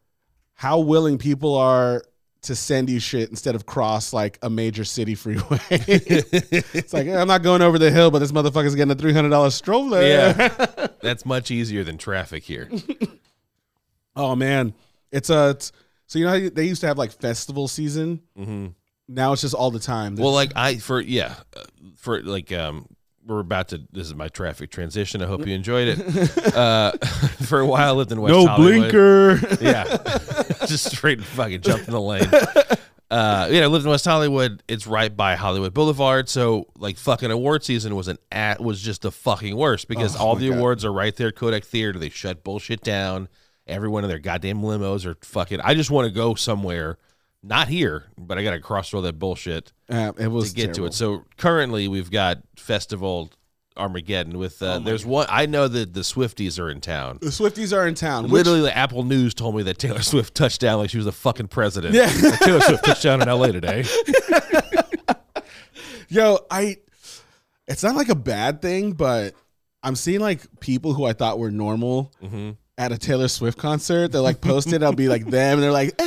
how 0.55 0.81
willing 0.81 1.19
people 1.19 1.55
are 1.57 2.03
to 2.43 2.57
send 2.57 2.88
you 2.88 2.99
shit 3.01 3.29
instead 3.29 3.55
of 3.55 3.66
cross 3.66 4.12
like 4.14 4.38
a 4.43 4.49
major 4.49 4.85
city 4.85 5.14
freeway. 5.16 5.59
it's 5.71 6.93
like 6.93 7.07
I'm 7.09 7.29
not 7.29 7.43
going 7.43 7.61
over 7.62 7.79
the 7.79 7.90
hill, 7.90 8.11
but 8.11 8.21
this 8.21 8.33
motherfucker's 8.33 8.75
getting 8.75 8.90
a 8.93 8.95
three 8.95 9.12
hundred 9.12 9.29
dollars 9.31 9.55
stroller. 9.55 10.03
Yeah, 10.03 10.87
that's 11.03 11.27
much 11.27 11.51
easier 11.51 11.85
than 11.85 11.99
traffic 11.99 12.43
here. 12.45 12.71
Oh 14.16 14.35
man, 14.35 14.75
it's 15.12 15.31
a 15.31 15.51
it's, 15.51 15.73
so 16.07 16.19
you 16.19 16.25
know 16.25 16.33
how 16.33 16.49
they 16.53 16.64
used 16.66 16.81
to 16.81 16.88
have 16.88 16.99
like 16.99 17.12
festival 17.12 17.69
season. 17.69 18.21
hmm 18.37 18.66
Now 19.09 19.33
it's 19.33 19.43
just 19.43 19.55
all 19.55 19.71
the 19.71 19.79
time. 19.79 20.16
Well, 20.16 20.33
like 20.33 20.53
I 20.57 20.77
for 20.79 21.01
yeah, 21.01 21.37
uh, 21.57 21.62
for 21.97 22.21
like 22.21 22.51
um, 22.53 22.87
we're 23.31 23.40
about 23.40 23.69
to. 23.69 23.79
This 23.93 24.07
is 24.07 24.14
my 24.14 24.29
traffic 24.29 24.71
transition. 24.71 25.23
I 25.23 25.27
hope 25.27 25.47
you 25.47 25.55
enjoyed 25.62 25.88
it. 25.99 26.55
Uh, 26.55 26.93
for 27.47 27.61
a 27.61 27.66
while, 27.66 27.88
I 27.88 27.97
lived 27.97 28.12
in 28.12 28.21
West 28.21 28.35
Hollywood. 28.35 28.49
no 28.49 28.53
Hollywood. 28.53 29.40
blinker. 29.40 29.64
Yeah, 29.64 29.85
just 30.66 30.93
straight 30.93 31.23
fucking 31.23 31.62
jumped 31.62 31.87
in 31.87 31.93
the 31.95 32.01
lane. 32.01 32.29
Uh, 33.11 33.49
yeah, 33.51 33.62
I 33.62 33.66
lived 33.66 33.85
in 33.85 33.90
West 33.90 34.05
Hollywood. 34.05 34.62
It's 34.69 34.87
right 34.87 35.14
by 35.16 35.35
Hollywood 35.35 35.75
Boulevard, 35.75 36.29
so 36.29 36.66
like 36.77 36.97
fucking 36.97 37.31
award 37.31 37.64
season 37.64 37.97
was 37.97 38.07
an 38.09 38.19
at 38.31 38.61
was 38.61 38.81
just 38.81 39.03
the 39.03 39.11
fucking 39.11 39.57
worst 39.57 39.88
because 39.88 40.14
Oh, 40.16 40.27
all 40.27 40.35
my 40.35 40.40
the 40.40 40.49
God. 40.51 40.59
awards 40.59 40.85
are 40.85 40.93
right 40.93 41.14
there. 41.16 41.33
Kodak 41.33 41.64
Theater, 41.64 41.99
they 41.99 42.09
shut 42.11 42.45
bullshit 42.45 42.83
down. 42.83 43.29
Everyone 43.66 44.05
in 44.05 44.11
their 44.11 44.19
goddamn 44.19 44.62
limos 44.62 45.07
are 45.07 45.16
fucking. 45.23 45.61
I 45.61 45.75
just 45.75 45.90
want 45.90 46.07
to 46.09 46.12
go 46.14 46.35
somewhere, 46.35 46.99
not 47.42 47.68
here, 47.68 48.05
but 48.18 48.38
I 48.38 48.42
got 48.42 48.53
to 48.53 48.61
cross 48.61 48.92
all 48.94 49.03
that 49.03 49.18
bullshit 49.18 49.72
Uh, 49.88 50.12
it 50.18 50.29
was 50.29 50.50
to 50.50 50.57
get 50.57 50.74
to 50.74 50.87
it. 50.87 50.94
So 50.94 51.24
currently, 51.37 51.88
we've 51.88 52.11
got 52.11 52.38
Festival 52.57 53.31
Armageddon 53.76 54.37
with. 54.38 54.61
Uh, 54.62 54.79
there's 54.81 55.07
one. 55.07 55.26
I 55.31 55.46
know 55.46 55.66
that 55.68 55.94
the 55.94 56.00
Swifties 56.00 56.59
are 56.59 56.68
in 56.68 56.81
town. 56.83 57.18
The 57.22 57.29
Swifties 57.29 57.74
are 57.74 57.87
in 57.87 57.94
town. 57.94 58.24
which- 58.24 58.33
Literally, 58.33 58.61
the 58.61 58.76
Apple 58.76 59.05
News 59.05 59.33
told 59.33 59.55
me 59.57 59.62
that 59.62 59.79
Taylor 59.79 60.03
Swift 60.03 60.35
touched 60.35 60.61
down 60.61 60.79
like 60.81 60.90
she 60.90 60.98
was 60.98 61.07
the 61.07 61.12
fucking 61.12 61.48
president. 61.48 61.94
Yeah. 61.94 62.12
Like, 62.22 62.40
Taylor 62.40 62.61
Swift 62.61 62.85
touched 62.85 63.05
down 63.05 63.22
in 63.22 63.29
LA 63.29 63.46
today. 63.48 63.85
yo, 66.09 66.38
I. 66.50 66.76
It's 67.66 67.85
not 67.85 67.94
like 67.94 68.09
a 68.09 68.16
bad 68.16 68.61
thing, 68.61 68.92
but 68.92 69.35
I'm 69.83 69.94
seeing 69.94 70.18
like 70.20 70.42
people 70.59 70.92
who 70.92 71.05
I 71.05 71.12
thought 71.12 71.38
were 71.38 71.53
normal 71.53 72.12
Mm-hmm. 72.22 72.50
at 72.76 72.90
a 72.92 72.98
Taylor 72.98 73.29
Swift 73.29 73.59
concert. 73.59 74.11
They're 74.11 74.20
like 74.20 74.40
posted. 74.40 74.83
I'll 74.83 74.92
be 74.92 75.09
like 75.09 75.24
them, 75.24 75.55
and 75.55 75.62
they're 75.62 75.70
like 75.72 75.94
ah, 76.00 76.05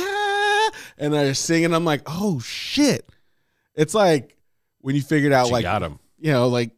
and 1.04 1.12
they're 1.12 1.34
singing. 1.34 1.74
I'm 1.74 1.84
like, 1.84 2.02
oh 2.06 2.40
shit! 2.40 3.08
It's 3.74 3.94
like 3.94 4.36
when 4.80 4.96
you 4.96 5.02
figured 5.02 5.32
out 5.32 5.46
She 5.46 5.52
like 5.52 5.62
got 5.62 5.82
him. 5.82 5.98
you 6.18 6.32
know, 6.32 6.48
like 6.48 6.70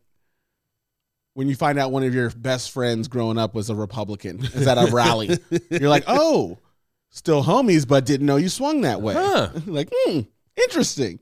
when 1.34 1.48
you 1.48 1.54
find 1.54 1.78
out 1.78 1.92
one 1.92 2.02
of 2.02 2.14
your 2.14 2.30
best 2.30 2.72
friends 2.72 3.08
growing 3.08 3.38
up 3.38 3.54
was 3.54 3.70
a 3.70 3.74
Republican, 3.74 4.42
is 4.42 4.66
at 4.66 4.78
a 4.78 4.90
rally. 4.90 5.38
You're 5.70 5.90
like, 5.90 6.04
oh, 6.06 6.58
still 7.10 7.44
homies, 7.44 7.86
but 7.86 8.06
didn't 8.06 8.26
know 8.26 8.36
you 8.36 8.48
swung 8.48 8.80
that 8.82 9.00
way. 9.02 9.14
Huh. 9.14 9.50
like, 9.66 9.90
hmm, 9.92 10.20
interesting. 10.56 11.20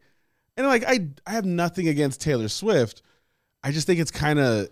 And 0.56 0.66
like, 0.66 0.84
I 0.86 1.08
I 1.26 1.32
have 1.32 1.44
nothing 1.44 1.88
against 1.88 2.20
Taylor 2.20 2.48
Swift. 2.48 3.02
I 3.62 3.72
just 3.72 3.86
think 3.86 4.00
it's 4.00 4.10
kind 4.10 4.38
of 4.38 4.68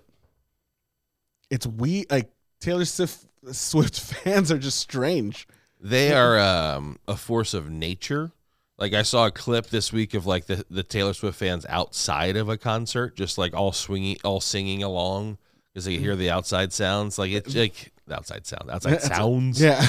it's 1.51 1.67
we 1.67 2.07
like 2.11 2.31
Taylor 2.61 2.85
Swift 2.85 3.27
Swift 3.51 3.99
fans 4.25 4.53
are 4.53 4.59
just 4.59 4.79
strange. 4.79 5.47
They 5.83 6.13
are 6.15 6.39
um, 6.39 6.99
a 7.09 7.17
force 7.17 7.55
of 7.55 7.69
nature. 7.69 8.31
Like 8.79 8.95
I 8.95 9.03
saw 9.03 9.27
a 9.27 9.31
clip 9.33 9.67
this 9.67 9.93
week 9.93 10.15
of 10.15 10.27
like 10.27 10.47
the, 10.47 10.65
the 10.71 10.85
Taylor 10.85 11.13
Swift 11.13 11.39
fans 11.39 11.67
outside 11.69 12.37
of 12.37 12.49
a 12.49 12.57
concert, 12.57 13.17
just 13.17 13.37
like 13.37 13.53
all 13.53 13.73
swinging, 13.73 14.17
all 14.23 14.41
singing 14.41 14.85
along 14.85 15.39
because 15.73 15.85
they 15.85 15.97
hear 15.97 16.15
the 16.15 16.31
outside 16.31 16.73
sounds. 16.73 17.19
Like 17.19 17.33
it's 17.33 17.55
like 17.55 17.93
the 18.07 18.15
outside 18.15 18.47
sound, 18.47 18.71
outside 18.71 19.03
sounds. 19.03 19.61
Yeah. 19.61 19.87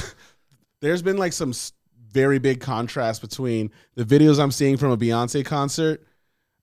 There's 0.80 1.02
been 1.02 1.16
like 1.16 1.32
some 1.32 1.52
very 2.10 2.38
big 2.40 2.60
contrast 2.60 3.20
between 3.20 3.70
the 3.94 4.04
videos 4.04 4.40
I'm 4.40 4.50
seeing 4.50 4.76
from 4.76 4.90
a 4.90 4.96
Beyonce 4.96 5.44
concert 5.44 6.04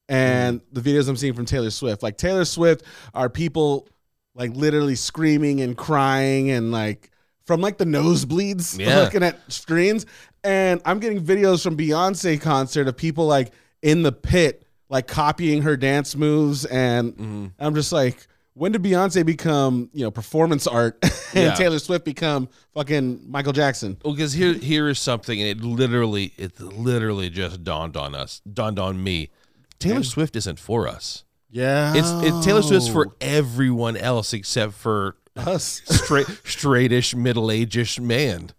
and 0.08 0.60
the 0.72 0.80
videos 0.82 1.08
I'm 1.08 1.16
seeing 1.16 1.34
from 1.34 1.46
Taylor 1.46 1.70
Swift. 1.70 2.02
Like 2.02 2.18
Taylor 2.18 2.44
Swift 2.44 2.84
are 3.14 3.30
people 3.30 3.88
like 4.34 4.54
literally 4.54 4.94
screaming 4.94 5.62
and 5.62 5.76
crying 5.76 6.50
and 6.50 6.70
like 6.70 7.10
from 7.46 7.60
like 7.60 7.78
the 7.78 7.84
nosebleeds 7.84 8.78
Yeah. 8.80 9.00
looking 9.00 9.22
at 9.22 9.38
screens. 9.52 10.06
And 10.44 10.80
I'm 10.84 10.98
getting 10.98 11.24
videos 11.24 11.62
from 11.62 11.76
Beyonce 11.76 12.40
concert 12.40 12.88
of 12.88 12.96
people 12.96 13.26
like 13.26 13.52
in 13.82 14.02
the 14.02 14.12
pit, 14.12 14.66
like 14.88 15.06
copying 15.06 15.62
her 15.62 15.76
dance 15.76 16.16
moves. 16.16 16.64
And 16.64 17.12
Mm-hmm. 17.12 17.46
I'm 17.58 17.74
just 17.74 17.92
like, 17.92 18.26
when 18.54 18.72
did 18.72 18.82
Beyonce 18.82 19.24
become, 19.24 19.88
you 19.94 20.04
know, 20.04 20.10
performance 20.10 20.66
art 20.66 20.98
and 21.02 21.10
Yeah. 21.44 21.54
Taylor 21.54 21.78
Swift 21.78 22.04
become 22.04 22.48
fucking 22.74 23.22
Michael 23.30 23.52
Jackson? 23.54 23.96
Well, 24.04 24.14
because 24.14 24.32
here 24.34 24.52
here 24.52 24.88
is 24.88 24.98
something, 24.98 25.40
and 25.40 25.48
it 25.48 25.64
literally 25.64 26.34
it 26.36 26.60
literally 26.60 27.30
just 27.30 27.64
dawned 27.64 27.96
on 27.96 28.14
us, 28.14 28.42
dawned 28.52 28.78
on 28.78 29.02
me. 29.02 29.30
Taylor 29.78 30.02
Swift 30.02 30.36
isn't 30.36 30.58
for 30.58 30.86
us. 30.86 31.24
Yeah. 31.50 31.92
It's 31.96 32.10
it, 32.10 32.44
Taylor 32.44 32.62
Swift's 32.62 32.88
for 32.88 33.14
everyone 33.20 33.96
else 33.96 34.32
except 34.32 34.74
for 34.74 35.16
us. 35.36 35.82
straight 35.84 36.26
straightish 36.26 37.14
middle 37.14 37.48
ageish 37.48 38.00
man. 38.00 38.50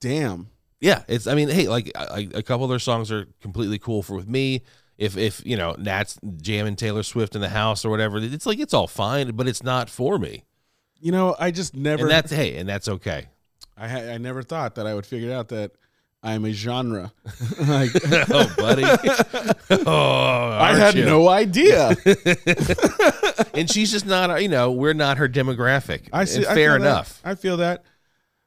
Damn. 0.00 0.48
Yeah, 0.80 1.02
it's. 1.08 1.26
I 1.26 1.34
mean, 1.34 1.48
hey, 1.48 1.68
like 1.68 1.92
I, 1.94 2.28
a 2.32 2.42
couple 2.42 2.64
of 2.64 2.70
their 2.70 2.78
songs 2.78 3.12
are 3.12 3.26
completely 3.42 3.78
cool 3.78 4.02
for 4.02 4.14
with 4.16 4.28
me. 4.28 4.62
If 4.96 5.16
if 5.16 5.44
you 5.44 5.56
know 5.56 5.74
Nat's 5.78 6.18
jamming 6.38 6.76
Taylor 6.76 7.02
Swift 7.02 7.34
in 7.34 7.40
the 7.40 7.50
house 7.50 7.84
or 7.84 7.90
whatever, 7.90 8.18
it's 8.18 8.46
like 8.46 8.58
it's 8.58 8.72
all 8.74 8.86
fine, 8.86 9.32
but 9.32 9.46
it's 9.46 9.62
not 9.62 9.90
for 9.90 10.18
me. 10.18 10.44
You 10.98 11.12
know, 11.12 11.36
I 11.38 11.50
just 11.50 11.74
never 11.74 12.02
And 12.02 12.10
that's 12.10 12.32
hey, 12.32 12.56
and 12.56 12.68
that's 12.68 12.88
okay. 12.88 13.28
I 13.76 13.88
ha- 13.88 14.12
I 14.12 14.18
never 14.18 14.42
thought 14.42 14.74
that 14.74 14.86
I 14.86 14.94
would 14.94 15.06
figure 15.06 15.32
out 15.32 15.48
that 15.48 15.72
I'm 16.22 16.44
a 16.44 16.52
genre. 16.52 17.12
like, 17.60 17.90
oh, 18.30 18.54
buddy. 18.58 18.84
oh, 19.86 20.50
I 20.60 20.74
had 20.76 20.94
no 20.96 21.28
idea. 21.28 21.96
and 23.54 23.70
she's 23.70 23.90
just 23.90 24.06
not. 24.06 24.42
You 24.42 24.48
know, 24.48 24.70
we're 24.72 24.92
not 24.94 25.18
her 25.18 25.28
demographic. 25.28 26.08
I 26.12 26.24
see. 26.26 26.38
And 26.38 26.46
I 26.46 26.54
fair 26.54 26.72
feel 26.74 26.82
that. 26.82 26.90
enough. 26.90 27.20
I 27.24 27.34
feel 27.34 27.56
that. 27.58 27.84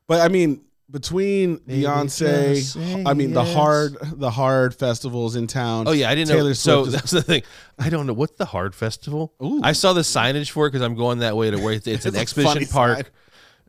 But 0.07 0.21
I 0.21 0.27
mean, 0.27 0.61
between 0.91 1.55
Baby, 1.57 1.83
Beyonce, 1.83 3.05
I 3.07 3.13
mean 3.15 3.33
the 3.33 3.43
hard, 3.43 3.97
the 4.03 4.29
hard 4.29 4.75
festivals 4.75 5.35
in 5.35 5.47
town. 5.47 5.87
Oh 5.87 5.91
yeah, 5.93 6.09
I 6.09 6.15
didn't 6.15 6.29
know. 6.29 6.35
Taylor 6.35 6.53
So 6.53 6.83
Swift 6.83 6.87
is- 6.87 7.01
that's 7.01 7.11
the 7.11 7.21
thing. 7.23 7.43
I 7.79 7.89
don't 7.89 8.05
know 8.05 8.13
what's 8.13 8.37
the 8.37 8.45
Hard 8.45 8.75
Festival. 8.75 9.33
Ooh. 9.41 9.61
I 9.63 9.71
saw 9.71 9.93
the 9.93 10.01
signage 10.01 10.51
for 10.51 10.67
it 10.67 10.71
because 10.71 10.83
I'm 10.85 10.95
going 10.95 11.19
that 11.19 11.35
way 11.35 11.49
to 11.49 11.57
where 11.57 11.73
it's, 11.73 11.87
it's 11.87 12.05
an 12.05 12.09
It's 12.09 12.17
a 12.17 12.21
exposition 12.21 12.67
park. 12.71 12.97
sign. 12.97 13.05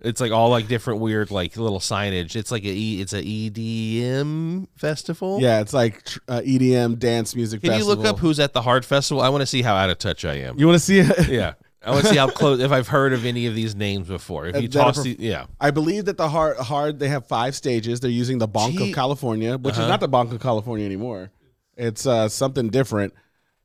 It's 0.05 0.21
like 0.21 0.33
all 0.33 0.51
like 0.51 0.69
different 0.69 1.01
weird 1.01 1.31
like 1.31 1.57
little 1.57 1.81
signage. 1.81 2.37
It's 2.37 2.51
like 2.53 2.63
a 2.65 2.69
E- 2.69 3.01
it's 3.01 3.13
a 3.13 3.23
EDM 3.23 4.69
festival. 4.77 5.41
Yeah, 5.41 5.61
it's 5.61 5.73
like 5.73 6.05
tr- 6.05 6.19
uh, 6.29 6.41
EDM 6.45 6.99
dance 6.99 7.35
music. 7.35 7.61
Festival. 7.63 7.79
Can 7.79 7.87
you 7.89 7.95
look 7.95 8.07
up 8.07 8.19
who's 8.19 8.39
at 8.39 8.53
the 8.53 8.63
Hard 8.63 8.85
Festival? 8.85 9.23
I 9.23 9.29
want 9.31 9.43
to 9.43 9.47
see 9.47 9.63
how 9.63 9.75
out 9.75 9.91
of 9.91 9.99
touch 9.99 10.25
I 10.25 10.35
am. 10.35 10.59
You 10.59 10.67
want 10.67 10.77
to 10.79 10.85
see 10.85 10.99
it? 11.01 11.29
yeah, 11.29 11.55
I 11.83 11.91
want 11.91 12.03
to 12.05 12.11
see 12.11 12.17
how 12.19 12.29
close 12.41 12.61
if 12.61 12.71
I've 12.71 12.89
heard 12.89 13.13
of 13.13 13.25
any 13.25 13.47
of 13.47 13.55
these 13.55 13.75
names 13.75 14.07
before. 14.09 14.47
If 14.47 14.61
you 14.61 14.69
toss 14.69 15.03
the 15.03 15.17
yeah, 15.19 15.47
I 15.61 15.71
believe 15.71 16.05
that 16.05 16.17
the 16.19 16.29
hard, 16.29 16.59
hard 16.59 16.99
they 16.99 17.09
have 17.09 17.27
five 17.27 17.55
stages. 17.55 18.01
They're 18.01 18.11
using 18.11 18.39
the 18.39 18.49
Banc 18.49 18.77
Gee. 18.77 18.91
of 18.91 18.95
California, 18.95 19.57
which 19.59 19.75
Uh-huh. 19.75 19.83
is 19.85 19.89
not 19.89 20.01
the 20.01 20.09
Banc 20.09 20.33
of 20.33 20.41
California 20.41 20.85
anymore. 20.87 21.31
It's 21.77 22.07
uh, 22.07 22.29
something 22.29 22.69
different. 22.69 23.15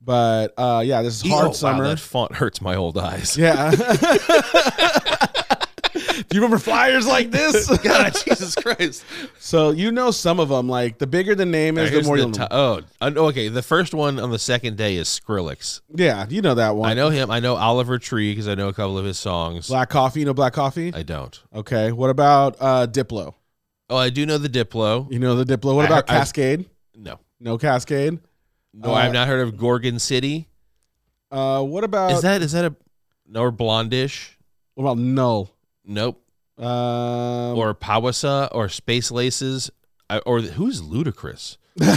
But 0.02 0.54
uh, 0.56 0.82
yeah, 0.84 1.02
this 1.02 1.22
is 1.22 1.30
hard 1.30 1.44
Oh, 1.44 1.46
wow, 1.48 1.52
summer. 1.52 1.84
that 1.88 2.00
font 2.00 2.34
hurts 2.36 2.62
my 2.62 2.74
old 2.74 2.96
eyes. 2.96 3.36
yeah. 3.36 3.70
Do 6.30 6.36
you 6.36 6.42
remember 6.42 6.58
flyers 6.58 7.08
like 7.08 7.32
this? 7.32 7.66
God, 7.82 8.14
Jesus 8.24 8.54
Christ! 8.54 9.04
so 9.40 9.70
you 9.70 9.90
know 9.90 10.12
some 10.12 10.38
of 10.38 10.48
them. 10.48 10.68
Like 10.68 10.98
the 10.98 11.06
bigger 11.08 11.34
the 11.34 11.44
name 11.44 11.76
is, 11.76 11.90
the 11.90 11.94
Here's 11.96 12.06
more 12.06 12.16
the 12.16 12.22
you'll 12.22 12.30
ti- 12.32 12.38
know. 12.42 12.46
oh, 12.52 12.80
uh, 13.00 13.10
okay. 13.16 13.48
The 13.48 13.62
first 13.62 13.94
one 13.94 14.20
on 14.20 14.30
the 14.30 14.38
second 14.38 14.76
day 14.76 14.94
is 14.94 15.08
Skrillex. 15.08 15.80
Yeah, 15.92 16.26
you 16.30 16.40
know 16.40 16.54
that 16.54 16.76
one. 16.76 16.88
I 16.88 16.94
know 16.94 17.10
him. 17.10 17.32
I 17.32 17.40
know 17.40 17.56
Oliver 17.56 17.98
Tree 17.98 18.30
because 18.32 18.46
I 18.46 18.54
know 18.54 18.68
a 18.68 18.72
couple 18.72 18.96
of 18.96 19.04
his 19.04 19.18
songs. 19.18 19.66
Black 19.66 19.90
coffee. 19.90 20.20
You 20.20 20.26
know 20.26 20.34
black 20.34 20.52
coffee. 20.52 20.92
I 20.94 21.02
don't. 21.02 21.42
Okay. 21.52 21.90
What 21.90 22.10
about 22.10 22.56
uh, 22.60 22.86
Diplo? 22.86 23.34
Oh, 23.88 23.96
I 23.96 24.08
do 24.10 24.24
know 24.24 24.38
the 24.38 24.48
Diplo. 24.48 25.10
You 25.12 25.18
know 25.18 25.34
the 25.42 25.44
Diplo. 25.56 25.74
What 25.74 25.86
I 25.86 25.98
about 25.98 26.08
heard- 26.08 26.16
I've- 26.20 26.30
Kaskade? 26.30 26.66
No, 26.96 27.18
No 27.40 27.58
Kaskade. 27.58 28.20
no, 28.72 28.90
Uh, 28.90 28.94
I've 28.94 29.12
not 29.12 29.26
heard 29.26 29.40
of 29.40 29.56
Gorgon 29.56 29.98
City. 29.98 30.46
Uh, 31.32 31.62
what 31.62 31.82
about 31.82 32.12
Is 32.12 32.22
that 32.22 32.40
is 32.42 32.52
that 32.52 32.64
a 32.66 32.76
no 33.26 33.42
or 33.42 33.52
Blondish? 33.52 34.36
what 34.74 34.84
about 34.84 34.98
Null? 34.98 35.50
Nope. 35.84 36.19
Um, 36.60 37.58
Or 37.58 37.74
Pawasa 37.74 38.48
or 38.52 38.68
Space 38.68 39.10
Laces. 39.10 39.70
I, 40.08 40.18
or 40.20 40.40
who's 40.40 40.82
Ludacris? 40.82 41.56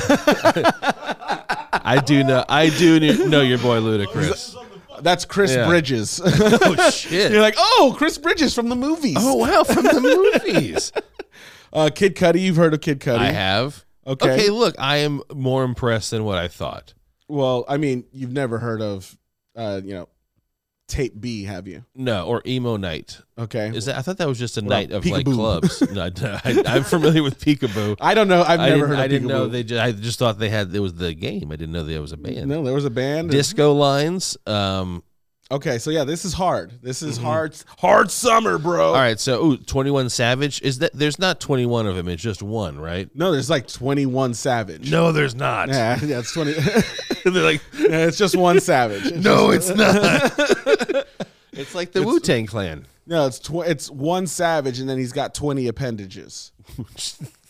I 1.84 2.02
do 2.06 2.24
know. 2.24 2.44
I 2.48 2.70
do 2.70 3.00
know 3.28 3.42
your 3.42 3.58
boy 3.58 3.80
Ludacris. 3.80 4.56
that's 5.02 5.26
Chris 5.26 5.54
Yeah. 5.54 5.68
Bridges. 5.68 6.22
oh 6.24 6.90
shit! 6.92 7.32
You're 7.32 7.42
like, 7.42 7.56
oh, 7.58 7.94
Chris 7.98 8.18
Bridges 8.18 8.54
from 8.54 8.70
the 8.70 8.76
movies. 8.76 9.18
oh 9.20 9.36
wow, 9.36 9.64
from 9.64 9.84
the 9.84 10.40
movies. 10.46 10.92
uh, 11.74 11.90
Kid 11.94 12.16
Cudi. 12.16 12.42
You've 12.42 12.56
heard 12.56 12.74
of 12.74 12.82
Kid 12.82 13.00
Cudi? 13.00 13.18
I 13.18 13.32
have. 13.32 13.86
Okay. 14.06 14.34
Okay, 14.34 14.50
look, 14.50 14.76
I 14.78 14.98
am 14.98 15.22
more 15.34 15.64
impressed 15.64 16.12
than 16.12 16.24
what 16.24 16.38
I 16.38 16.48
thought. 16.48 16.94
Well, 17.28 17.66
I 17.68 17.78
mean, 17.78 18.06
you've 18.12 18.34
never 18.34 18.60
heard 18.60 18.82
of, 18.82 19.18
uh, 19.56 19.82
you 19.84 19.94
know, 19.94 20.10
Tape 20.88 21.20
B, 21.20 21.46
have 21.46 21.68
you? 21.68 21.86
No, 21.96 22.26
or 22.28 22.42
emo 22.46 22.76
night. 22.78 23.20
Okay. 23.38 23.70
Is 23.74 23.86
that? 23.86 23.98
I 23.98 24.02
thought 24.02 24.18
that 24.18 24.28
was 24.28 24.38
just 24.38 24.58
a 24.58 24.62
What 24.62 24.70
night 24.70 24.92
of 24.92 25.06
like 25.06 25.26
clubs. 25.26 25.82
no, 25.94 26.04
I, 26.04 26.64
I'm 26.68 26.84
familiar 26.84 27.24
with 27.24 27.40
Peekaboo. 27.40 27.98
I 28.02 28.14
don't 28.14 28.28
know. 28.28 28.44
I've 28.44 28.60
I 28.60 28.70
never 28.70 28.88
heard 28.88 28.94
of 28.96 29.00
I 29.00 29.08
didn't 29.08 29.28
know 29.28 29.48
they. 29.48 29.64
Just, 29.64 29.82
I 29.82 29.92
just 29.94 30.20
thought 30.20 30.40
they 30.40 30.50
had. 30.50 30.76
It 30.76 30.80
was 30.82 30.94
the 30.96 31.14
game. 31.14 31.52
I 31.52 31.56
didn't 31.56 31.72
know 31.72 31.84
there 31.84 32.02
was 32.02 32.12
a 32.12 32.18
band. 32.18 32.48
No, 32.48 32.64
there 32.64 32.74
was 32.74 32.86
a 32.86 32.90
band. 32.90 33.32
Disco 33.32 33.74
lines. 33.74 34.38
Um. 34.46 35.04
Okay, 35.52 35.78
so 35.78 35.90
yeah, 35.92 36.04
this 36.04 36.26
is 36.26 36.34
hard. 36.34 36.82
This 36.82 37.02
is 37.04 37.20
Mhm. 37.20 37.24
hard. 37.24 37.56
Hard 37.78 38.10
summer, 38.10 38.58
bro. 38.58 38.88
All 38.88 38.94
right. 38.94 39.20
So, 39.20 39.44
ooh, 39.46 39.58
21 39.58 40.10
Savage. 40.10 40.62
Is 40.64 40.80
that? 40.80 40.92
There's 40.94 41.20
not 41.20 41.40
21 41.40 41.86
of 41.86 41.96
them. 41.96 42.08
It's 42.08 42.24
just 42.24 42.42
one, 42.42 42.80
right? 42.80 43.10
No, 43.14 43.32
there's 43.32 43.50
like 43.50 43.68
21 43.68 44.34
Savage. 44.34 44.90
No, 44.90 45.12
there's 45.12 45.36
not. 45.36 45.70
Yeah, 45.70 46.00
yeah, 46.04 46.20
it's 46.20 46.34
20. 46.34 46.54
They're 47.34 47.44
like, 47.44 47.62
yeah, 47.78 48.08
it's 48.08 48.18
just 48.18 48.36
one 48.36 48.60
Savage. 48.60 49.06
It's 49.06 49.24
no, 49.26 49.54
just- 49.54 49.72
it's 49.72 49.78
not. 49.78 51.08
it's 51.54 51.76
like 51.76 51.92
the 51.92 52.04
Wu 52.04 52.20
Tang 52.20 52.46
Clan. 52.46 52.86
No, 53.06 53.26
it's 53.28 53.40
tw- 53.40 53.66
it's 53.66 53.90
one 53.90 54.28
Savage, 54.28 54.80
and 54.80 54.90
then 54.90 54.98
he's 54.98 55.12
got 55.14 55.34
20 55.34 55.68
appendages. 55.68 56.52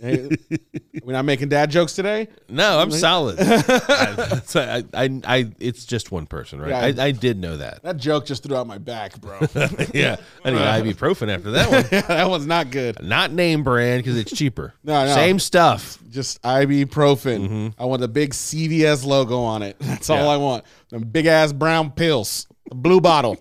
We're 0.00 1.12
not 1.12 1.24
making 1.24 1.48
dad 1.48 1.70
jokes 1.70 1.94
today. 1.94 2.28
No, 2.48 2.78
I'm 2.78 2.90
solid. 2.90 3.36
I, 3.40 4.42
I, 4.54 4.84
I, 4.94 5.20
I, 5.24 5.52
it's 5.58 5.84
just 5.84 6.10
one 6.10 6.26
person, 6.26 6.60
right? 6.60 6.70
Yeah. 6.96 7.02
I, 7.02 7.06
I 7.06 7.10
did 7.12 7.38
know 7.38 7.56
that. 7.56 7.82
That 7.82 7.96
joke 7.96 8.26
just 8.26 8.42
threw 8.42 8.56
out 8.56 8.66
my 8.66 8.78
back, 8.78 9.20
bro. 9.20 9.38
yeah, 9.94 10.16
I 10.44 10.50
need 10.50 10.96
ibuprofen 10.96 11.28
after 11.32 11.52
that 11.52 11.70
one. 11.70 11.84
yeah, 11.92 12.00
that 12.02 12.28
one's 12.28 12.46
not 12.46 12.70
good. 12.70 13.02
Not 13.02 13.30
name 13.32 13.62
brand 13.62 14.02
because 14.02 14.18
it's 14.18 14.32
cheaper. 14.32 14.74
No, 14.84 15.06
no. 15.06 15.14
Same 15.14 15.38
stuff. 15.38 15.98
Just 16.10 16.42
ibuprofen. 16.42 17.74
I 17.78 17.84
want 17.84 18.00
the 18.00 18.08
big 18.08 18.30
CVS 18.32 19.04
logo 19.04 19.40
on 19.42 19.62
it. 19.62 19.76
That's 19.78 20.10
all 20.10 20.16
Mm-hmm. 20.16 20.24
Yeah. 20.26 20.32
I 20.32 20.36
want. 20.38 20.64
Them 20.90 21.02
big 21.02 21.26
ass 21.26 21.52
brown 21.52 21.90
pills, 21.90 22.46
the 22.68 22.74
blue 22.74 23.00
bottle. 23.00 23.36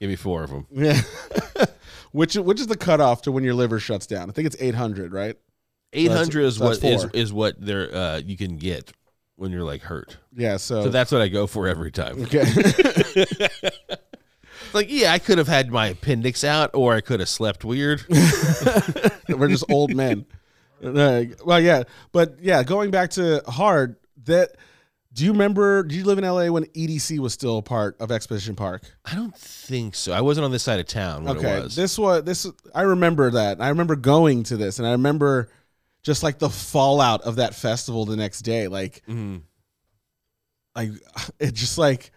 Give 0.00 0.08
me 0.08 0.16
four 0.16 0.44
of 0.44 0.50
them. 0.50 0.66
Yeah. 0.70 1.00
which 2.12 2.34
which 2.36 2.60
is 2.60 2.66
the 2.66 2.76
cutoff 2.76 3.22
to 3.22 3.32
when 3.32 3.44
your 3.44 3.54
liver 3.54 3.78
shuts 3.78 4.06
down? 4.06 4.28
I 4.28 4.32
think 4.32 4.46
it's 4.46 4.56
800, 4.60 5.12
right? 5.12 5.36
Eight 5.92 6.10
hundred 6.10 6.44
is 6.44 6.58
what 6.58 6.82
is 6.82 7.04
is 7.12 7.32
what 7.32 7.54
they're 7.58 7.94
uh, 7.94 8.18
you 8.18 8.36
can 8.36 8.56
get 8.56 8.92
when 9.36 9.52
you're 9.52 9.64
like 9.64 9.82
hurt. 9.82 10.16
Yeah. 10.34 10.56
So, 10.56 10.84
So 10.84 10.88
that's 10.88 11.12
what 11.12 11.20
I 11.20 11.28
go 11.28 11.46
for 11.46 11.68
every 11.68 11.90
time. 11.90 12.22
okay. 12.22 12.44
Like, 14.72 14.86
yeah, 14.90 15.12
I 15.12 15.18
could 15.18 15.38
have 15.38 15.48
had 15.48 15.70
my 15.70 15.88
appendix 15.88 16.44
out, 16.44 16.70
or 16.74 16.94
I 16.94 17.00
could 17.00 17.20
have 17.20 17.28
slept 17.28 17.64
weird. 17.64 18.04
We're 19.28 19.48
just 19.48 19.70
old 19.70 19.94
men. 19.94 20.24
Uh, 20.82 21.24
well, 21.44 21.60
yeah, 21.60 21.84
but 22.10 22.36
yeah, 22.40 22.62
going 22.62 22.90
back 22.90 23.10
to 23.10 23.42
hard. 23.46 23.96
That 24.24 24.56
do 25.12 25.24
you 25.24 25.32
remember? 25.32 25.82
Did 25.82 25.96
you 25.96 26.04
live 26.04 26.18
in 26.18 26.24
LA 26.24 26.46
when 26.46 26.64
EDC 26.66 27.18
was 27.18 27.32
still 27.32 27.58
a 27.58 27.62
part 27.62 27.96
of 28.00 28.10
Exposition 28.10 28.54
Park? 28.54 28.82
I 29.04 29.14
don't 29.14 29.36
think 29.36 29.94
so. 29.94 30.12
I 30.12 30.20
wasn't 30.20 30.44
on 30.44 30.52
this 30.52 30.62
side 30.62 30.80
of 30.80 30.86
town 30.86 31.24
when 31.24 31.36
okay, 31.38 31.58
it 31.58 31.64
was. 31.64 31.76
this 31.76 31.98
was 31.98 32.24
this. 32.24 32.46
I 32.74 32.82
remember 32.82 33.30
that. 33.32 33.60
I 33.60 33.68
remember 33.68 33.96
going 33.96 34.44
to 34.44 34.56
this, 34.56 34.78
and 34.78 34.86
I 34.88 34.92
remember 34.92 35.50
just 36.02 36.22
like 36.22 36.38
the 36.38 36.50
fallout 36.50 37.22
of 37.22 37.36
that 37.36 37.54
festival 37.54 38.04
the 38.04 38.16
next 38.16 38.42
day. 38.42 38.68
Like, 38.68 39.02
Mhm. 39.08 39.42
like 40.74 40.90
it 41.38 41.54
just 41.54 41.78
like 41.78 42.10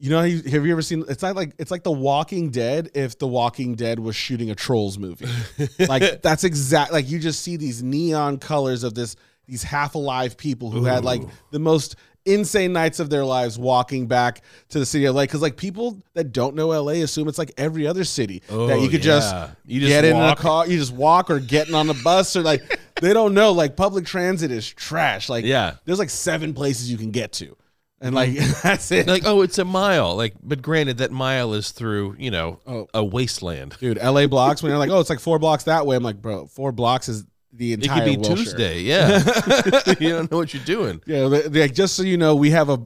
you 0.00 0.10
know 0.10 0.20
have 0.22 0.64
you 0.66 0.70
ever 0.72 0.82
seen 0.82 1.04
it's 1.08 1.22
not 1.22 1.34
like 1.34 1.54
it's 1.58 1.70
like 1.72 1.82
the 1.82 1.90
walking 1.90 2.50
dead 2.50 2.88
if 2.94 3.18
the 3.18 3.26
walking 3.26 3.74
dead 3.74 3.98
was 3.98 4.14
shooting 4.14 4.48
a 4.50 4.54
trolls 4.54 4.96
movie 4.96 5.26
like 5.88 6.22
that's 6.22 6.44
exact 6.44 6.92
like 6.92 7.10
you 7.10 7.18
just 7.18 7.42
see 7.42 7.56
these 7.56 7.82
neon 7.82 8.38
colors 8.38 8.84
of 8.84 8.94
this 8.94 9.16
these 9.46 9.64
half 9.64 9.96
alive 9.96 10.36
people 10.36 10.70
who 10.70 10.84
had 10.84 11.04
like 11.04 11.22
the 11.50 11.58
most 11.58 11.96
insane 12.34 12.72
nights 12.72 13.00
of 13.00 13.10
their 13.10 13.24
lives 13.24 13.58
walking 13.58 14.06
back 14.06 14.42
to 14.70 14.78
the 14.78 14.86
city 14.86 15.04
of 15.06 15.14
LA 15.14 15.22
because 15.22 15.42
like 15.42 15.56
people 15.56 16.02
that 16.14 16.32
don't 16.32 16.54
know 16.54 16.68
LA 16.68 16.92
assume 17.02 17.28
it's 17.28 17.38
like 17.38 17.52
every 17.56 17.86
other 17.86 18.04
city 18.04 18.40
that 18.48 18.54
Oh, 18.54 18.74
you 18.82 18.88
could 18.88 19.02
just. 19.02 19.34
You 19.66 19.80
just 19.80 19.90
get 19.90 20.04
in 20.04 20.16
a 20.16 20.34
car 20.36 20.66
you 20.66 20.78
just 20.78 20.92
walk 20.92 21.30
or 21.30 21.40
getting 21.40 21.74
on 21.74 21.86
the 21.86 22.00
bus 22.04 22.36
or 22.36 22.42
like 22.42 22.62
they 23.00 23.12
don't 23.12 23.34
know 23.34 23.52
like 23.52 23.76
public 23.76 24.06
transit 24.06 24.50
is 24.50 24.68
trash 24.68 25.28
like 25.28 25.44
Yeah. 25.44 25.74
there's 25.84 25.98
like 25.98 26.10
seven 26.10 26.54
places 26.54 26.90
you 26.90 26.96
can 26.98 27.10
get 27.10 27.32
to 27.34 27.56
and 28.00 28.14
like 28.14 28.30
mm-hmm. 28.30 28.52
that's 28.68 28.90
it 28.92 29.06
like, 29.08 29.24
oh, 29.26 29.42
it's 29.42 29.58
a 29.58 29.64
mile. 29.64 30.14
Like, 30.16 30.34
but 30.40 30.62
granted, 30.62 30.98
that 30.98 31.10
mile 31.10 31.52
is 31.54 31.72
through 31.72 32.14
you 32.18 32.30
know 32.30 32.60
Oh. 32.66 32.86
a 32.94 33.04
wasteland. 33.04 33.76
dude 33.80 33.98
la 34.02 34.26
blocks 34.26 34.62
when 34.62 34.70
you're 34.70 34.78
like 34.78 34.90
oh 34.90 35.00
it's 35.00 35.10
like 35.10 35.20
four 35.20 35.38
blocks 35.38 35.64
that 35.64 35.84
way 35.86 35.96
i'm 35.96 36.02
like 36.02 36.22
bro 36.22 36.46
four 36.46 36.70
blocks 36.72 37.08
is 37.08 37.24
the 37.52 37.72
It 37.72 37.82
entire 37.82 38.04
could 38.04 38.04
be 38.10 38.16
Wilshire. 38.18 38.36
Tuesday. 38.36 38.80
Yeah, 38.82 39.18
you 40.00 40.10
don't 40.10 40.30
know 40.30 40.36
what 40.38 40.52
you're 40.54 40.64
doing. 40.64 41.00
yeah 41.06 41.28
they- 41.28 41.68
just 41.68 41.94
so 41.96 42.02
you 42.02 42.16
know 42.16 42.34
we 42.36 42.50
have 42.50 42.68
a 42.68 42.84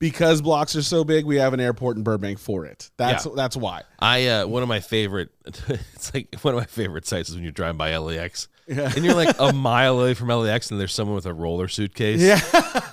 because 0.00 0.42
blocks 0.42 0.76
are 0.76 0.82
so 0.82 1.04
big 1.04 1.24
we 1.24 1.36
have 1.36 1.54
an 1.54 1.60
airport 1.60 1.96
in 1.96 2.02
burbank 2.02 2.38
for 2.38 2.66
it 2.66 2.90
that's 2.96 3.24
Yeah. 3.26 3.32
that's 3.36 3.56
why 3.56 3.82
I 3.98 4.26
uh, 4.26 4.46
one 4.46 4.62
of 4.62 4.68
my 4.68 4.80
favorite. 4.80 5.30
It's 5.94 6.12
like 6.12 6.34
one 6.42 6.54
of 6.54 6.60
my 6.60 6.66
favorite 6.66 7.06
sites 7.06 7.28
is 7.28 7.34
when 7.36 7.44
you're 7.44 7.52
driving 7.52 7.78
by 7.78 7.96
LAX. 7.96 8.48
Yeah. 8.66 8.92
And 8.94 9.04
you're 9.04 9.14
like 9.14 9.36
a 9.38 9.52
mile 9.52 10.00
away 10.00 10.14
from 10.14 10.28
LAX, 10.28 10.70
and 10.70 10.80
there's 10.80 10.94
someone 10.94 11.14
with 11.14 11.26
a 11.26 11.34
roller 11.34 11.68
suitcase. 11.68 12.20
yeah 12.20 12.40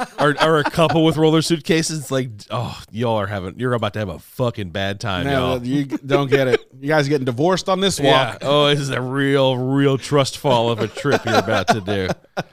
or, 0.19 0.35
or 0.43 0.59
a 0.59 0.63
couple 0.63 1.05
with 1.05 1.17
roller 1.17 1.41
suitcases. 1.41 1.99
It's 1.99 2.11
like, 2.11 2.29
oh, 2.49 2.81
y'all 2.91 3.17
are 3.17 3.27
having, 3.27 3.57
you're 3.59 3.73
about 3.73 3.93
to 3.93 3.99
have 3.99 4.09
a 4.09 4.19
fucking 4.19 4.71
bad 4.71 4.99
time, 4.99 5.25
no, 5.25 5.55
y'all. 5.55 5.65
you 5.65 5.85
don't 5.85 6.29
get 6.29 6.47
it 6.47 6.61
you 6.81 6.87
guys 6.87 7.05
are 7.05 7.09
getting 7.09 7.25
divorced 7.25 7.69
on 7.69 7.79
this 7.79 7.99
Yeah. 7.99 8.31
walk 8.31 8.37
Oh, 8.41 8.67
this 8.67 8.79
is 8.79 8.89
a 8.89 9.01
real, 9.01 9.55
real 9.57 9.97
trust 9.97 10.37
fall 10.39 10.71
of 10.71 10.79
a 10.79 10.87
trip 10.87 11.23
you're 11.25 11.35
about 11.35 11.67
to 11.69 11.81
do. 11.81 12.07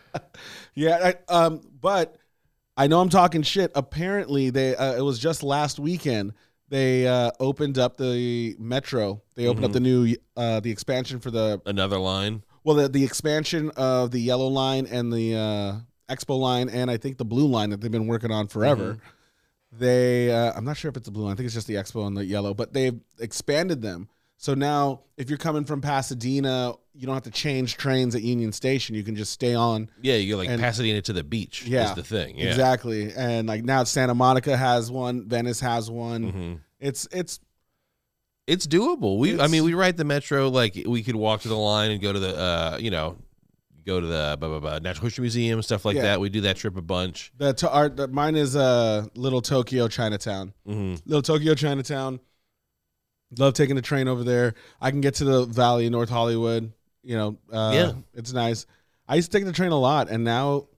Yeah, 0.74 1.12
I, 1.28 1.32
um, 1.34 1.60
but 1.80 2.16
I 2.76 2.86
know 2.86 3.00
I'm 3.00 3.08
talking 3.08 3.42
shit. 3.42 3.72
Apparently, 3.74 4.50
they 4.50 4.76
uh, 4.76 4.94
it 4.94 5.00
was 5.00 5.18
just 5.18 5.42
last 5.42 5.80
weekend 5.80 6.34
they 6.68 7.04
uh, 7.08 7.32
opened 7.40 7.78
up 7.78 7.96
the 7.96 8.54
metro. 8.60 9.20
They 9.34 9.48
opened 9.48 9.64
up 9.64 9.72
the 9.72 9.80
new 9.80 10.14
uh, 10.36 10.60
the 10.60 10.70
expansion 10.70 11.18
for 11.18 11.32
the 11.32 11.60
Another 11.66 11.98
line. 11.98 12.44
Well, 12.68 12.76
the, 12.76 12.88
the 12.90 13.02
expansion 13.02 13.70
of 13.78 14.10
the 14.10 14.20
yellow 14.20 14.46
line 14.48 14.84
and 14.86 15.10
the 15.10 15.34
uh, 15.34 16.12
Expo 16.14 16.38
line, 16.38 16.68
and 16.68 16.90
I 16.90 16.98
think 16.98 17.16
the 17.16 17.24
blue 17.24 17.46
line 17.46 17.70
that 17.70 17.80
they've 17.80 17.90
been 17.90 18.06
working 18.06 18.30
on 18.30 18.46
forever. 18.46 18.98
They, 19.72 20.30
uh, 20.30 20.52
I'm 20.54 20.66
not 20.66 20.76
sure 20.76 20.90
if 20.90 20.96
it's 20.98 21.06
the 21.06 21.10
blue 21.10 21.24
line. 21.24 21.32
I 21.32 21.36
think 21.36 21.46
it's 21.46 21.54
just 21.54 21.66
the 21.66 21.74
Expo 21.76 22.06
and 22.06 22.14
the 22.14 22.26
yellow, 22.26 22.52
but 22.52 22.74
they've 22.74 23.00
expanded 23.18 23.80
them. 23.80 24.10
So 24.36 24.52
now, 24.52 25.00
if 25.16 25.30
you're 25.30 25.38
coming 25.38 25.64
from 25.64 25.80
Pasadena, 25.80 26.74
you 26.94 27.06
don't 27.06 27.14
have 27.14 27.22
to 27.24 27.30
change 27.30 27.78
trains 27.78 28.14
at 28.14 28.20
Union 28.22 28.52
Station. 28.52 28.94
You 28.94 29.02
can 29.02 29.16
just 29.16 29.32
stay 29.32 29.54
on. 29.54 29.90
Yeah, 30.02 30.14
you 30.16 30.34
go 30.34 30.38
like 30.38 30.50
And- 30.50 30.60
Pasadena 30.60 31.00
to 31.02 31.12
the 31.14 31.24
beach. 31.24 31.64
Yeah, 31.66 31.88
is 31.88 31.94
the 31.96 32.02
thing. 32.04 32.38
Yeah. 32.38 32.48
Exactly. 32.48 33.12
And 33.16 33.48
like 33.48 33.64
now, 33.64 33.82
Santa 33.84 34.14
Monica 34.14 34.56
has 34.56 34.90
one. 34.90 35.26
Venice 35.26 35.60
has 35.60 35.90
one. 35.90 36.32
Mhm. 36.32 36.60
It's 36.80 37.08
it's 37.10 37.40
It's 38.48 38.66
doable. 38.66 39.18
We, 39.18 39.38
I 39.38 39.46
mean, 39.46 39.62
we 39.64 39.74
ride 39.74 39.96
the 39.98 40.04
metro 40.04 40.48
like 40.48 40.82
we 40.86 41.02
could 41.02 41.16
walk 41.16 41.42
to 41.42 41.48
the 41.48 41.56
line 41.56 41.90
and 41.90 42.00
go 42.00 42.12
to 42.12 42.18
the, 42.18 42.34
uh, 42.36 42.78
you 42.80 42.90
know, 42.90 43.16
go 43.84 44.00
to 44.00 44.06
the 44.06 44.36
blah, 44.40 44.48
blah, 44.48 44.60
blah, 44.60 44.78
Natural 44.78 45.04
History 45.04 45.22
Museum 45.22 45.60
stuff 45.62 45.84
like 45.84 45.96
Yeah. 45.96 46.02
that. 46.02 46.20
We 46.20 46.30
do 46.30 46.40
that 46.42 46.56
trip 46.56 46.76
a 46.76 46.82
bunch. 46.82 47.30
the 47.36 47.52
to 47.52 47.70
art. 47.70 47.96
The, 47.96 48.08
mine 48.08 48.36
is 48.36 48.56
uh 48.56 49.06
Little 49.14 49.42
Tokyo 49.42 49.86
Chinatown. 49.88 50.54
hmm 50.66 50.94
Little 51.04 51.20
Tokyo 51.22 51.54
Chinatown. 51.54 52.20
Love 53.38 53.52
taking 53.52 53.76
the 53.76 53.82
train 53.82 54.08
over 54.08 54.24
there. 54.24 54.54
I 54.80 54.90
can 54.90 55.02
get 55.02 55.14
to 55.16 55.24
the 55.24 55.44
Valley 55.44 55.84
in 55.84 55.92
North 55.92 56.08
Hollywood. 56.08 56.72
You 57.02 57.16
know, 57.16 57.38
uh, 57.52 57.70
Yeah. 57.74 57.92
it's 58.14 58.32
nice. 58.32 58.64
I 59.06 59.16
used 59.16 59.30
to 59.30 59.38
take 59.38 59.46
the 59.46 59.52
train 59.52 59.72
a 59.72 59.78
lot, 59.78 60.08
and 60.10 60.24
now, 60.24 60.68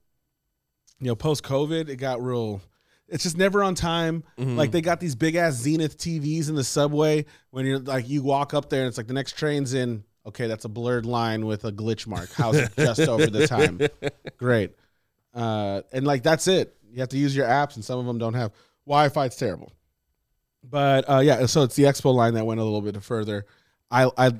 you 0.99 1.07
know, 1.07 1.15
post 1.15 1.43
COVID, 1.43 1.87
it 1.89 1.95
got 1.97 2.21
real. 2.21 2.61
It's 3.11 3.23
just 3.23 3.37
never 3.37 3.61
on 3.61 3.75
time. 3.75 4.23
Mhm. 4.39 4.55
Like 4.55 4.71
they 4.71 4.81
got 4.81 4.99
these 4.99 5.15
big 5.15 5.35
ass 5.35 5.53
Zenith 5.55 5.97
TVs 5.97 6.49
in 6.49 6.55
the 6.55 6.63
subway. 6.63 7.25
When 7.51 7.65
you're 7.65 7.77
like, 7.79 8.09
you 8.09 8.23
walk 8.23 8.53
up 8.53 8.69
there, 8.69 8.81
and 8.81 8.87
it's 8.87 8.97
like 8.97 9.07
the 9.07 9.13
next 9.13 9.37
train's 9.37 9.73
in. 9.73 10.03
Okay, 10.25 10.47
that's 10.47 10.65
a 10.65 10.69
blurred 10.69 11.05
line 11.05 11.45
with 11.45 11.65
a 11.65 11.71
glitch 11.71 12.07
mark. 12.07 12.31
How's 12.33 12.55
it 12.55 12.71
just 12.77 13.01
over 13.01 13.27
the 13.27 13.47
time? 13.47 13.79
Great. 14.37 14.71
Uh, 15.33 15.81
and 15.91 16.05
like 16.07 16.23
that's 16.23 16.47
it. 16.47 16.75
You 16.91 16.99
have 16.99 17.09
to 17.09 17.17
use 17.17 17.35
your 17.35 17.47
apps, 17.47 17.75
and 17.75 17.83
some 17.85 17.99
of 17.99 18.05
them 18.05 18.17
don't 18.17 18.33
have 18.33 18.51
Wi-Fi. 18.85 19.25
It's 19.25 19.35
terrible. 19.35 19.71
But 20.63 21.09
uh, 21.09 21.19
yeah, 21.19 21.45
so 21.47 21.63
it's 21.63 21.75
the 21.75 21.83
Expo 21.83 22.13
line 22.13 22.35
that 22.35 22.45
went 22.45 22.59
a 22.59 22.63
little 22.63 22.81
bit 22.81 23.01
further. 23.03 23.45
I, 23.89 24.09
I, 24.17 24.31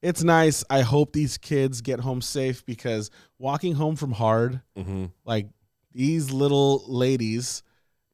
it's 0.00 0.22
nice. 0.24 0.64
I 0.70 0.80
hope 0.80 1.12
these 1.12 1.38
kids 1.38 1.80
get 1.80 2.00
home 2.00 2.22
safe 2.22 2.64
because 2.66 3.10
walking 3.38 3.74
home 3.74 3.94
from 3.96 4.12
hard, 4.12 4.60
hmm 4.76 5.06
like 5.24 5.48
these 5.94 6.30
little 6.32 6.84
ladies, 6.86 7.62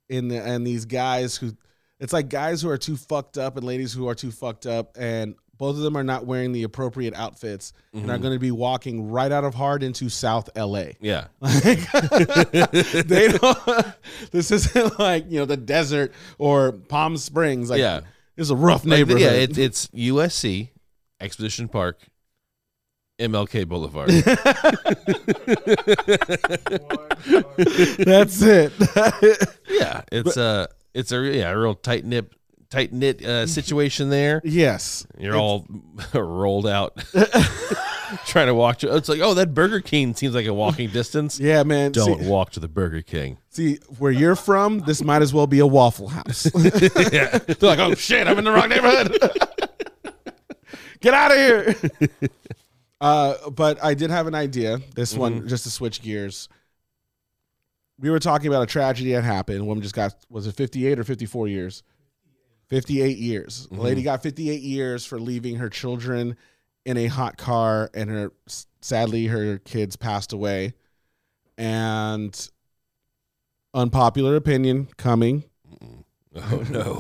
in 0.09 0.29
the 0.29 0.37
and 0.43 0.67
these 0.67 0.85
guys 0.87 1.37
who, 1.37 1.53
it's 2.01 2.13
like 2.13 2.29
guys 2.29 2.63
who 2.63 2.71
are 2.71 2.79
too 2.79 2.97
fucked 2.97 3.37
up 3.39 3.57
and 3.57 3.67
ladies 3.67 3.93
who 3.93 4.09
are 4.09 4.15
too 4.15 4.31
fucked 4.31 4.67
up, 4.67 4.97
and 4.99 5.35
both 5.59 5.75
of 5.77 5.83
them 5.83 5.97
are 5.97 6.05
not 6.05 6.25
wearing 6.25 6.53
the 6.53 6.63
appropriate 6.63 7.13
outfits 7.15 7.73
and 7.93 8.09
are 8.11 8.17
Mhm. 8.17 8.23
going 8.23 8.33
to 8.35 8.39
be 8.39 8.53
walking 8.53 9.11
right 9.11 9.33
out 9.33 9.43
of 9.45 9.55
hard 9.57 9.83
into 9.83 10.09
South 10.09 10.49
LA. 10.57 10.93
Yeah. 11.01 11.27
Like, 11.41 11.91
they 13.07 13.29
don't. 13.29 13.87
This 14.31 14.51
isn't 14.51 14.99
like 14.99 15.25
you 15.31 15.41
know 15.41 15.45
the 15.47 15.57
desert 15.57 16.13
or 16.39 16.73
Palm 16.73 17.17
Springs. 17.17 17.71
Like, 17.71 17.81
Yeah. 17.81 18.01
this 18.37 18.45
is 18.47 18.51
a 18.51 18.57
rough 18.57 18.85
Like, 18.85 18.99
neighborhood. 18.99 19.21
yeah, 19.21 19.31
it, 19.33 19.59
it's 19.59 19.89
USC, 19.89 20.71
Exposition 21.21 21.69
Park, 21.69 22.01
MLK 23.19 23.67
Boulevard. 23.67 24.11
That's 28.05 28.43
it. 28.43 28.73
yeah, 29.69 30.03
it's 30.13 30.37
a 30.37 30.69
it's 30.95 31.13
a 31.13 31.21
yeah 31.37 31.51
a 31.51 31.59
real 31.59 31.75
tight 31.75 32.05
knit 32.05 32.33
tight 32.71 32.93
knit 32.93 33.25
uh, 33.25 33.47
situation 33.47 34.11
there. 34.11 34.41
yes. 34.45 35.07
You're 35.19 35.37
all 35.37 35.67
rolled 36.15 36.67
out, 36.67 36.97
trying 38.27 38.47
to 38.47 38.55
walk. 38.55 38.79
To, 38.79 38.95
it's 38.95 39.09
like 39.09 39.21
oh 39.21 39.35
that 39.35 39.55
Burger 39.55 39.81
King 39.81 40.15
seems 40.15 40.35
like 40.35 40.47
a 40.47 40.55
walking 40.55 40.91
distance. 40.91 41.41
Yeah, 41.41 41.63
man. 41.65 41.93
Don't 41.93 42.21
See, 42.21 42.29
walk 42.29 42.51
to 42.51 42.61
the 42.61 42.69
Burger 42.69 43.03
King. 43.03 43.39
see, 43.51 43.79
where 43.99 44.13
you're 44.13 44.37
from, 44.37 44.81
this 44.81 45.03
might 45.03 45.23
as 45.23 45.35
well 45.35 45.47
be 45.47 45.59
a 45.59 45.67
Waffle 45.67 46.09
House. 46.09 46.47
yeah, 47.13 47.39
They're 47.39 47.57
like, 47.63 47.79
oh 47.81 47.95
shit, 47.95 48.27
I'm 48.29 48.39
in 48.39 48.45
the 48.45 48.53
wrong 48.53 48.69
neighborhood. 48.69 49.19
Get 51.01 51.15
out 51.15 51.31
of 51.31 51.37
here. 51.37 51.77
Uh, 53.01 53.51
but 53.51 53.83
I 53.83 53.95
did 53.95 54.11
have 54.11 54.27
an 54.27 54.35
idea. 54.35 54.79
This 54.95 55.15
one, 55.15 55.47
just 55.49 55.65
to 55.65 55.71
switch 55.71 56.03
gears. 56.03 56.49
We 58.01 58.11
were 58.11 58.19
talking 58.19 58.49
about 58.49 58.63
a 58.63 58.67
tragedy 58.67 59.13
that 59.13 59.25
happened. 59.25 59.61
A 59.61 59.65
woman 59.65 59.83
just 59.83 59.95
got, 59.95 60.15
was 60.31 60.47
it 60.47 60.55
58 60.55 60.99
or 60.99 61.05
54 61.05 61.49
years? 61.49 61.83
58 62.69 63.17
years. 63.19 63.67
A 63.71 63.75
lady 63.75 64.03
got 64.03 64.23
58 64.23 64.61
years 64.61 65.05
for 65.05 65.19
leaving 65.19 65.57
her 65.57 65.69
children 65.69 66.37
in 66.85 66.97
a 66.97 67.07
hot 67.07 67.37
car, 67.37 67.91
and 67.95 68.11
her 68.11 68.33
sadly 68.81 69.27
her 69.27 69.59
kids 69.59 69.97
passed 69.97 70.33
away. 70.33 70.75
And 71.57 72.51
unpopular 73.75 74.37
opinion 74.37 74.89
coming. 74.97 75.45
Oh 76.37 76.65
no, 76.71 76.95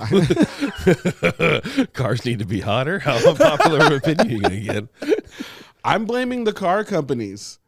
cars 1.93 2.25
need 2.25 2.39
to 2.41 2.47
be 2.47 2.61
hotter. 2.61 2.99
How 2.99 3.17
unpopular 3.29 3.97
opinion 3.97 4.29
are 4.29 4.31
you 4.31 4.41
gonna 4.41 4.89
get? 4.89 5.18
I'm 5.89 6.05
blaming 6.05 6.45
the 6.45 6.53
car 6.53 6.85
companies. 6.85 7.59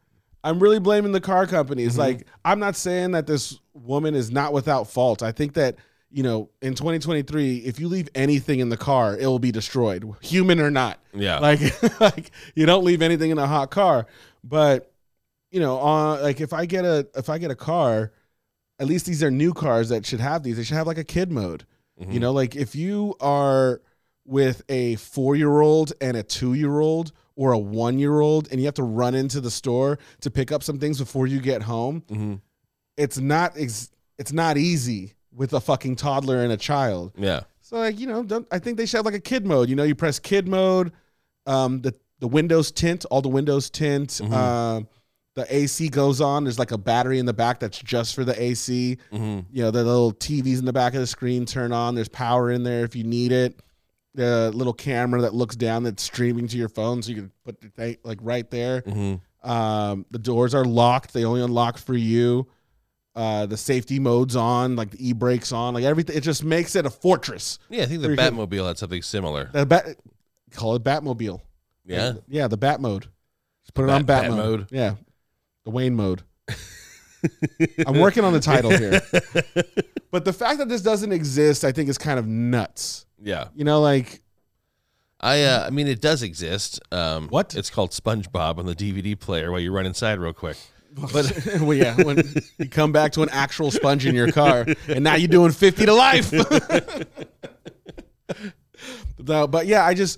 I'm 0.43 0.59
really 0.59 0.79
blaming 0.79 1.11
the 1.11 1.21
car 1.21 1.45
companies. 1.47 1.97
Like, 1.97 2.27
I'm 2.45 2.59
not 2.59 2.75
saying 2.75 3.11
that 3.11 3.27
this 3.27 3.59
woman 3.73 4.15
is 4.15 4.31
not 4.31 4.53
without 4.53 4.89
fault. 4.89 5.21
I 5.23 5.31
think 5.31 5.53
that, 5.53 5.75
you 6.11 6.23
know, 6.23 6.49
in 6.61 6.73
2023, 6.73 7.57
if 7.57 7.79
you 7.79 7.87
leave 7.87 8.09
anything 8.15 8.59
in 8.59 8.69
the 8.69 8.77
car, 8.77 9.17
it 9.17 9.25
will 9.25 9.39
be 9.39 9.51
destroyed, 9.51 10.03
human 10.21 10.59
or 10.59 10.69
not. 10.71 10.99
Yeah, 11.13 11.39
Like, 11.41 11.61
like 11.99 12.31
you 12.55 12.65
don't 12.65 12.83
leave 12.83 13.01
anything 13.01 13.31
in 13.31 13.37
a 13.37 13.47
hot 13.47 13.71
car. 13.71 14.07
But, 14.43 14.91
you 15.51 15.59
know, 15.59 15.79
uh, 15.79 16.21
like 16.21 16.41
if 16.41 16.53
I 16.53 16.65
get 16.65 16.85
a 16.85 17.07
if 17.15 17.29
I 17.29 17.37
get 17.37 17.51
a 17.51 17.55
car, 17.55 18.11
at 18.79 18.87
least 18.87 19.05
these 19.05 19.21
are 19.21 19.29
new 19.31 19.53
cars 19.53 19.89
that 19.89 20.05
should 20.05 20.19
have 20.21 20.43
these. 20.43 20.57
They 20.57 20.63
should 20.63 20.77
have 20.77 20.87
like 20.87 20.97
a 20.97 21.03
kid 21.03 21.31
mode. 21.31 21.65
You 22.09 22.19
know, 22.19 22.31
like 22.31 22.55
if 22.55 22.73
you 22.73 23.13
are 23.19 23.81
with 24.25 24.63
a 24.69 24.95
four 24.95 25.35
year 25.35 25.61
old 25.61 25.93
and 26.01 26.17
a 26.17 26.23
two 26.23 26.55
year 26.55 26.79
old 26.79 27.11
or 27.35 27.51
a 27.53 27.57
one 27.57 27.97
year 27.99 28.19
old 28.19 28.47
and 28.51 28.59
you 28.59 28.65
have 28.65 28.75
to 28.75 28.83
run 28.83 29.15
into 29.15 29.39
the 29.41 29.51
store 29.51 29.97
to 30.21 30.29
pick 30.31 30.51
up 30.51 30.63
some 30.63 30.77
things 30.79 30.99
before 30.99 31.27
you 31.27 31.39
get 31.39 31.61
home, 31.63 32.03
hmm 32.09 32.35
it's 32.97 33.17
not 33.17 33.53
ex- 33.57 33.89
it's 34.17 34.33
not 34.33 34.57
easy 34.57 35.13
with 35.33 35.53
a 35.53 35.61
fucking 35.61 35.95
toddler 35.95 36.43
and 36.43 36.51
a 36.51 36.57
child. 36.57 37.13
yeah, 37.17 37.41
So 37.61 37.77
like, 37.77 37.97
you 37.99 38.05
know, 38.05 38.21
don't, 38.21 38.45
I 38.51 38.59
think 38.59 38.77
they 38.77 38.85
should 38.85 38.97
have 38.97 39.05
like 39.05 39.15
a 39.15 39.19
kid 39.19 39.45
mode. 39.45 39.69
You 39.69 39.75
know, 39.77 39.83
you 39.83 39.95
press 39.95 40.19
kid 40.19 40.47
mode, 40.47 40.91
um, 41.45 41.81
the 41.81 41.95
the 42.19 42.27
windows 42.27 42.69
tint, 42.71 43.05
all 43.09 43.21
the 43.21 43.29
windows 43.29 43.69
tint, 43.69 44.09
Mhm. 44.09 44.31
um, 44.31 44.87
the 45.33 45.47
AC 45.55 45.87
goes 45.89 46.19
on. 46.21 46.43
There's 46.43 46.59
like 46.59 46.71
a 46.71 46.77
battery 46.77 47.17
in 47.17 47.25
the 47.25 47.33
back 47.33 47.59
that's 47.61 47.79
just 47.79 48.13
for 48.13 48.25
the 48.25 48.39
AC 48.39 48.97
hmm 49.09 49.39
you 49.51 49.63
know 49.63 49.71
the 49.71 49.83
little 49.83 50.11
TVs 50.13 50.59
in 50.59 50.65
the 50.65 50.73
back 50.73 50.93
of 50.93 50.99
the 50.99 51.07
screen 51.07 51.45
turn 51.45 51.71
on. 51.71 51.95
There's 51.95 52.09
power 52.09 52.51
in 52.51 52.63
there 52.63 52.83
if 52.83 52.95
you 52.95 53.05
need 53.05 53.31
it. 53.31 53.59
The 54.13 54.51
little 54.53 54.73
camera 54.73 55.21
that 55.21 55.33
looks 55.33 55.55
down 55.55 55.83
that's 55.83 56.03
streaming 56.03 56.47
to 56.49 56.57
your 56.57 56.67
phone, 56.69 57.01
so 57.01 57.09
you 57.11 57.15
can 57.15 57.31
put 57.45 57.61
the 57.61 57.69
thing 57.69 57.97
like 58.03 58.19
right 58.21 58.49
there. 58.51 58.81
hmm 58.81 59.15
Um, 59.43 60.05
the 60.11 60.19
doors 60.19 60.53
are 60.53 60.65
locked; 60.65 61.13
they 61.13 61.23
only 61.25 61.41
unlock 61.41 61.77
for 61.77 61.95
you. 61.95 62.47
Uh, 63.15 63.45
the 63.45 63.57
safety 63.57 63.99
mode's 63.99 64.35
on, 64.35 64.75
like 64.75 64.91
the 64.91 65.09
e 65.09 65.13
brakes 65.13 65.51
on, 65.51 65.73
like 65.73 65.83
everything. 65.83 66.15
It 66.17 66.21
just 66.21 66.43
makes 66.43 66.75
it 66.75 66.85
a 66.85 66.89
fortress. 66.89 67.57
yeah. 67.69 67.83
I 67.83 67.85
think 67.87 68.01
the 68.01 68.15
can- 68.15 68.35
Batmobile 68.35 68.67
had 68.67 68.77
something 68.77 69.01
similar. 69.01 69.49
The 69.53 69.65
bat, 69.65 69.85
call 70.51 70.75
it 70.75 70.83
Batmobile. 70.83 71.41
Yeah, 71.85 72.13
yeah, 72.27 72.47
the 72.47 72.57
Bat 72.57 72.79
mode. 72.81 73.07
Just 73.63 73.73
put 73.73 73.83
it 73.83 73.87
Bat- 73.87 73.95
on 73.95 74.03
Bat, 74.05 74.21
Bat 74.23 74.31
mode. 74.31 74.59
mode. 74.59 74.67
Yeah, 74.71 74.95
the 75.65 75.71
Wayne 75.71 75.95
mode. 75.95 76.23
I'm 77.87 77.99
working 77.99 78.23
on 78.23 78.33
the 78.33 78.39
title 78.39 78.71
here, 78.71 79.01
but 80.11 80.25
the 80.25 80.33
fact 80.33 80.57
that 80.59 80.69
this 80.69 80.81
doesn't 80.81 81.11
exist, 81.11 81.63
I 81.63 81.71
think, 81.71 81.87
is 81.89 81.97
kind 81.97 82.17
of 82.19 82.27
nuts. 82.27 83.05
Yeah. 83.21 83.47
You 83.55 83.63
know, 83.63 83.81
like 83.81 84.21
I 85.19 85.43
uh, 85.43 85.65
I 85.67 85.69
mean, 85.69 85.87
it 85.87 86.01
does 86.01 86.23
exist. 86.23 86.79
Um, 86.91 87.27
What? 87.29 87.55
It's 87.55 87.69
called 87.69 87.91
SpongeBob 87.91 88.57
on 88.57 88.65
the 88.65 88.75
DVD 88.75 89.17
player. 89.19 89.51
While 89.51 89.59
you 89.59 89.71
run 89.71 89.85
inside 89.85 90.19
real 90.19 90.33
quick. 90.33 90.57
but 91.13 91.31
well, 91.61 91.73
yeah, 91.73 91.95
when 92.01 92.21
you 92.57 92.67
come 92.67 92.91
back 92.91 93.13
to 93.13 93.21
an 93.21 93.29
actual 93.31 93.71
sponge 93.71 94.05
in 94.05 94.13
your 94.15 94.31
car, 94.31 94.65
and 94.87 95.03
now 95.03 95.15
you're 95.15 95.27
doing 95.27 95.51
fifty 95.51 95.85
to 95.85 95.93
life. 95.93 96.33
No, 99.23 99.47
but 99.47 99.67
yeah, 99.67 99.85
I 99.85 99.93
just, 99.93 100.17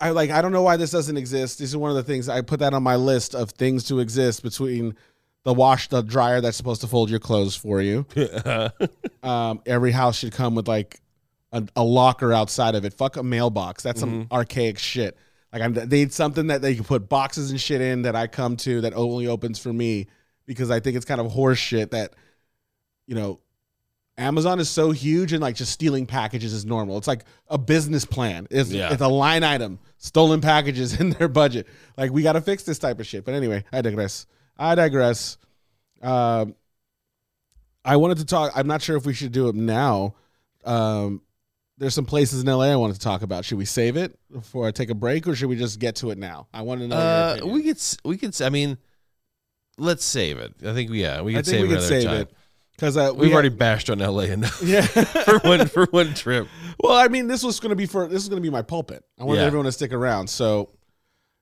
I 0.00 0.10
like, 0.10 0.30
I 0.30 0.40
don't 0.40 0.52
know 0.52 0.62
why 0.62 0.78
this 0.78 0.90
doesn't 0.90 1.16
exist. 1.16 1.58
This 1.58 1.68
is 1.68 1.76
one 1.76 1.90
of 1.90 1.96
the 1.96 2.02
things 2.02 2.28
I 2.28 2.40
put 2.40 2.60
that 2.60 2.72
on 2.72 2.82
my 2.82 2.96
list 2.96 3.34
of 3.34 3.50
things 3.50 3.84
to 3.84 4.00
exist 4.00 4.42
between 4.42 4.96
the 5.44 5.52
wash, 5.52 5.88
the 5.88 6.00
dryer 6.00 6.40
that's 6.40 6.56
supposed 6.56 6.80
to 6.80 6.86
fold 6.86 7.10
your 7.10 7.18
clothes 7.18 7.54
for 7.54 7.82
you. 7.82 8.06
um, 9.22 9.60
every 9.66 9.90
house 9.92 10.16
should 10.16 10.32
come 10.32 10.54
with 10.54 10.66
like 10.66 11.00
a, 11.54 11.66
a 11.76 11.82
locker 11.84 12.32
outside 12.32 12.74
of 12.74 12.84
it. 12.84 12.92
Fuck 12.92 13.16
a 13.16 13.22
mailbox. 13.22 13.82
That's 13.82 14.00
some 14.00 14.26
archaic 14.30 14.78
shit. 14.78 15.16
Like 15.52 15.62
I'm, 15.62 15.72
they 15.72 15.86
need 15.86 16.12
something 16.12 16.48
that 16.48 16.60
they 16.62 16.74
can 16.74 16.84
put 16.84 17.08
boxes 17.08 17.50
and 17.50 17.60
shit 17.60 17.80
in 17.80 18.02
that 18.02 18.14
I 18.16 18.26
come 18.26 18.56
to 18.58 18.80
that 18.82 18.92
only 18.94 19.26
opens 19.28 19.58
for 19.58 19.72
me 19.72 20.08
because 20.46 20.70
I 20.70 20.80
think 20.80 20.96
it's 20.96 21.04
kind 21.06 21.20
of 21.20 21.30
horse 21.30 21.58
shit 21.58 21.92
that, 21.92 22.12
you 23.06 23.14
know, 23.14 23.40
Amazon 24.18 24.60
is 24.60 24.68
so 24.68 24.90
huge 24.90 25.32
and 25.32 25.40
like 25.40 25.56
just 25.56 25.72
stealing 25.72 26.06
packages 26.06 26.52
is 26.52 26.64
normal. 26.64 26.98
It's 26.98 27.08
like 27.08 27.24
a 27.48 27.58
business 27.58 28.04
plan. 28.04 28.46
It's, 28.50 28.70
Yeah. 28.70 28.92
it's 28.92 29.00
a 29.02 29.08
line 29.08 29.42
item. 29.44 29.78
Stolen 29.98 30.40
packages 30.40 31.00
in 31.00 31.10
their 31.10 31.28
budget. 31.28 31.66
Like 31.96 32.10
we 32.12 32.22
got 32.22 32.32
to 32.34 32.40
fix 32.40 32.64
this 32.64 32.78
type 32.78 32.98
of 33.00 33.06
shit. 33.06 33.24
But 33.24 33.34
anyway, 33.34 33.64
I 33.72 33.80
digress. 33.80 34.26
I 34.58 34.74
digress. 34.74 35.36
Um, 36.02 36.54
I 37.84 37.96
wanted 37.96 38.18
to 38.18 38.24
talk. 38.24 38.52
I'm 38.56 38.66
not 38.66 38.82
sure 38.82 38.96
if 38.96 39.06
we 39.06 39.14
should 39.14 39.32
do 39.32 39.48
it 39.48 39.54
now. 39.54 40.14
Um, 40.64 41.22
there's 41.78 41.94
some 41.94 42.04
places 42.06 42.40
in 42.42 42.46
LA 42.46 42.66
I 42.72 42.76
wanted 42.76 42.94
to 42.94 43.00
talk 43.00 43.22
about. 43.22 43.44
Should 43.44 43.58
we 43.58 43.64
save 43.64 43.96
it 43.96 44.16
before 44.32 44.66
I 44.66 44.70
take 44.70 44.90
a 44.90 44.94
break, 44.94 45.26
or 45.26 45.34
should 45.34 45.48
we 45.48 45.56
just 45.56 45.78
get 45.80 45.96
to 45.96 46.10
it 46.10 46.18
now? 46.18 46.46
I 46.54 46.62
want 46.62 46.80
to 46.80 46.88
know. 46.88 46.96
Uh, 46.96 47.38
we 47.46 47.62
could 47.62 47.78
we 48.04 48.16
could. 48.16 48.40
I 48.42 48.48
mean, 48.48 48.78
let's 49.78 50.04
save 50.04 50.38
it. 50.38 50.54
I 50.64 50.72
think 50.72 50.90
yeah, 50.92 51.20
we 51.22 51.34
I 51.34 51.38
could 51.38 51.46
think 51.46 51.54
save 51.54 51.60
we 51.62 51.66
it 51.66 51.68
could 51.68 51.78
another 51.78 51.86
save 52.00 52.04
time. 52.04 52.20
it 52.22 52.32
because 52.76 52.96
uh, 52.96 53.10
we 53.12 53.20
We've 53.22 53.30
had- 53.30 53.34
already 53.34 53.48
bashed 53.50 53.90
on 53.90 53.98
LA 53.98 54.22
enough 54.24 54.62
yeah. 54.64 54.82
for 54.86 55.38
one 55.40 55.66
for 55.66 55.86
one 55.86 56.14
trip. 56.14 56.46
Well, 56.80 56.92
I 56.96 57.08
mean, 57.08 57.26
this 57.26 57.42
was 57.42 57.60
going 57.60 57.70
to 57.70 57.76
be 57.76 57.86
for 57.86 58.06
this 58.06 58.22
is 58.22 58.28
going 58.28 58.40
to 58.42 58.46
be 58.46 58.52
my 58.52 58.62
pulpit. 58.62 59.04
I 59.18 59.24
wanted 59.24 59.40
Yeah. 59.40 59.46
everyone 59.46 59.66
to 59.66 59.72
stick 59.72 59.92
around. 59.92 60.28
So, 60.28 60.70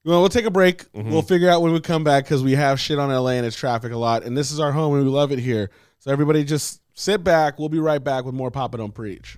well, 0.04 0.20
we'll 0.20 0.28
take 0.30 0.44
a 0.46 0.50
break. 0.50 0.90
Mhm. 0.92 1.10
We'll 1.10 1.22
figure 1.22 1.50
out 1.50 1.60
when 1.62 1.72
we 1.72 1.80
come 1.80 2.04
back 2.04 2.24
because 2.24 2.42
we 2.42 2.52
have 2.52 2.80
shit 2.80 2.98
on 2.98 3.10
LA 3.10 3.32
and 3.32 3.46
it's 3.46 3.56
traffic 3.56 3.92
a 3.92 3.96
lot, 3.98 4.24
and 4.24 4.36
this 4.36 4.50
is 4.50 4.60
our 4.60 4.72
home 4.72 4.94
and 4.94 5.04
we 5.04 5.10
love 5.10 5.30
it 5.32 5.38
here. 5.38 5.70
So 5.98 6.10
everybody, 6.10 6.42
just 6.44 6.80
sit 6.94 7.22
back. 7.22 7.58
We'll 7.58 7.68
be 7.68 7.78
right 7.78 8.02
back 8.02 8.24
with 8.24 8.34
more 8.34 8.50
Papa 8.50 8.78
Don't 8.78 8.94
Preach. 8.94 9.36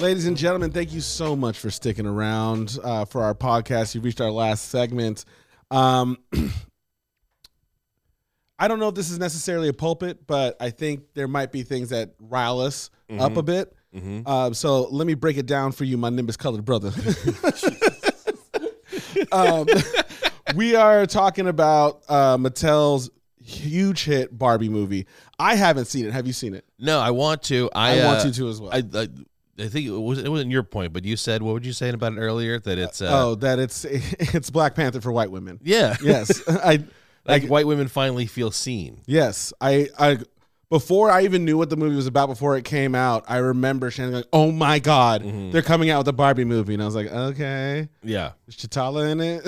Ladies 0.00 0.26
and 0.26 0.34
gentlemen, 0.34 0.70
thank 0.70 0.94
you 0.94 1.02
so 1.02 1.36
much 1.36 1.58
for 1.58 1.70
sticking 1.70 2.06
around 2.06 2.78
uh, 2.82 3.04
for 3.04 3.22
our 3.22 3.34
podcast. 3.34 3.94
You've 3.94 4.04
reached 4.04 4.22
our 4.22 4.30
last 4.30 4.70
segment. 4.70 5.26
Um, 5.70 6.16
I 8.58 8.66
don't 8.66 8.80
know 8.80 8.88
if 8.88 8.94
this 8.94 9.10
is 9.10 9.18
necessarily 9.18 9.68
a 9.68 9.74
pulpit, 9.74 10.26
but 10.26 10.56
I 10.58 10.70
think 10.70 11.12
there 11.12 11.28
might 11.28 11.52
be 11.52 11.64
things 11.64 11.90
that 11.90 12.14
rile 12.18 12.60
us 12.60 12.88
up 13.18 13.36
a 13.36 13.42
bit. 13.42 13.76
Mm-hmm. 13.94 14.22
Uh, 14.24 14.54
so 14.54 14.84
let 14.84 15.06
me 15.06 15.12
break 15.12 15.36
it 15.36 15.44
down 15.44 15.72
for 15.72 15.84
you, 15.84 15.98
my 15.98 16.08
nimbus 16.08 16.38
colored 16.38 16.64
brother. 16.64 16.88
um, 19.32 19.66
we 20.54 20.76
are 20.76 21.04
talking 21.04 21.46
about 21.46 22.04
uh, 22.08 22.38
Mattel's 22.38 23.10
huge 23.44 24.04
hit 24.04 24.36
Barbie 24.36 24.70
movie. 24.70 25.06
I 25.38 25.56
haven't 25.56 25.86
seen 25.86 26.06
it. 26.06 26.12
Have 26.12 26.26
you 26.26 26.32
seen 26.32 26.54
it? 26.54 26.64
No, 26.78 26.98
I 26.98 27.10
want 27.10 27.42
to. 27.44 27.68
I, 27.74 28.00
I, 28.00 28.06
want 28.06 28.20
uh, 28.20 28.28
you 28.28 28.32
to 28.32 28.48
as 28.48 28.60
well. 28.62 28.70
I, 28.72 28.82
I 28.94 29.08
I 29.62 29.68
think 29.68 29.86
it 29.86 29.90
was 29.90 30.18
it 30.18 30.28
wasn't 30.28 30.50
your 30.50 30.62
point, 30.62 30.92
but 30.92 31.04
you 31.04 31.16
said 31.16 31.42
what 31.42 31.52
would 31.54 31.66
you 31.66 31.72
say 31.72 31.88
about 31.90 32.12
it 32.14 32.18
earlier? 32.18 32.58
That 32.58 32.78
it's 32.78 33.00
uh, 33.02 33.08
oh, 33.12 33.34
that 33.36 33.58
it's 33.58 33.84
it's 33.88 34.50
Black 34.50 34.74
Panther 34.74 35.00
for 35.00 35.12
white 35.12 35.30
women. 35.30 35.58
yeah, 35.62 35.96
Yes, 36.02 36.42
I 36.48 36.84
like 37.26 37.44
I- 37.44 37.46
white 37.46 37.66
women 37.66 37.88
finally 37.88 38.26
feel 38.26 38.50
seen. 38.50 39.00
yes 39.06 39.52
I 39.60 39.88
I 39.98 40.18
before 40.70 41.10
I 41.10 41.22
even 41.22 41.44
knew 41.44 41.58
what 41.58 41.68
the 41.68 41.76
movie 41.76 41.96
was 41.96 42.06
about 42.06 42.28
before 42.28 42.56
it 42.56 42.64
came 42.64 42.94
out. 42.94 43.24
I 43.26 43.38
remember 43.38 43.90
Shannon 43.90 44.12
going, 44.12 44.24
"Oh 44.32 44.52
my 44.52 44.78
god, 44.78 45.22
Mhm. 45.24 45.50
they're 45.50 45.62
coming 45.62 45.90
out 45.90 45.98
with 45.98 46.08
a 46.08 46.12
Barbie 46.12 46.44
movie," 46.44 46.74
and 46.74 46.82
I 46.82 46.86
was 46.86 46.94
like, 46.94 47.10
"Okay, 47.10 47.88
Yeah, 48.04 48.32
is 48.46 48.54
Chitala 48.56 49.10
in 49.10 49.20
it?" 49.20 49.42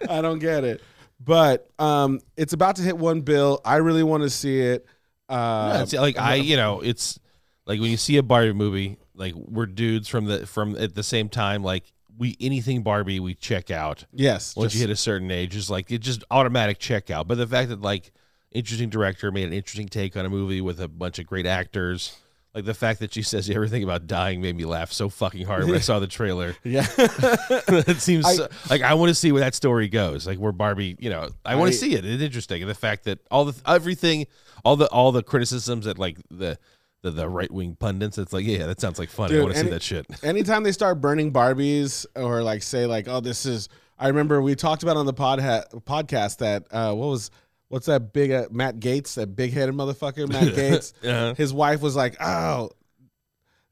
I 0.08 0.20
don't 0.22 0.38
get 0.38 0.64
it, 0.64 0.80
but 1.18 1.68
um, 1.78 2.20
it's 2.36 2.52
about 2.52 2.76
to 2.76 2.82
hit 2.82 2.96
one 2.96 3.22
bill. 3.22 3.60
I 3.64 3.76
really 3.76 4.02
want 4.04 4.22
to 4.22 4.30
see 4.30 4.60
it. 4.60 4.86
Uh, 5.28 5.72
Yeah, 5.74 5.82
it's 5.82 5.92
like 5.94 6.18
I, 6.18 6.36
you 6.36 6.56
know, 6.56 6.80
it's 6.80 7.18
like 7.66 7.80
when 7.80 7.90
you 7.90 7.96
see 7.96 8.16
a 8.16 8.22
Barbie 8.22 8.52
movie, 8.52 8.98
like 9.14 9.34
we're 9.34 9.66
dudes 9.66 10.08
from 10.08 10.26
the 10.26 10.46
from 10.46 10.76
at 10.76 10.94
the 10.94 11.02
same 11.02 11.28
time, 11.28 11.62
like 11.62 11.84
we 12.18 12.36
anything 12.40 12.82
Barbie 12.82 13.20
we 13.20 13.34
check 13.34 13.70
out 13.70 14.04
yes, 14.12 14.54
once 14.56 14.72
just- 14.72 14.80
you 14.82 14.86
hit 14.88 14.92
a 14.92 14.96
certain 14.96 15.30
age, 15.30 15.54
is 15.56 15.70
like 15.70 15.90
it 15.90 15.98
just 15.98 16.24
automatic 16.30 16.78
checkout. 16.78 17.26
But 17.26 17.36
the 17.38 17.46
fact 17.46 17.68
that 17.70 17.80
like 17.80 18.12
interesting 18.52 18.90
director 18.90 19.30
made 19.30 19.44
an 19.44 19.52
interesting 19.52 19.88
take 19.88 20.16
on 20.16 20.26
a 20.26 20.28
movie 20.30 20.60
with 20.60 20.80
a 20.80 20.88
bunch 20.88 21.18
of 21.18 21.26
great 21.26 21.46
actors. 21.46 22.16
Like 22.52 22.64
the 22.64 22.74
fact 22.74 22.98
that 22.98 23.14
she 23.14 23.22
says 23.22 23.48
everything 23.48 23.84
about 23.84 24.08
dying 24.08 24.40
made 24.42 24.56
me 24.56 24.64
laugh 24.64 24.90
so 24.90 25.08
fucking 25.08 25.46
hard 25.46 25.66
when 25.66 25.76
I 25.76 25.78
saw 25.90 26.00
the 26.00 26.08
trailer. 26.08 26.56
yeah. 26.64 26.84
it 26.98 27.98
seems 28.00 28.26
I- 28.26 28.34
so- 28.34 28.48
like 28.68 28.82
I 28.82 28.94
want 28.94 29.10
to 29.10 29.14
see 29.14 29.30
where 29.30 29.40
that 29.40 29.54
story 29.54 29.86
goes. 29.88 30.26
Like 30.26 30.38
where 30.38 30.50
Barbie, 30.50 30.96
you 30.98 31.10
know, 31.10 31.28
I 31.44 31.54
want 31.54 31.70
to 31.70 31.78
see 31.78 31.94
it. 31.94 32.04
It's 32.04 32.20
interesting, 32.22 32.60
and 32.62 32.68
the 32.68 32.74
fact 32.74 33.04
that 33.04 33.20
all 33.30 33.44
the 33.44 33.54
everything, 33.70 34.26
all 34.64 34.74
the 34.74 34.86
all 34.90 35.12
the 35.12 35.22
criticisms 35.22 35.84
that 35.84 35.96
like 35.96 36.18
the 36.28 36.58
the, 37.02 37.10
the 37.10 37.28
right 37.28 37.50
wing 37.50 37.76
pundits, 37.78 38.18
it's 38.18 38.32
like 38.32 38.44
yeah, 38.44 38.66
that 38.66 38.80
sounds 38.80 38.98
like 38.98 39.08
fun. 39.08 39.34
I 39.34 39.40
want 39.40 39.54
to 39.54 39.60
see 39.60 39.68
that 39.70 39.82
shit. 39.82 40.06
anytime 40.22 40.62
they 40.62 40.72
start 40.72 41.00
burning 41.00 41.32
Barbies 41.32 42.04
or 42.14 42.42
like 42.42 42.62
say 42.62 42.86
like 42.86 43.08
oh 43.08 43.20
this 43.20 43.46
is 43.46 43.68
I 43.98 44.08
remember 44.08 44.40
we 44.42 44.54
talked 44.54 44.82
about 44.82 44.96
on 44.96 45.06
the 45.06 45.12
pod 45.12 45.38
podcast 45.40 46.38
that 46.38 46.64
uh 46.70 46.92
what 46.94 47.08
was 47.08 47.30
what's 47.68 47.86
that 47.86 48.12
big 48.12 48.30
uh, 48.32 48.46
Matt 48.50 48.80
Gaetz 48.80 49.14
that 49.14 49.34
big 49.36 49.52
headed 49.52 49.74
motherfucker 49.74 50.28
Matt 50.28 50.54
Gaetz 50.54 50.92
Uh-huh. 51.04 51.34
his 51.34 51.52
wife 51.52 51.80
was 51.80 51.96
like 51.96 52.16
oh 52.20 52.70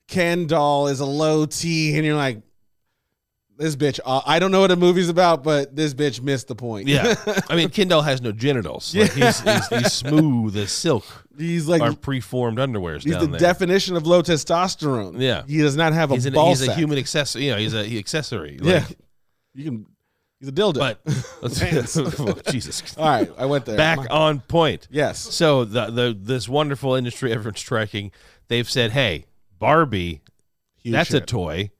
Ken 0.06 0.46
doll 0.46 0.88
is 0.88 1.00
a 1.00 1.06
low 1.06 1.44
T 1.44 1.96
and 1.96 2.04
you're 2.06 2.16
like 2.16 2.40
this 3.58 3.76
bitch 3.76 4.00
uh, 4.04 4.20
I 4.24 4.38
don't 4.38 4.50
know 4.52 4.60
what 4.60 4.68
the 4.68 4.76
movie's 4.76 5.08
about 5.08 5.42
but 5.42 5.74
this 5.76 5.92
bitch 5.94 6.22
missed 6.22 6.48
the 6.48 6.54
point 6.54 6.88
Yeah, 6.88 7.14
I 7.50 7.56
mean, 7.56 7.68
Kendall 7.70 8.02
has 8.02 8.22
no 8.22 8.32
genitals. 8.32 8.94
Like 8.94 9.12
he's, 9.12 9.40
he's, 9.40 9.68
he's 9.68 9.92
smooth 10.04 10.56
as 10.56 10.70
silk. 10.72 11.04
he's 11.36 11.66
like 11.68 11.82
Our 11.82 11.92
preformed 11.94 12.58
underwears 12.58 13.02
he's 13.04 13.14
down 13.14 13.22
the 13.24 13.26
there. 13.32 13.40
definition 13.40 13.96
of 13.96 14.06
low 14.06 14.22
testosterone 14.22 15.20
Yeah. 15.20 15.42
he 15.46 15.58
does 15.58 15.76
not 15.76 15.92
have 15.92 16.10
a 16.10 16.14
he's, 16.14 16.26
an, 16.26 16.34
ball 16.34 16.48
he's 16.50 16.66
a 16.66 16.72
human 16.74 16.98
accessory. 16.98 17.44
You 17.46 17.52
know, 17.52 17.58
he's 17.58 17.74
a 17.74 17.84
he 17.84 17.98
accessory. 17.98 18.58
yeah 18.62 18.84
you 19.54 19.64
can 19.64 19.86
he's 20.38 20.48
a 20.48 20.52
dildo 20.52 20.78
but 20.78 21.00
oh, 21.42 22.50
Jesus, 22.52 22.96
all 22.96 23.08
right 23.08 23.30
I 23.36 23.46
went 23.46 23.64
there 23.64 23.76
back 23.76 23.98
My- 23.98 24.06
on 24.06 24.40
point. 24.40 24.86
yes 24.90 25.18
So 25.18 25.64
the 25.64 25.86
the 25.86 26.16
this 26.18 26.48
wonderful 26.48 26.94
industry 26.94 27.32
everyone's 27.32 27.60
tracking, 27.60 28.12
they've 28.46 28.70
said, 28.70 28.92
"Hey, 28.92 29.24
Barbie, 29.58 30.22
Huge 30.80 30.92
that's 30.92 31.12
a 31.12 31.20
toy. 31.20 31.70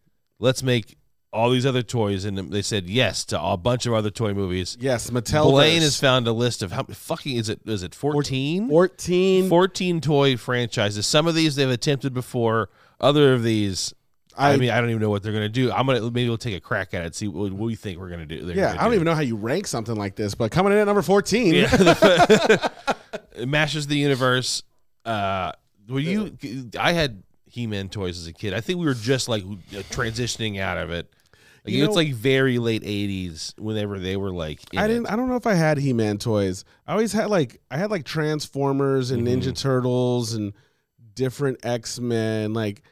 Let's 0.40 0.62
make 0.64 0.96
all 1.32 1.50
these 1.50 1.66
other 1.66 1.82
toys." 1.82 2.24
And 2.24 2.38
they 2.38 2.62
said 2.62 2.88
yes 2.88 3.24
to 3.26 3.42
a 3.42 3.56
bunch 3.56 3.86
of 3.86 3.94
other 3.94 4.10
toy 4.10 4.34
movies. 4.34 4.76
Yes, 4.80 5.10
Mattel. 5.10 5.50
Blaine 5.50 5.82
has 5.82 5.98
found 5.98 6.26
a 6.26 6.32
list 6.32 6.62
of 6.62 6.72
how 6.72 6.84
fucking 6.84 7.36
is 7.36 7.48
it? 7.48 7.60
Is 7.66 7.82
it 7.82 7.94
14? 7.94 8.68
14. 8.68 9.48
14 9.48 10.00
toy 10.00 10.36
franchises. 10.36 11.06
Some 11.06 11.26
of 11.26 11.34
these 11.34 11.56
they've 11.56 11.68
attempted 11.68 12.14
before. 12.14 12.70
Other 13.00 13.32
of 13.32 13.44
these, 13.44 13.94
I, 14.38 14.52
I, 14.52 14.56
mean, 14.56 14.70
I 14.70 14.80
don't 14.80 14.90
even 14.90 15.02
know 15.02 15.10
what 15.10 15.22
they're 15.22 15.32
gonna 15.32 15.48
do. 15.48 15.72
I'm 15.72 15.86
gonna 15.86 16.00
maybe 16.00 16.28
we'll 16.28 16.38
take 16.38 16.54
a 16.54 16.60
crack 16.60 16.94
at 16.94 17.04
it, 17.04 17.14
see 17.14 17.26
what, 17.26 17.52
what 17.52 17.66
we 17.66 17.74
think 17.74 17.98
we're 17.98 18.08
gonna 18.08 18.24
do. 18.24 18.44
they're 18.44 18.56
yeah, 18.56 18.68
gonna 18.68 18.78
I 18.78 18.82
don't 18.84 18.92
do. 18.92 18.94
even 18.96 19.04
know 19.06 19.14
how 19.14 19.20
you 19.20 19.36
rank 19.36 19.66
something 19.66 19.96
like 19.96 20.14
this, 20.14 20.34
but 20.34 20.52
coming 20.52 20.72
in 20.72 20.78
at 20.78 20.84
number 20.84 21.02
14. 21.02 21.54
Yeah. 21.54 22.68
Masters 23.46 23.88
the 23.88 23.96
Universe. 23.96 24.62
Uh, 25.04 25.52
were 25.88 25.98
you? 25.98 26.36
I 26.78 26.92
had 26.92 27.22
He-Man 27.46 27.88
toys 27.88 28.18
as 28.18 28.26
a 28.26 28.32
kid. 28.32 28.54
I 28.54 28.60
think 28.60 28.78
we 28.78 28.86
were 28.86 28.94
just 28.94 29.28
like 29.28 29.42
transitioning 29.90 30.60
out 30.60 30.78
of 30.78 30.90
it. 30.90 31.10
Like, 31.64 31.74
You 31.74 31.84
it's 31.84 31.90
know- 31.90 31.94
like 31.96 32.12
very 32.14 32.58
late 32.58 32.82
'80s. 32.82 33.58
Whenever 33.58 33.98
they 33.98 34.16
were 34.16 34.30
like, 34.30 34.60
I 34.76 34.86
didn't. 34.86 35.06
I 35.06 35.16
don't 35.16 35.28
know 35.28 35.36
if 35.36 35.46
I 35.46 35.54
had 35.54 35.78
He-Man 35.78 36.18
toys. 36.18 36.64
I 36.86 36.92
always 36.92 37.12
had 37.12 37.28
like 37.30 37.60
I 37.70 37.76
had 37.78 37.90
like 37.90 38.04
Transformers 38.04 39.10
and 39.10 39.26
Mhm. 39.26 39.42
Ninja 39.42 39.56
Turtles 39.58 40.34
and 40.34 40.52
different 41.14 41.64
X 41.64 41.98
Men. 41.98 42.52
Like 42.54 42.82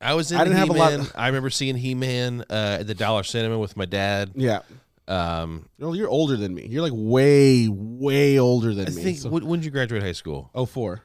I 0.00 0.14
was 0.14 0.30
in 0.30 0.38
I 0.38 0.44
didn't 0.44 0.58
have 0.58 0.68
a 0.70 0.74
lot- 0.74 1.12
I 1.14 1.26
remember 1.28 1.48
seeing 1.50 1.76
He-Man 1.76 2.44
uh, 2.50 2.76
at 2.80 2.86
the 2.86 2.94
Dollar 2.94 3.22
Cinema 3.22 3.58
with 3.58 3.76
my 3.78 3.86
dad. 3.86 4.32
yeah, 4.34 4.60
Um, 5.08 5.68
you're 5.78 6.08
older 6.08 6.36
than 6.36 6.54
me. 6.54 6.66
You're 6.66 6.82
like 6.82 6.92
way, 6.94 7.66
way 7.70 8.38
older 8.38 8.74
than 8.74 8.88
I 8.88 8.90
me. 8.90 9.02
think 9.02 9.18
so- 9.18 9.30
when, 9.30 9.46
when 9.46 9.60
did 9.60 9.64
you 9.64 9.70
graduate 9.70 10.02
high 10.02 10.12
school? 10.12 10.50
oh 10.54 10.66
four. 10.66 11.02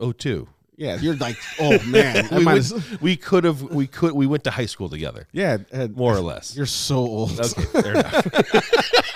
Oh 0.00 0.10
two. 0.12 0.48
Yeah, 0.76 0.98
you're 1.00 1.16
like 1.16 1.36
oh 1.58 1.78
man. 1.86 2.28
We, 2.30 2.44
went, 2.44 3.00
we 3.00 3.16
could 3.16 3.44
have. 3.44 3.62
We 3.62 3.86
could. 3.86 4.12
We 4.12 4.26
went 4.26 4.44
to 4.44 4.50
high 4.50 4.66
school 4.66 4.90
together, 4.90 5.26
yeah, 5.32 5.56
had- 5.72 5.96
more 5.96 6.14
or 6.14 6.20
less. 6.20 6.54
You're 6.56 6.66
so 6.66 6.96
old. 6.98 7.40
Okay, 7.40 7.62
fair 7.62 7.92
enough. 7.94 8.26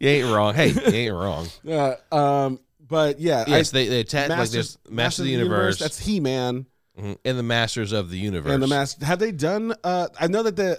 you 0.00 0.08
ain't 0.08 0.32
wrong. 0.34 0.54
Hey, 0.54 0.68
you 0.70 0.80
ain't 0.82 1.14
wrong. 1.14 1.46
Uh, 1.68 1.94
um, 2.14 2.60
but 2.86 3.20
yeah, 3.20 3.44
I- 3.46 3.62
they 3.62 3.88
they 3.88 4.00
attach 4.00 4.30
like 4.30 4.50
there's 4.50 4.78
Master 4.88 5.22
of 5.22 5.26
the 5.26 5.32
Universe, 5.32 5.78
That's 5.78 5.98
He 5.98 6.20
Man. 6.20 6.66
mhm, 6.98 7.16
and 7.24 7.38
the 7.38 7.42
Masters 7.42 7.92
of 7.92 8.10
the 8.10 8.18
Universe. 8.18 8.52
And 8.52 8.62
the 8.62 8.66
master 8.66 9.04
have 9.06 9.18
they 9.18 9.32
done? 9.32 9.74
Uh, 9.84 10.08
I 10.18 10.26
know 10.26 10.42
that 10.42 10.56
the 10.56 10.78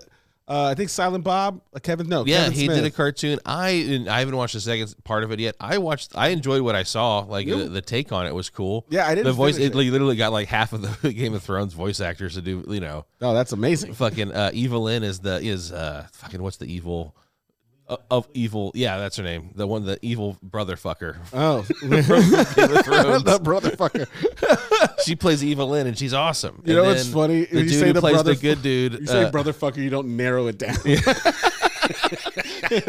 uh, 0.51 0.65
I 0.65 0.75
think 0.75 0.89
Silent 0.89 1.23
Bob, 1.23 1.61
uh, 1.73 1.79
Kevin. 1.79 2.09
No, 2.09 2.25
yeah, 2.25 2.39
Kevin 2.39 2.51
he 2.53 2.65
Smith. 2.65 2.75
did 2.75 2.85
a 2.85 2.91
cartoon. 2.91 3.39
I 3.45 4.05
I 4.09 4.19
haven't 4.19 4.35
watched 4.35 4.53
the 4.53 4.59
second 4.59 4.93
part 5.05 5.23
of 5.23 5.31
it 5.31 5.39
yet. 5.39 5.55
I 5.61 5.77
watched. 5.77 6.11
I 6.13 6.27
enjoyed 6.29 6.61
what 6.61 6.75
I 6.75 6.83
saw. 6.83 7.19
Like 7.19 7.47
the, 7.47 7.69
the 7.69 7.81
take 7.81 8.11
on 8.11 8.27
it 8.27 8.35
was 8.35 8.49
cool. 8.49 8.85
Yeah, 8.89 9.07
I 9.07 9.15
didn't. 9.15 9.27
the 9.27 9.31
voice. 9.31 9.57
It, 9.57 9.73
it. 9.73 9.75
literally 9.75 10.17
got 10.17 10.33
like 10.33 10.49
half 10.49 10.73
of 10.73 10.81
the 11.01 11.13
Game 11.13 11.33
of 11.33 11.41
Thrones 11.41 11.73
voice 11.73 12.01
actors 12.01 12.33
to 12.33 12.41
do. 12.41 12.65
You 12.67 12.81
know, 12.81 13.05
oh, 13.21 13.33
that's 13.33 13.53
amazing. 13.53 13.93
fucking 13.93 14.33
uh, 14.33 14.51
Evil-Lyn 14.53 15.03
is 15.03 15.19
the 15.19 15.39
is 15.39 15.71
uh 15.71 16.07
fucking 16.11 16.43
what's 16.43 16.57
the 16.57 16.65
evil 16.65 17.15
uh, 17.91 17.97
of 18.09 18.27
evil. 18.33 18.71
Yeah, 18.73 18.97
that's 18.97 19.17
her 19.17 19.23
name. 19.23 19.51
The 19.55 19.67
one, 19.67 19.85
the 19.85 19.99
evil 20.01 20.37
brother 20.41 20.75
fucker. 20.75 21.17
Oh, 21.33 21.61
Game 21.81 21.93
of 21.93 22.05
Thrones. 22.85 23.23
the 23.23 23.39
brother 23.43 23.71
fucker. 23.71 24.07
she 25.05 25.15
plays 25.15 25.43
Evil-Lyn, 25.43 25.87
and 25.87 25.97
she's 25.97 26.13
awesome. 26.13 26.63
You 26.65 26.75
And 26.77 26.83
know 26.83 26.89
what's 26.89 27.07
funny? 27.09 27.45
The 27.45 27.57
You 27.61 27.69
dude 27.69 27.79
say 27.79 27.87
who 27.87 27.93
the 27.93 27.99
plays 28.01 28.23
the 28.23 28.35
good 28.35 28.61
dude. 28.63 28.93
You 29.01 29.05
say 29.07 29.23
uh, 29.25 29.31
brother 29.31 29.53
fucker, 29.53 29.77
you 29.77 29.89
don't 29.89 30.15
narrow 30.17 30.47
it 30.47 30.57
down. 30.57 30.75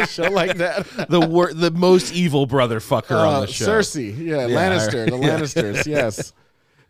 show 0.06 0.30
like 0.30 0.56
that. 0.58 0.86
the 1.08 1.20
wor- 1.20 1.52
the 1.52 1.70
most 1.70 2.12
evil 2.14 2.46
brother 2.46 2.80
fucker 2.80 3.12
on 3.16 3.34
Uh, 3.34 3.40
the 3.42 3.46
show. 3.48 3.66
Cersei, 3.66 4.16
yeah, 4.16 4.46
Yeah, 4.46 4.56
Lannister, 4.56 5.10
the 5.10 5.16
yeah. 5.18 5.38
Lannisters, 5.38 5.86
yes. 5.86 6.32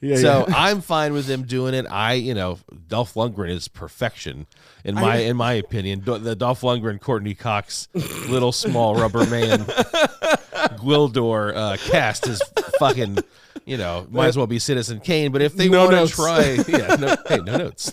Yeah, 0.03 0.17
So 0.17 0.45
yeah. 0.49 0.55
I'm 0.57 0.81
fine 0.81 1.13
with 1.13 1.27
them 1.27 1.45
doing 1.45 1.75
it. 1.75 1.87
I, 1.89 2.15
you 2.15 2.35
know, 2.35 2.59
Dolph 2.89 3.15
Lundgren 3.15 3.51
is 3.51 3.69
perfection 3.69 4.49
in 4.85 4.97
my 4.97 5.19
in 5.19 5.37
my 5.37 5.53
opinion. 5.53 6.03
The 6.05 6.35
Dolph 6.35 6.63
Lundgren, 6.63 7.01
Courteney 7.01 7.35
Cox, 7.35 7.89
little 8.29 8.51
small 8.51 8.97
rubber 8.97 9.25
man, 9.27 9.61
Gwildor 10.77 11.55
uh, 11.55 11.77
cast 11.79 12.27
is 12.27 12.43
fucking. 12.79 13.19
You 13.65 13.77
know, 13.77 14.09
might 14.11 14.27
as 14.27 14.37
well 14.37 14.49
be 14.49 14.59
Citizen 14.59 14.99
Kane. 14.99 15.31
But 15.31 15.41
if 15.41 15.55
they 15.55 15.69
No 15.69 15.85
want 15.89 16.09
to 16.09 16.13
try, 16.13 16.59
yeah, 16.67 16.97
no, 16.97 17.17
hey, 17.29 17.37
no 17.37 17.57
notes. 17.59 17.93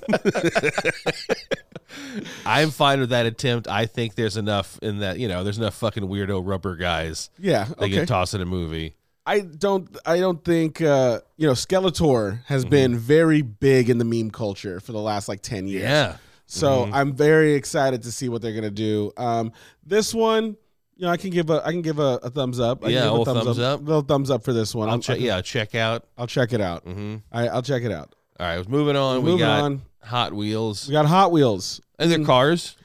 I'm 2.43 2.71
fine 2.71 2.99
with 2.99 3.11
that 3.11 3.27
attempt. 3.27 3.67
I 3.67 3.85
think 3.85 4.15
there's 4.15 4.35
enough 4.35 4.79
in 4.81 4.99
that. 4.99 5.19
You 5.19 5.27
know, 5.27 5.43
there's 5.43 5.59
enough 5.59 5.75
fucking 5.75 6.03
weirdo 6.03 6.41
rubber 6.43 6.75
guys 6.75 7.29
yeah, 7.37 7.65
they 7.77 7.85
okay. 7.85 7.97
can 7.97 8.07
toss 8.07 8.33
in 8.33 8.41
a 8.41 8.47
movie. 8.47 8.95
I 9.29 9.41
don't 9.41 9.95
I 10.05 10.19
don't 10.19 10.43
think 10.43 10.81
uh 10.81 11.19
you 11.37 11.47
know 11.47 11.53
Skeletor 11.53 12.43
has 12.45 12.63
Mm-hmm. 12.63 12.69
been 12.71 12.97
very 12.97 13.41
big 13.41 13.89
in 13.89 13.97
the 13.97 14.05
meme 14.05 14.31
culture 14.31 14.79
for 14.79 14.91
the 14.91 14.99
last 14.99 15.27
like 15.29 15.41
10 15.41 15.67
years. 15.67 15.83
Yeah. 15.83 16.17
So 16.47 16.67
Mm-hmm. 16.85 16.93
I'm 16.95 17.13
very 17.13 17.53
excited 17.53 18.03
to 18.03 18.11
see 18.11 18.27
what 18.29 18.41
they're 18.41 18.53
gonna 18.55 18.71
do. 18.71 19.11
Um, 19.17 19.51
this 19.85 20.13
one, 20.15 20.57
you 20.95 21.05
know, 21.05 21.09
I 21.11 21.17
can 21.17 21.29
give 21.29 21.49
a 21.51 21.61
I 21.65 21.71
can 21.71 21.81
give 21.83 21.99
a, 21.99 22.19
a 22.23 22.29
thumbs 22.31 22.59
up. 22.59 22.79
I 22.83 22.87
can 22.87 22.91
Yeah, 22.93 23.03
give 23.03 23.11
a 23.13 23.15
old 23.17 23.27
thumbs 23.27 23.59
up. 23.59 23.81
Little 23.81 24.01
thumbs 24.01 24.31
up 24.31 24.43
for 24.43 24.51
this 24.51 24.73
one. 24.73 24.87
I'll 24.89 24.95
I'll 24.95 24.99
check. 25.01 25.19
Yeah, 25.19 25.41
check 25.41 25.75
out. 25.75 26.05
I'll 26.17 26.27
check 26.27 26.51
it 26.51 26.59
out. 26.61 26.83
hmm 26.83 27.17
I, 27.31 27.47
I'll 27.49 27.61
check 27.61 27.83
it 27.83 27.91
out. 27.91 28.15
All 28.39 28.47
right, 28.47 28.67
moving 28.67 28.95
on. 28.95 29.17
we 29.21 29.31
Moving 29.31 29.45
got 29.45 29.63
on. 29.63 29.81
Hot 30.01 30.33
Wheels 30.33 30.87
We 30.87 30.93
got 30.93 31.05
Hot 31.05 31.31
Wheels. 31.31 31.81
and 31.99 32.09
their 32.11 32.23
cars. 32.25 32.75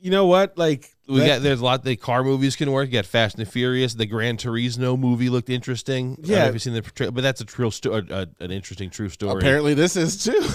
You 0.00 0.10
know 0.10 0.26
what? 0.26 0.56
Like 0.56 0.91
We 1.08 1.18
that- 1.20 1.26
got 1.26 1.42
there's 1.42 1.60
a 1.60 1.64
lot. 1.64 1.82
The 1.84 1.96
car 1.96 2.22
movies 2.22 2.54
can 2.54 2.70
work. 2.70 2.86
You 2.86 2.92
got 2.92 3.06
Fast 3.06 3.36
and 3.36 3.44
the 3.44 3.50
Furious. 3.50 3.94
The 3.94 4.06
Gran 4.06 4.36
Turismo 4.36 4.96
movie 4.98 5.28
looked 5.28 5.50
interesting. 5.50 6.12
I 6.12 6.14
don't 6.14 6.28
know 6.28 6.34
Yeah. 6.36 6.46
if 6.46 6.52
you've 6.54 6.62
seen 6.62 6.74
the 6.74 6.82
portrayal, 6.82 7.10
but 7.10 7.22
that's 7.22 7.40
a 7.40 7.44
true 7.44 7.70
sto- 7.72 7.94
uh, 8.08 8.26
an 8.38 8.50
interesting 8.52 8.88
true 8.88 9.08
story. 9.08 9.38
apparently 9.40 9.74
this 9.74 9.96
is 9.96 10.22
too. 10.22 10.38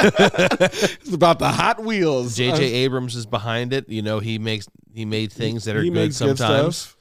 It's 0.00 1.12
about 1.12 1.38
the 1.38 1.48
Hot 1.48 1.82
Wheels. 1.82 2.36
J.J. 2.36 2.52
Uh, 2.52 2.76
Abrams 2.84 3.16
is 3.16 3.26
behind 3.26 3.72
it. 3.72 3.88
You 3.88 4.02
know 4.02 4.20
he 4.20 4.38
makes 4.38 4.68
he 4.94 5.04
made 5.04 5.32
things 5.32 5.64
that 5.64 5.76
are 5.76 5.82
he 5.82 5.88
good 5.90 5.94
makes 5.94 6.18
good 6.18 6.38
sometimes. 6.38 6.96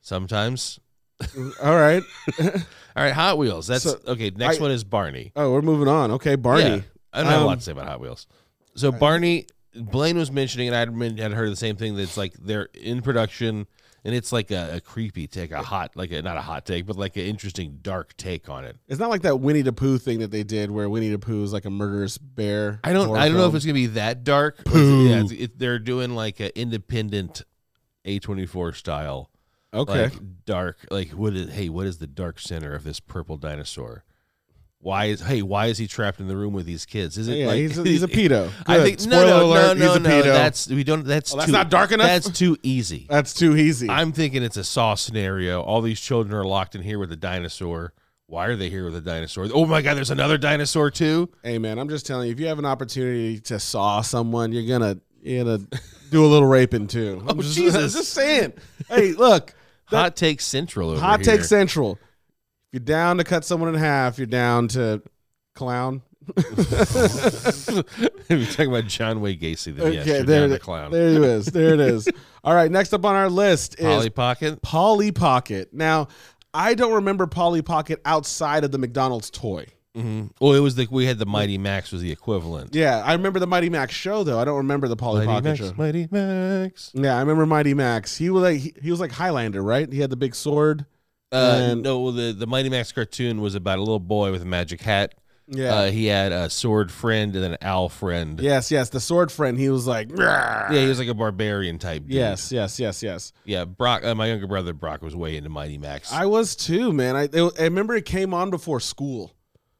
sometimes. 0.00 0.80
All 1.62 1.76
right. 1.76 2.02
All 2.40 3.04
right, 3.04 3.12
Hot 3.14 3.38
Wheels. 3.38 3.66
That's 3.66 3.84
So, 3.84 4.00
okay. 4.06 4.30
Next 4.30 4.58
I- 4.58 4.62
one 4.62 4.70
is 4.70 4.84
Barney. 4.84 5.32
Oh, 5.36 5.52
we're 5.52 5.62
moving 5.62 5.88
on. 5.88 6.10
Okay, 6.12 6.34
Barney. 6.36 6.62
Yeah, 6.64 6.80
I 7.12 7.22
don't 7.22 7.30
have 7.30 7.42
a 7.42 7.44
lot 7.44 7.52
Um, 7.52 7.58
to 7.58 7.64
say 7.64 7.72
about 7.72 7.86
Hot 7.86 8.00
Wheels. 8.00 8.26
So 8.74 8.90
Barney, 8.92 9.46
Blaine 9.74 10.18
was 10.18 10.30
mentioning, 10.30 10.68
and 10.68 10.76
I'd 10.76 10.98
been- 10.98 11.18
had 11.18 11.32
heard 11.32 11.50
the 11.50 11.56
same 11.56 11.76
thing. 11.76 11.96
That's 11.96 12.16
like 12.16 12.34
they're 12.34 12.68
in 12.74 13.02
production, 13.02 13.66
and 14.04 14.14
it's 14.14 14.32
like 14.32 14.50
a, 14.50 14.76
a 14.76 14.80
creepy 14.80 15.26
take, 15.26 15.52
a 15.52 15.62
hot, 15.62 15.94
like 15.94 16.10
a, 16.10 16.22
not 16.22 16.36
a 16.36 16.40
hot 16.40 16.66
take, 16.66 16.86
but 16.86 16.96
like 16.96 17.16
an 17.16 17.22
interesting 17.22 17.78
dark 17.82 18.16
take 18.16 18.48
on 18.48 18.64
it. 18.64 18.76
It's 18.88 18.98
not 18.98 19.10
like 19.10 19.22
that 19.22 19.40
Winnie 19.40 19.62
the 19.62 19.72
Pooh 19.72 19.98
thing 19.98 20.18
that 20.20 20.30
they 20.30 20.42
did, 20.42 20.70
where 20.70 20.88
Winnie 20.88 21.10
the 21.10 21.18
Pooh 21.18 21.44
is 21.44 21.52
like 21.52 21.64
a 21.66 21.70
murderous 21.70 22.18
bear. 22.18 22.80
I 22.82 22.92
don't, 22.92 23.16
I 23.16 23.28
don't 23.28 23.36
know 23.36 23.46
if 23.46 23.54
it's 23.54 23.64
gonna 23.64 23.74
be 23.74 23.86
that 23.86 24.24
dark. 24.24 24.64
Pooh. 24.64 25.08
Yeah, 25.08 25.20
it's, 25.20 25.32
it, 25.32 25.58
they're 25.58 25.78
doing 25.78 26.14
like 26.14 26.40
an 26.40 26.50
independent 26.54 27.42
A 28.04 28.18
twenty 28.18 28.46
four 28.46 28.72
style, 28.72 29.30
okay. 29.72 30.04
like 30.04 30.44
dark. 30.46 30.78
Like 30.90 31.10
what 31.10 31.34
is? 31.34 31.52
Hey, 31.52 31.68
what 31.68 31.86
is 31.86 31.98
the 31.98 32.06
dark 32.08 32.40
center 32.40 32.74
of 32.74 32.82
this 32.84 32.98
purple 32.98 33.36
dinosaur? 33.36 34.04
Why 34.82 35.06
is 35.06 35.20
hey? 35.20 35.42
Why 35.42 35.66
is 35.66 35.76
he 35.76 35.86
trapped 35.86 36.20
in 36.20 36.26
the 36.28 36.36
room 36.36 36.54
with 36.54 36.64
these 36.64 36.86
kids? 36.86 37.18
Is 37.18 37.28
it 37.28 37.34
yeah, 37.36 37.46
like 37.48 37.56
he's 37.56 37.76
a, 37.78 37.84
he's 37.84 38.02
a 38.02 38.08
pedo. 38.08 38.50
I 38.66 38.78
think 38.82 38.98
Spoiler 39.00 39.26
no, 39.26 39.38
no, 39.40 39.46
alert, 39.46 39.76
no, 39.78 39.86
he's 39.86 39.96
a 39.96 40.00
no, 40.00 40.08
no. 40.20 40.22
That's 40.22 40.68
we 40.68 40.84
don't. 40.84 41.04
That's 41.04 41.34
Oh, 41.34 41.36
that's 41.36 41.46
too, 41.46 41.52
not 41.52 41.68
dark 41.68 41.92
enough? 41.92 42.06
That's 42.06 42.30
too 42.30 42.56
easy. 42.62 43.06
That's 43.10 43.34
too 43.34 43.56
easy. 43.58 43.90
I'm 43.90 44.12
thinking 44.12 44.42
it's 44.42 44.56
a 44.56 44.64
Saw 44.64 44.94
scenario. 44.94 45.60
All 45.60 45.82
these 45.82 46.00
children 46.00 46.34
are 46.34 46.44
locked 46.46 46.74
in 46.74 46.80
here 46.82 46.98
with 46.98 47.12
a 47.12 47.16
dinosaur. 47.16 47.92
Why 48.26 48.46
are 48.46 48.56
they 48.56 48.70
here 48.70 48.84
with 48.84 48.96
a 48.96 49.00
dinosaur? 49.02 49.48
Oh 49.52 49.66
my 49.66 49.82
God, 49.82 49.96
there's 49.98 50.10
another 50.10 50.38
dinosaur 50.38 50.90
too. 50.90 51.28
hey 51.42 51.58
man, 51.58 51.78
I'm 51.78 51.88
just 51.90 52.06
telling 52.06 52.28
you, 52.28 52.32
if 52.32 52.40
you 52.40 52.46
have 52.46 52.58
an 52.58 52.64
opportunity 52.64 53.38
to 53.40 53.60
saw 53.60 54.00
someone, 54.00 54.50
you're 54.52 54.66
gonna 54.66 54.98
you're 55.22 55.44
gonna 55.44 55.58
do 56.10 56.24
a 56.24 56.28
little 56.28 56.48
raping 56.48 56.86
too. 56.86 57.20
Oh, 57.26 57.30
I'm 57.32 57.38
Oh, 57.38 57.42
just, 57.42 57.54
Jesus. 57.56 57.92
just 57.92 58.12
saying. 58.14 58.54
Hey, 58.88 59.12
look, 59.12 59.52
That- 59.90 59.96
Hot 59.98 60.16
Take 60.16 60.40
Central 60.40 60.88
over 60.90 61.00
hot 61.00 61.20
here. 61.22 61.36
take 61.36 61.44
central. 61.44 61.98
If 62.72 62.74
you're 62.74 62.84
down 62.84 63.18
to 63.18 63.24
cut 63.24 63.44
someone 63.44 63.68
in 63.70 63.74
half, 63.74 64.16
you're 64.18 64.26
down 64.28 64.68
to 64.68 65.02
clown. 65.56 66.02
if 66.36 67.74
you're 68.28 68.46
talking 68.46 68.68
about 68.68 68.86
John 68.86 69.20
Wayne 69.20 69.38
Gacy, 69.40 69.74
then 69.74 69.92
yes, 69.92 70.02
okay, 70.02 70.16
you're 70.18 70.22
there, 70.24 70.40
down 70.42 70.50
it- 70.50 70.52
the 70.54 70.58
clown. 70.60 70.90
there 70.92 71.08
it 71.08 71.22
is. 71.22 71.46
There 71.46 71.74
it 71.74 71.80
is. 71.80 72.08
All 72.44 72.54
right, 72.54 72.70
next 72.70 72.92
up 72.92 73.04
on 73.04 73.14
our 73.16 73.28
list 73.28 73.74
is 73.78 73.84
Polly 73.86 74.10
Pocket. 74.10 74.62
Polly 74.62 75.10
Pocket. 75.10 75.70
Now, 75.72 76.08
I 76.54 76.74
don't 76.74 76.92
remember 76.94 77.26
Polly 77.26 77.62
Pocket 77.62 78.00
outside 78.04 78.62
of 78.64 78.70
the 78.70 78.78
McDonald's 78.78 79.30
toy. 79.30 79.66
hmm 79.96 80.26
Well, 80.40 80.54
it 80.54 80.60
was 80.60 80.78
like 80.78 80.92
we 80.92 81.06
had 81.06 81.18
the 81.18 81.26
Mighty 81.26 81.58
Max 81.58 81.90
was 81.90 82.02
the 82.02 82.12
equivalent. 82.12 82.74
Yeah, 82.74 83.02
I 83.04 83.12
remember 83.14 83.40
the 83.40 83.46
Mighty 83.48 83.68
Max 83.68 83.94
show 83.94 84.22
though. 84.22 84.38
I 84.38 84.44
don't 84.44 84.58
remember 84.58 84.86
the 84.86 84.96
Polly 84.96 85.26
Mighty 85.26 85.28
Pocket 85.28 85.44
Max, 85.44 85.58
show. 85.58 85.74
Mighty 85.76 86.08
Max. 86.10 86.92
Yeah, 86.94 87.16
I 87.16 87.20
remember 87.20 87.46
Mighty 87.46 87.74
Max. 87.74 88.16
He 88.16 88.30
was 88.30 88.42
like 88.44 88.58
he, 88.60 88.74
he 88.80 88.90
was 88.92 89.00
like 89.00 89.10
Highlander, 89.10 89.62
right? 89.62 89.92
He 89.92 89.98
had 90.00 90.10
the 90.10 90.16
big 90.16 90.36
sword. 90.36 90.86
Uh, 91.32 91.58
And- 91.72 91.82
no, 91.82 92.00
well, 92.00 92.12
the 92.12 92.32
the 92.32 92.46
Mighty 92.46 92.68
Max 92.68 92.92
cartoon 92.92 93.40
was 93.40 93.54
about 93.54 93.78
a 93.78 93.82
little 93.82 94.00
boy 94.00 94.32
with 94.32 94.42
a 94.42 94.46
magic 94.46 94.80
hat. 94.80 95.14
Yeah. 95.52 95.74
Uh, 95.74 95.90
he 95.90 96.06
had 96.06 96.30
a 96.30 96.48
sword 96.48 96.92
friend 96.92 97.34
and 97.34 97.44
an 97.44 97.56
owl 97.60 97.88
friend. 97.88 98.38
yes, 98.40 98.70
yes, 98.70 98.90
the 98.90 99.00
sword 99.00 99.32
friend. 99.32 99.58
He 99.58 99.68
was 99.68 99.84
like, 99.84 100.08
Yeah, 100.16 100.70
he 100.72 100.86
was 100.86 101.00
like 101.00 101.08
a 101.08 101.14
barbarian 101.14 101.78
type. 101.80 102.02
Dude. 102.02 102.12
yes, 102.12 102.52
yes, 102.52 102.78
yes, 102.78 103.02
yes. 103.02 103.32
Yeah, 103.44 103.64
Brock. 103.64 104.04
Uh, 104.04 104.14
my 104.14 104.26
younger 104.28 104.46
brother 104.46 104.72
Brock 104.72 105.02
was 105.02 105.16
way 105.16 105.36
into 105.36 105.48
Mighty 105.50 105.76
Max. 105.76 106.12
I 106.12 106.26
was 106.26 106.54
too, 106.54 106.92
man. 106.92 107.16
I 107.16 107.24
it, 107.24 107.52
I 107.58 107.64
remember 107.64 107.96
it 107.96 108.04
came 108.04 108.32
on 108.32 108.50
before 108.50 108.78
school. 108.78 109.32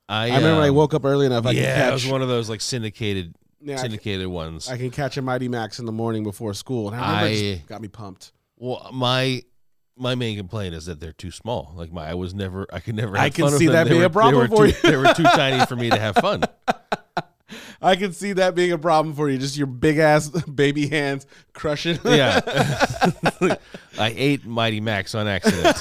I, 0.08 0.30
I 0.32 0.36
remember 0.38 0.60
I 0.62 0.70
um, 0.70 0.74
woke 0.74 0.92
up 0.92 1.04
early 1.04 1.26
enough. 1.26 1.46
I 1.46 1.52
yeah, 1.52 1.82
could 1.84 1.90
it 1.90 1.92
was 1.92 2.06
one 2.08 2.22
of 2.22 2.26
those 2.28 2.48
like 2.50 2.60
syndicated 2.60 3.36
yeah, 3.60 3.74
I, 3.74 3.82
syndicated 3.82 4.26
ones. 4.26 4.68
I 4.68 4.76
can 4.76 4.90
catch 4.90 5.16
a 5.18 5.22
Mighty 5.22 5.46
Max 5.46 5.78
in 5.78 5.84
the 5.86 5.92
morning 5.92 6.24
before 6.24 6.52
school, 6.52 6.88
and 6.90 6.96
I 7.00 7.22
remember 7.22 7.26
it 7.28 7.30
I- 7.52 7.54
just 7.58 7.66
got 7.68 7.80
me 7.80 7.86
pumped. 7.88 8.32
well, 8.56 8.90
my 8.92 9.42
my 10.00 10.14
main 10.14 10.36
complaint 10.36 10.74
is 10.74 10.86
that 10.86 10.98
they're 11.00 11.12
too 11.12 11.30
small. 11.30 11.72
Like 11.76 11.92
my, 11.92 12.08
I 12.10 12.14
was 12.14 12.34
never, 12.34 12.66
I 12.72 12.80
could 12.80 12.94
never. 12.96 13.16
I 13.16 13.30
can 13.30 13.48
fun 13.48 13.58
see 13.58 13.66
that 13.68 13.84
They 13.84 13.90
being 13.90 14.00
were- 14.00 14.06
a 14.06 14.10
problem 14.10 14.48
for 14.48 14.56
were 14.60 14.66
you. 14.66 14.72
too, 14.72 14.90
They 14.90 14.96
were 14.96 15.12
too 15.14 15.22
tiny 15.34 15.64
for 15.66 15.76
me 15.76 15.90
to 15.90 15.98
have 15.98 16.16
fun. 16.16 16.42
I 17.82 17.96
can 17.96 18.12
see 18.12 18.34
that 18.34 18.54
being 18.54 18.72
a 18.72 18.78
problem 18.78 19.14
for 19.14 19.28
you. 19.30 19.38
Just 19.38 19.56
your 19.56 19.66
big 19.66 19.98
ass 19.98 20.28
baby 20.54 20.86
hands 20.88 21.26
crushing. 21.52 21.98
Yeah, 22.04 22.40
I 23.98 24.14
ate 24.16 24.44
Mighty 24.44 24.80
Max 24.80 25.14
on 25.14 25.26
accident. 25.28 25.76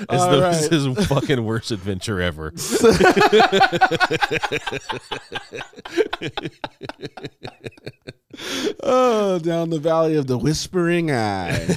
It's 0.00 0.06
All 0.10 0.30
the, 0.30 0.40
right. 0.42 0.54
it's 0.54 0.68
his 0.68 1.06
fucking 1.06 1.44
worst 1.44 1.70
adventure 1.70 2.20
ever. 2.20 2.52
oh, 8.82 9.38
down 9.38 9.70
the 9.70 9.78
valley 9.78 10.16
of 10.16 10.26
the 10.26 10.38
whispering 10.38 11.10
eye. 11.10 11.76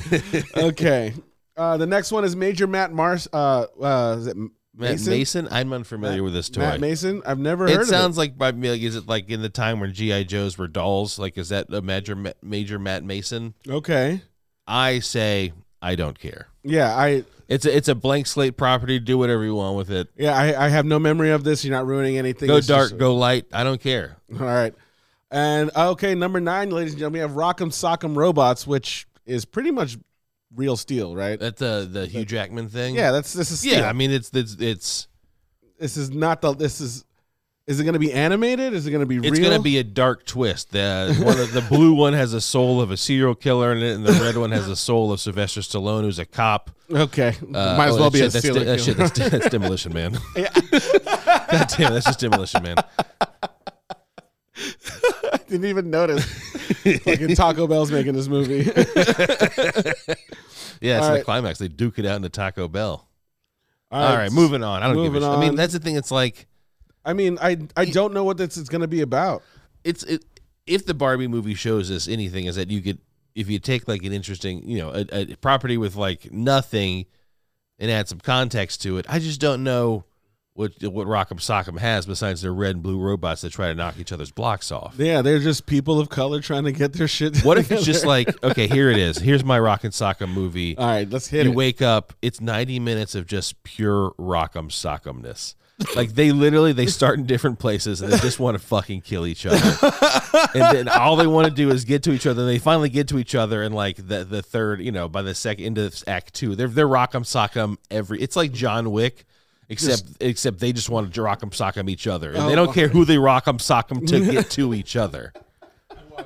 okay. 0.58 1.14
Uh, 1.58 1.78
the 1.78 1.86
next 1.86 2.12
one 2.12 2.26
is 2.26 2.36
Major 2.36 2.68
Matt 2.68 2.92
Mars. 2.92 3.28
Uh, 3.32 3.66
uh, 3.82 4.16
is 4.20 4.28
it 4.28 4.38
Matt 4.38 4.92
Mason? 4.92 5.14
Mason, 5.14 5.48
I'm 5.52 5.72
unfamiliar 5.72 6.22
with 6.22 6.34
this 6.34 6.50
toy. 6.50 6.62
Matt 6.62 6.82
Mason. 6.82 7.22
I've 7.26 7.40
never 7.40 7.68
heard 7.68 7.82
it 7.82 7.86
sounds 7.86 8.18
like 8.18 8.38
by 8.38 8.50
like 8.50 8.82
is 8.82 8.96
it 8.96 9.08
like 9.08 9.30
in 9.30 9.42
the 9.42 9.50
time 9.50 9.80
when 9.80 9.94
GI 9.94 10.26
Joes 10.26 10.58
were 10.58 10.68
dolls? 10.68 11.18
Like 11.18 11.38
is 11.38 11.50
that 11.50 11.74
a 11.74 11.82
major 11.82 12.34
major 12.42 12.78
Matt 12.78 13.04
Mason? 13.04 13.54
Okay. 13.68 14.22
I 14.68 15.00
say 15.00 15.54
I 15.82 15.96
don't 15.96 16.20
care. 16.20 16.48
Yeah, 16.64 16.96
I 16.96 17.24
It's 17.48 17.66
a 17.66 17.76
it's 17.76 17.88
a 17.88 17.96
blank 17.96 18.28
slate 18.28 18.58
property. 18.58 19.00
Do 19.00 19.18
whatever 19.18 19.44
you 19.44 19.56
want 19.56 19.78
with 19.78 19.92
it. 19.92 20.08
yeah 20.18 20.36
I, 20.36 20.66
I 20.66 20.70
have 20.70 20.86
no 20.86 20.98
memory 21.00 21.30
of 21.32 21.44
this. 21.44 21.64
You're 21.64 21.76
not 21.76 21.86
ruining 21.86 22.18
anything. 22.18 22.48
Go 22.48 22.58
It's 22.58 22.68
dark, 22.68 22.90
just- 22.90 23.00
go 23.00 23.16
light. 23.16 23.46
I 23.54 23.64
don't 23.64 23.80
care. 23.82 24.18
All 24.34 24.46
right. 24.46 24.74
And 25.32 25.72
uh, 25.76 25.92
okay, 25.92 26.16
number 26.16 26.40
nine, 26.40 26.70
ladies 26.70 26.94
and 26.94 27.00
gentlemen, 27.00 27.20
we 27.20 27.20
have 27.22 27.32
Rock'em 27.32 27.70
Sock'em 27.72 28.16
Robots, 28.16 28.66
which 28.68 29.08
is 29.26 29.46
pretty 29.46 29.72
much 29.72 29.98
real 30.56 30.78
steel, 30.78 31.16
right? 31.16 31.40
That's 31.40 31.60
the 31.60 31.88
the 31.92 32.06
Hugh 32.08 32.26
Jackman 32.26 32.70
thing. 32.70 32.96
Yeah, 32.96 33.12
that's 33.12 33.34
this 33.34 33.52
is 33.52 33.60
steel. 33.60 33.80
yeah. 33.80 33.90
I 33.90 33.94
mean, 33.94 34.12
it's 34.12 34.30
it's 34.34 34.56
it's 34.60 35.08
this 35.80 35.98
is 35.98 36.10
not 36.12 36.42
the. 36.42 36.54
This 36.54 36.82
is. 36.82 37.05
Is 37.68 37.80
it 37.80 37.84
going 37.84 37.94
to 37.94 38.00
be 38.00 38.14
animated? 38.14 38.74
Is 38.74 38.86
it 38.86 38.92
going 38.92 39.02
to 39.02 39.08
be 39.08 39.18
Real? 39.18 39.32
it's 39.32 39.40
gonna 39.40 39.60
be 39.60 39.80
a 39.80 39.84
dark 39.84 40.24
twist. 40.26 40.72
The 40.72 41.16
one 41.20 41.40
of, 41.40 41.52
the 41.52 41.62
blue 41.62 41.94
one 41.94 42.14
has 42.14 42.34
a 42.34 42.42
soul 42.42 42.80
of 42.80 42.92
a 42.92 42.98
serial 42.98 43.34
killer 43.34 43.72
in 43.72 43.82
it, 43.82 43.96
and 43.96 44.06
the 44.06 44.14
red 44.14 44.38
one 44.38 44.52
has 44.52 44.68
a 44.68 44.76
soul 44.76 45.12
of 45.12 45.20
Sylvester 45.20 45.62
Stallone, 45.62 46.02
who's 46.02 46.20
a 46.20 46.26
cop. 46.26 46.70
okay. 46.92 47.36
Uh, 47.42 47.76
Might 47.76 47.88
as 47.88 47.96
oh, 47.98 48.02
well 48.02 48.12
be 48.12 48.20
a 48.20 48.24
shit, 48.24 48.34
that's, 48.34 48.46
serial 48.46 48.66
that 48.66 48.80
shit, 48.82 48.98
killer. 48.98 49.10
that's, 49.10 49.32
that's 49.32 49.50
Demolition 49.50 49.94
Man. 49.94 50.12
God 50.36 51.68
damn, 51.76 51.94
that's 51.94 52.06
just 52.06 52.20
Demolition 52.20 52.62
Man. 52.62 52.78
I 55.34 55.38
didn't 55.50 55.66
even 55.66 55.90
notice. 55.90 56.24
Fucking 57.04 57.36
Taco 57.36 57.66
Bell's 57.66 57.92
making 57.92 58.14
this 58.14 58.28
movie. 58.28 58.72
Yeah, 60.82 60.98
it's 60.98 61.06
All 61.06 61.12
the 61.12 61.18
right. 61.18 61.26
climax. 61.26 61.60
They 61.60 61.68
duke 61.68 62.00
it 62.00 62.06
out 62.06 62.18
in 62.18 62.22
the 62.22 62.30
Taco 62.30 62.68
Bell. 62.68 63.08
All 63.92 64.04
All 64.04 64.16
right, 64.18 64.32
moving 64.32 64.64
on. 64.64 64.84
I 64.84 64.88
don't 64.88 65.04
give 65.04 65.16
a 65.16 65.20
shit. 65.20 65.30
I 65.30 65.40
mean, 65.40 65.56
that's 65.56 65.74
the 65.74 65.80
thing. 65.80 65.96
It's 65.96 66.12
like 66.12 66.48
I 67.06 67.14
mean, 67.14 67.38
I 67.42 67.58
I 67.78 67.86
don't 67.86 68.14
know 68.14 68.24
what 68.24 68.38
this 68.38 68.58
is 68.58 68.70
going 68.70 68.82
to 68.82 68.88
be 68.88 69.02
about. 69.02 69.44
it's 69.84 70.04
it. 70.04 70.26
If 70.66 70.86
the 70.88 70.96
Barbie 70.96 71.28
movie 71.28 71.54
shows 71.54 71.92
us 71.92 72.08
anything, 72.08 72.46
is 72.46 72.56
that 72.56 72.72
you 72.72 72.82
could 72.82 73.00
if 73.36 73.50
you 73.50 73.60
take 73.60 73.88
like 73.88 74.04
an 74.04 74.14
interesting, 74.14 74.68
you 74.68 74.80
know, 74.80 74.90
a, 74.92 75.06
a 75.12 75.36
property 75.36 75.78
with 75.78 75.96
like 75.96 76.32
nothing, 76.32 77.06
and 77.80 77.92
add 77.92 78.08
some 78.08 78.20
context 78.20 78.82
to 78.84 78.98
it. 78.98 79.06
I 79.08 79.20
just 79.20 79.40
don't 79.40 79.64
know 79.64 80.06
what 80.54 80.72
what 80.84 81.06
Rock'em 81.06 81.40
Sock'em 81.40 81.78
has 81.80 82.06
besides 82.06 82.42
their 82.42 82.54
red 82.54 82.76
and 82.76 82.84
blue 82.84 82.98
robots 82.98 83.42
that 83.42 83.52
try 83.52 83.68
to 83.68 83.76
knock 83.76 84.00
each 84.00 84.12
other's 84.12 84.32
blocks 84.32 84.72
off. 84.72 84.96
Yeah, 84.98 85.22
they're 85.22 85.40
just 85.40 85.66
people 85.66 86.00
of 86.00 86.10
color 86.10 86.40
trying 86.40 86.64
to 86.64 86.72
get 86.72 86.94
their 86.94 87.10
shit. 87.10 87.42
What 87.44 87.58
if 87.58 87.72
it's 87.72 87.84
just 87.86 88.06
like, 88.06 88.42
okay, 88.44 88.68
here 88.68 88.90
it 88.90 88.98
is. 88.98 89.18
Here's 89.18 89.44
my 89.44 89.60
Rock 89.60 89.84
and 89.84 89.94
Sock'em 89.94 90.34
movie. 90.34 90.78
All 90.78 90.88
right, 90.88 91.10
let's 91.10 91.28
hit 91.28 91.44
you 91.44 91.50
it. 91.50 91.54
You 91.54 91.58
wake 91.58 91.82
up, 91.82 92.14
it's 92.22 92.40
90 92.40 92.80
minutes 92.80 93.16
of 93.16 93.28
just 93.28 93.62
pure 93.64 94.12
Rock'em 94.18 94.70
Sock'emness. 94.70 95.56
Like 95.96 96.14
they 96.14 96.32
literally 96.32 96.72
they 96.72 96.86
start 96.86 97.20
in 97.20 97.26
different 97.26 97.60
places 97.60 98.02
and 98.02 98.12
they 98.12 98.18
just 98.20 98.40
want 98.40 98.56
to 98.58 98.66
fucking 98.66 99.02
kill 99.02 99.26
each 99.28 99.46
other. 99.46 99.58
and 100.54 100.76
then 100.76 100.88
all 100.88 101.18
they 101.18 101.28
want 101.28 101.48
to 101.50 101.54
do 101.54 101.70
is 101.70 101.84
get 101.84 102.04
to 102.04 102.14
each 102.14 102.26
other. 102.26 102.44
And 102.44 102.50
they 102.50 102.60
finally 102.60 102.88
get 102.90 103.10
to 103.10 103.20
each 103.20 103.36
other 103.36 103.62
and 103.62 103.76
like 103.76 103.98
the 103.98 104.24
the 104.24 104.42
third, 104.42 104.80
you 104.82 104.92
know, 104.94 105.10
by 105.10 105.22
the 105.22 105.36
second 105.36 105.66
into 105.66 106.04
act 106.08 106.34
two, 106.34 106.56
they're 106.56 106.70
they're 106.70 106.88
Rock'em 106.88 107.24
Sock'em 107.24 107.76
every 107.92 108.22
it's 108.22 108.36
like 108.38 108.52
John 108.54 108.92
Wick. 108.92 109.26
Except, 109.68 110.04
except 110.20 110.60
they 110.60 110.72
just 110.72 110.92
want 110.92 111.12
to 111.12 111.22
rock'em 111.22 111.50
sock'em 111.50 111.90
each 111.90 112.06
other, 112.06 112.30
and 112.32 112.48
they 112.48 112.54
Oh, 112.54 112.56
don't 112.56 112.72
care 112.74 112.88
who 112.88 113.04
they 113.04 113.16
rock'em 113.16 113.58
sock'em 113.58 114.08
to 114.10 114.32
get 114.32 114.52
to 114.52 114.76
each 114.76 114.96
other. 114.96 115.34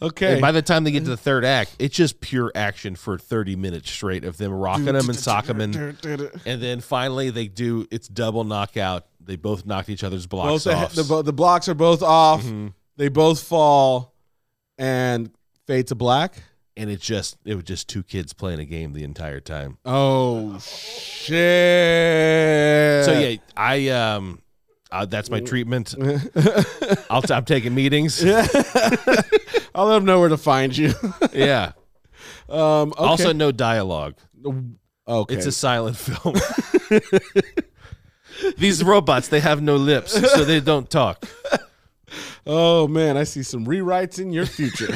Okay. 0.00 0.34
And 0.34 0.40
by 0.40 0.52
the 0.52 0.62
time 0.62 0.84
they 0.84 0.92
get 0.92 1.02
to 1.04 1.10
the 1.10 1.16
third 1.16 1.44
act, 1.44 1.74
it's 1.80 1.96
just 1.96 2.20
pure 2.20 2.52
action 2.54 2.94
for 2.94 3.18
30 3.18 3.56
minutes 3.56 3.90
straight 3.90 4.24
of 4.24 4.36
them 4.36 4.52
rocking 4.52 4.84
them 4.86 5.08
and 5.08 5.16
socking 5.16 5.58
them. 5.58 5.74
And, 5.74 5.98
and 6.46 6.62
then 6.62 6.80
finally 6.80 7.30
they 7.30 7.48
do, 7.48 7.86
it's 7.90 8.06
double 8.08 8.44
knockout. 8.44 9.06
They 9.20 9.34
both 9.36 9.66
knocked 9.66 9.88
each 9.88 10.04
other's 10.04 10.26
blocks 10.26 10.64
both 10.64 10.74
off. 10.74 10.92
the, 10.94 11.02
bo- 11.04 11.22
the 11.22 11.32
blocks 11.32 11.68
are 11.68 11.74
both 11.74 12.02
off. 12.02 12.44
Mhm. 12.44 12.72
They 12.96 13.08
both 13.08 13.42
fall 13.42 14.14
and 14.78 15.30
fade 15.66 15.88
to 15.88 15.94
black. 15.96 16.42
and 16.76 16.88
it's 16.90 17.04
just, 17.04 17.36
it 17.44 17.54
was 17.56 17.64
just 17.64 17.88
two 17.88 18.02
kids 18.04 18.32
playing 18.32 18.60
a 18.60 18.64
game 18.64 18.92
the 18.92 19.02
entire 19.04 19.40
time. 19.40 19.78
Oh 19.84 20.58
shit! 20.60 21.34
So 23.04 23.18
yeah, 23.18 23.36
I, 23.56 23.88
um, 23.88 24.40
uh, 24.90 25.04
that's 25.06 25.30
my 25.30 25.40
treatment. 25.40 25.94
I'll 27.10 27.22
t- 27.22 27.34
I'm 27.34 27.44
taking 27.44 27.74
meetings. 27.74 28.24
I'll 29.74 29.86
let 29.86 29.94
them 29.96 30.04
know 30.04 30.20
where 30.20 30.28
to 30.30 30.36
find 30.38 30.76
you. 30.76 30.92
Yeah. 31.32 31.72
um, 32.48 32.92
okay. 32.92 32.94
Also, 33.04 33.32
no 33.32 33.52
dialogue. 33.52 34.16
okay. 35.06 35.34
It's 35.34 35.46
a 35.46 35.52
silent 35.52 35.96
film. 35.96 36.34
These 38.56 38.82
robots, 38.84 39.28
they 39.28 39.40
have 39.40 39.60
no 39.62 39.76
lips, 39.76 40.12
so 40.12 40.44
they 40.44 40.60
don't 40.60 40.88
talk. 40.88 41.24
Oh 42.46 42.88
man, 42.88 43.16
I 43.16 43.24
see 43.24 43.42
some 43.42 43.66
rewrites 43.66 44.18
in 44.18 44.32
your 44.32 44.46
future. 44.46 44.88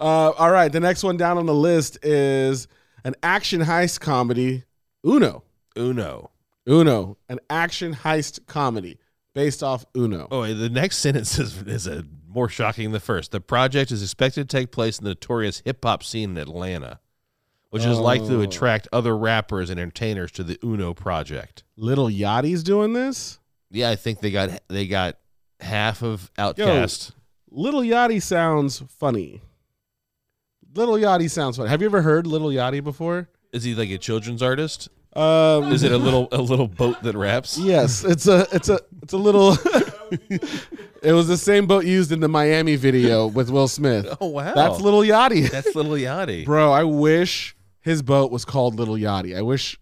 uh, 0.00 0.30
all 0.30 0.50
right, 0.50 0.70
the 0.72 0.80
next 0.80 1.02
one 1.02 1.16
down 1.16 1.36
on 1.36 1.46
the 1.46 1.54
list 1.54 1.98
is 2.02 2.68
an 3.04 3.14
action 3.22 3.60
heist 3.60 4.00
comedy, 4.00 4.64
Uno. 5.04 5.42
Uno. 5.76 6.30
Uno, 6.68 7.16
an 7.28 7.38
action 7.50 7.94
heist 7.94 8.46
comedy 8.46 8.98
based 9.34 9.62
off 9.62 9.84
Uno. 9.96 10.28
Oh, 10.30 10.52
the 10.52 10.68
next 10.68 10.98
sentence 10.98 11.38
is, 11.38 11.62
is 11.62 11.86
a, 11.86 12.04
more 12.28 12.48
shocking 12.48 12.84
than 12.84 12.92
the 12.92 13.00
first. 13.00 13.30
The 13.32 13.40
project 13.40 13.90
is 13.90 14.02
expected 14.02 14.48
to 14.48 14.56
take 14.56 14.70
place 14.72 14.98
in 14.98 15.04
the 15.04 15.10
notorious 15.10 15.62
hip 15.64 15.84
hop 15.84 16.02
scene 16.02 16.30
in 16.30 16.36
Atlanta, 16.38 17.00
which 17.70 17.84
is 17.84 17.98
likely 17.98 18.28
to 18.28 18.38
Oh. 18.38 18.42
attract 18.42 18.88
other 18.92 19.16
rappers 19.16 19.70
and 19.70 19.78
entertainers 19.78 20.32
to 20.32 20.42
the 20.44 20.58
Uno 20.64 20.92
project. 20.94 21.62
Little 21.76 22.08
Yachty's 22.08 22.62
doing 22.62 22.92
this. 22.94 23.38
Yeah, 23.70 23.90
I 23.90 23.96
think 23.96 24.20
they 24.20 24.30
got 24.30 24.50
they 24.68 24.86
got 24.86 25.18
half 25.60 26.02
of 26.02 26.30
OutKast. 26.38 27.12
Little 27.50 27.80
Yachty 27.80 28.22
sounds 28.22 28.82
funny. 28.88 29.40
Little 30.74 30.94
Yachty 30.94 31.30
sounds 31.30 31.56
funny. 31.56 31.68
Have 31.70 31.80
you 31.80 31.86
ever 31.86 32.02
heard 32.02 32.26
Little 32.26 32.48
Yachty 32.48 32.82
before? 32.84 33.28
Is 33.52 33.64
he 33.64 33.74
like 33.74 33.90
a 33.90 33.98
children's 33.98 34.42
artist? 34.42 34.88
Um, 35.16 35.72
Is 35.72 35.82
it 35.82 35.92
a 35.92 35.96
little 35.98 36.28
a 36.32 36.40
little 36.42 36.68
boat 36.68 37.02
that 37.02 37.16
wraps? 37.16 37.56
Yes, 37.56 38.04
it's 38.04 38.26
a 38.28 38.46
it's 38.52 38.68
a 38.68 38.78
it's 39.02 39.12
a 39.12 39.16
little. 39.16 39.52
it 41.02 41.12
was 41.12 41.26
the 41.28 41.36
same 41.38 41.66
boat 41.66 41.84
used 41.84 42.12
in 42.12 42.20
the 42.20 42.28
Miami 42.28 42.76
video 42.76 43.26
with 43.26 43.50
Will 43.50 43.68
Smith. 43.68 44.06
Oh 44.20 44.26
wow, 44.26 44.54
That's 44.54 44.80
Little 44.80 45.00
Yachty, 45.00 45.50
That's 45.50 45.74
little 45.74 45.92
Yachty. 45.92 46.44
bro. 46.44 46.70
I 46.72 46.84
wish 46.84 47.56
his 47.80 48.02
boat 48.02 48.30
was 48.30 48.44
called 48.44 48.74
Little 48.76 48.96
Yachty. 48.96 49.36
I 49.36 49.42
wish 49.42 49.78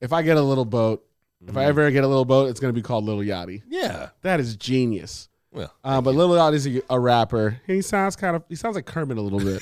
if 0.00 0.12
I 0.12 0.22
get 0.22 0.36
a 0.36 0.42
little 0.42 0.64
boat, 0.64 1.04
if 1.46 1.56
I 1.56 1.64
ever 1.64 1.90
get 1.90 2.04
a 2.04 2.08
little 2.08 2.24
boat, 2.24 2.48
it's 2.50 2.60
gonna 2.60 2.72
be 2.72 2.82
called 2.82 3.04
Little 3.04 3.22
Yachty. 3.22 3.62
Yeah. 3.68 4.10
That 4.22 4.38
is 4.40 4.56
genius. 4.56 5.28
Well, 5.58 5.74
Uh, 5.82 6.00
but 6.00 6.14
Little 6.14 6.36
Yachty's 6.36 6.66
a, 6.68 6.82
a 6.88 7.00
rapper. 7.00 7.60
He 7.66 7.82
sounds 7.82 8.14
kind 8.14 8.36
of 8.36 8.44
he 8.48 8.54
sounds 8.54 8.76
like 8.76 8.86
Kermit 8.86 9.18
a 9.18 9.20
little 9.20 9.40
bit. 9.40 9.60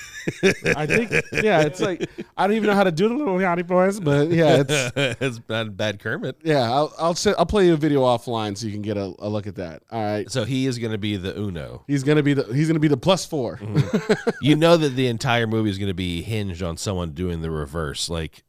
I 0.77 0.87
think 0.87 1.11
yeah, 1.33 1.63
it's 1.63 1.81
like 1.81 2.11
I 2.37 2.47
don't 2.47 2.55
even 2.55 2.69
know 2.69 2.75
how 2.75 2.85
to 2.85 2.93
do 2.93 3.09
the 3.09 3.15
Little 3.15 3.37
Yachty 3.39 3.65
voice, 3.65 3.99
but 3.99 4.29
yeah, 4.29 4.63
it's 4.67 4.93
it's 5.23 5.41
not 5.49 5.75
bad 5.75 5.99
Kermit. 5.99 6.37
yeah. 6.45 6.71
I'll 6.71 6.93
I'll, 6.99 7.15
say, 7.15 7.33
I'll 7.39 7.47
play 7.47 7.67
you 7.67 7.73
a 7.73 7.79
video 7.79 8.03
offline 8.03 8.59
so 8.59 8.67
you 8.67 8.73
can 8.75 8.83
get 8.83 8.99
a, 8.99 9.15
a 9.19 9.29
look 9.31 9.47
at 9.47 9.55
that. 9.55 9.85
All 9.91 10.03
right. 10.03 10.31
So 10.31 10.45
he 10.45 10.67
is 10.67 10.79
going 10.79 10.93
to 10.93 10.99
be 10.99 11.17
the 11.17 11.35
Uno. 11.39 11.83
He's 11.87 12.05
gonna 12.05 12.23
be 12.23 12.35
the 12.35 12.45
he's 12.55 12.67
gonna 12.69 12.79
be 12.79 12.89
the 12.89 12.97
plus 12.99 13.25
4 13.25 13.59
you 14.43 14.55
know 14.55 14.77
that 14.77 14.91
the 14.91 15.07
entire 15.07 15.47
movie 15.47 15.71
is 15.71 15.79
going 15.79 15.89
to 15.89 15.95
be 15.95 16.21
hinged 16.21 16.63
on 16.63 16.77
someone 16.77 17.13
doing 17.13 17.41
the 17.41 17.51
reverse, 17.51 18.11
like 18.11 18.43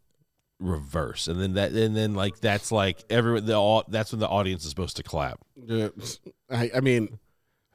reverse, 0.59 1.27
and 1.27 1.39
then 1.39 1.53
that, 1.53 1.71
and 1.71 1.95
then 1.95 2.13
like 2.13 2.39
that's 2.39 2.71
like 2.71 3.03
everyone. 3.09 3.45
The 3.45 3.53
all 3.55 3.83
that's 3.87 4.11
when 4.11 4.19
the 4.19 4.27
audience 4.27 4.63
is 4.63 4.69
supposed 4.71 4.97
to 4.97 5.03
clap. 5.03 5.39
Yeah, 5.55 5.89
I, 6.49 6.71
I 6.75 6.79
mean, 6.81 7.19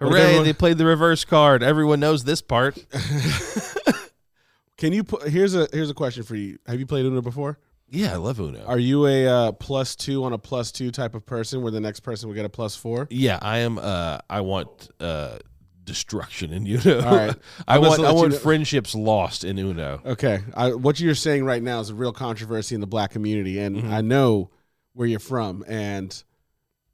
Hooray! 0.09 0.21
everyone- 0.23 0.45
They 0.45 0.53
played 0.53 0.79
the 0.79 0.87
reverse 0.87 1.25
card. 1.25 1.63
Everyone 1.63 2.01
knows 2.01 2.25
this 2.25 2.43
part. 2.43 2.79
can 4.77 4.93
you 4.93 5.05
put 5.05 5.29
here's 5.29 5.55
a 5.55 5.69
here's 5.73 5.91
a 5.91 5.95
question 5.95 6.23
for 6.23 6.35
you. 6.37 6.59
Have 6.67 6.79
you 6.81 6.87
played 6.87 7.05
Uno 7.07 7.21
before? 7.21 7.59
Yeah, 7.89 8.15
I 8.15 8.17
love 8.17 8.41
Uno. 8.41 8.65
Are 8.65 8.79
you 8.79 9.07
a 9.07 9.27
uh, 9.27 9.53
plus 9.53 9.95
two 9.97 10.25
on 10.25 10.33
a 10.33 10.39
plus 10.39 10.73
two 10.73 10.91
type 10.91 11.15
of 11.15 11.27
person 11.27 11.61
where 11.63 11.71
the 11.71 11.81
next 11.81 12.01
person 12.01 12.29
will 12.29 12.35
get 12.35 12.45
a 12.47 12.49
plus 12.49 12.75
four? 12.75 13.07
yeah, 13.11 13.39
I 13.43 13.59
am. 13.59 13.79
Uh, 13.79 14.19
I 14.31 14.41
want 14.41 14.91
uh 15.01 15.39
destruction 15.85 16.53
in 16.53 16.65
Uno. 16.67 17.01
All 17.07 17.15
right. 17.15 17.37
I 17.69 17.79
want. 17.79 18.03
I 18.03 18.13
want 18.13 18.33
know- 18.33 18.39
friendships 18.39 18.95
lost 18.95 19.45
in 19.45 19.59
Uno. 19.59 20.01
Okay, 20.07 20.41
I, 20.55 20.73
what 20.75 21.01
you're 21.01 21.15
saying 21.15 21.45
right 21.45 21.63
now 21.63 21.81
is 21.81 21.91
a 21.91 21.95
real 21.95 22.13
controversy 22.13 22.75
in 22.75 22.81
the 22.81 22.87
black 22.87 23.11
community, 23.11 23.59
and 23.59 23.77
Mhm. 23.77 23.91
I 23.93 24.01
know 24.01 24.51
where 24.95 25.07
you're 25.07 25.19
from, 25.21 25.65
and 25.69 26.23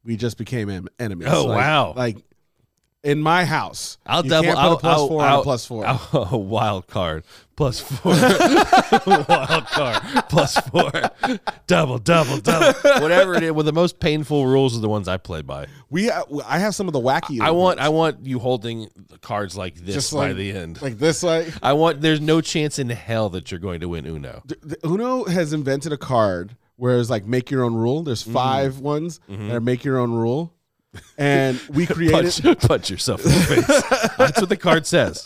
we 0.03 0.15
just 0.17 0.37
became 0.37 0.87
enemies. 0.99 1.27
Oh, 1.31 1.45
Like- 1.45 1.57
wow. 1.57 1.93
Like 1.95 2.17
in 3.03 3.21
my 3.21 3.45
house, 3.45 3.97
I'll 4.05 4.23
you 4.23 4.29
double. 4.29 4.43
Can't 4.53 4.57
put 4.57 4.63
I'll, 4.65 4.73
a 4.73 4.79
plus 4.79 4.97
I'll- 4.99 5.07
four 5.07 5.21
I'll- 5.21 5.39
a 5.39 5.43
plus 5.43 5.65
four. 5.65 5.85
I'll- 5.85 6.27
a 6.31 6.37
wild 6.37 6.87
card 6.87 7.23
plus 7.55 7.79
four. 7.79 8.13
wild 9.05 9.65
card 9.67 10.01
plus 10.29 10.57
four. 10.67 10.91
Double, 11.67 11.97
double, 11.99 12.37
double. 12.39 12.73
Whatever 13.01 13.35
it 13.35 13.43
is. 13.43 13.51
Well, 13.51 13.63
the 13.65 13.73
most 13.73 13.99
painful 13.99 14.47
rules 14.47 14.77
are 14.77 14.81
the 14.81 14.89
ones 14.89 15.07
I 15.07 15.17
play 15.17 15.41
by. 15.41 15.67
we 15.89 16.07
ha- 16.09 16.25
I 16.45 16.59
have 16.59 16.75
some 16.75 16.87
of 16.87 16.93
the 16.93 16.99
wacky. 17.01 17.39
I 17.41 17.51
want. 17.51 17.79
I 17.79 17.89
want 17.89 18.25
you 18.25 18.39
holding 18.39 18.89
the 19.09 19.17
cards 19.17 19.55
like 19.57 19.75
this 19.75 19.95
Just 19.95 20.13
by 20.13 20.27
like- 20.29 20.35
the 20.37 20.51
end. 20.51 20.81
like 20.81 20.97
this, 20.97 21.23
like 21.23 21.47
I 21.63 21.73
want. 21.73 22.01
There's 22.01 22.21
no 22.21 22.41
chance 22.41 22.79
in 22.79 22.89
hell 22.89 23.29
that 23.29 23.51
you're 23.51 23.59
going 23.59 23.79
to 23.81 23.89
win 23.89 24.05
Uno. 24.05 24.41
D- 24.45 24.55
the- 24.61 24.77
Uno 24.87 25.23
has 25.25 25.53
invented 25.53 25.93
a 25.93 25.97
card 25.97 26.55
where 26.75 26.97
it's 26.99 27.09
like 27.09 27.25
make 27.25 27.51
your 27.51 27.63
own 27.63 27.75
rule. 27.75 28.03
There's 28.03 28.23
Mm-hmm. 28.23 28.33
5 28.33 28.79
ones 28.79 29.19
that 29.27 29.51
are 29.55 29.59
make 29.61 29.83
your 29.83 29.97
own 29.99 30.11
rule, 30.13 30.53
and 31.17 31.59
we 31.73 31.85
created. 31.85 32.31
Punch, 32.43 32.59
punch 32.61 32.89
yourself 32.89 33.25
in 33.25 33.31
the 33.31 33.39
face. 33.39 34.15
That's 34.17 34.39
what 34.39 34.49
the 34.49 34.57
card 34.57 34.85
says. 34.85 35.23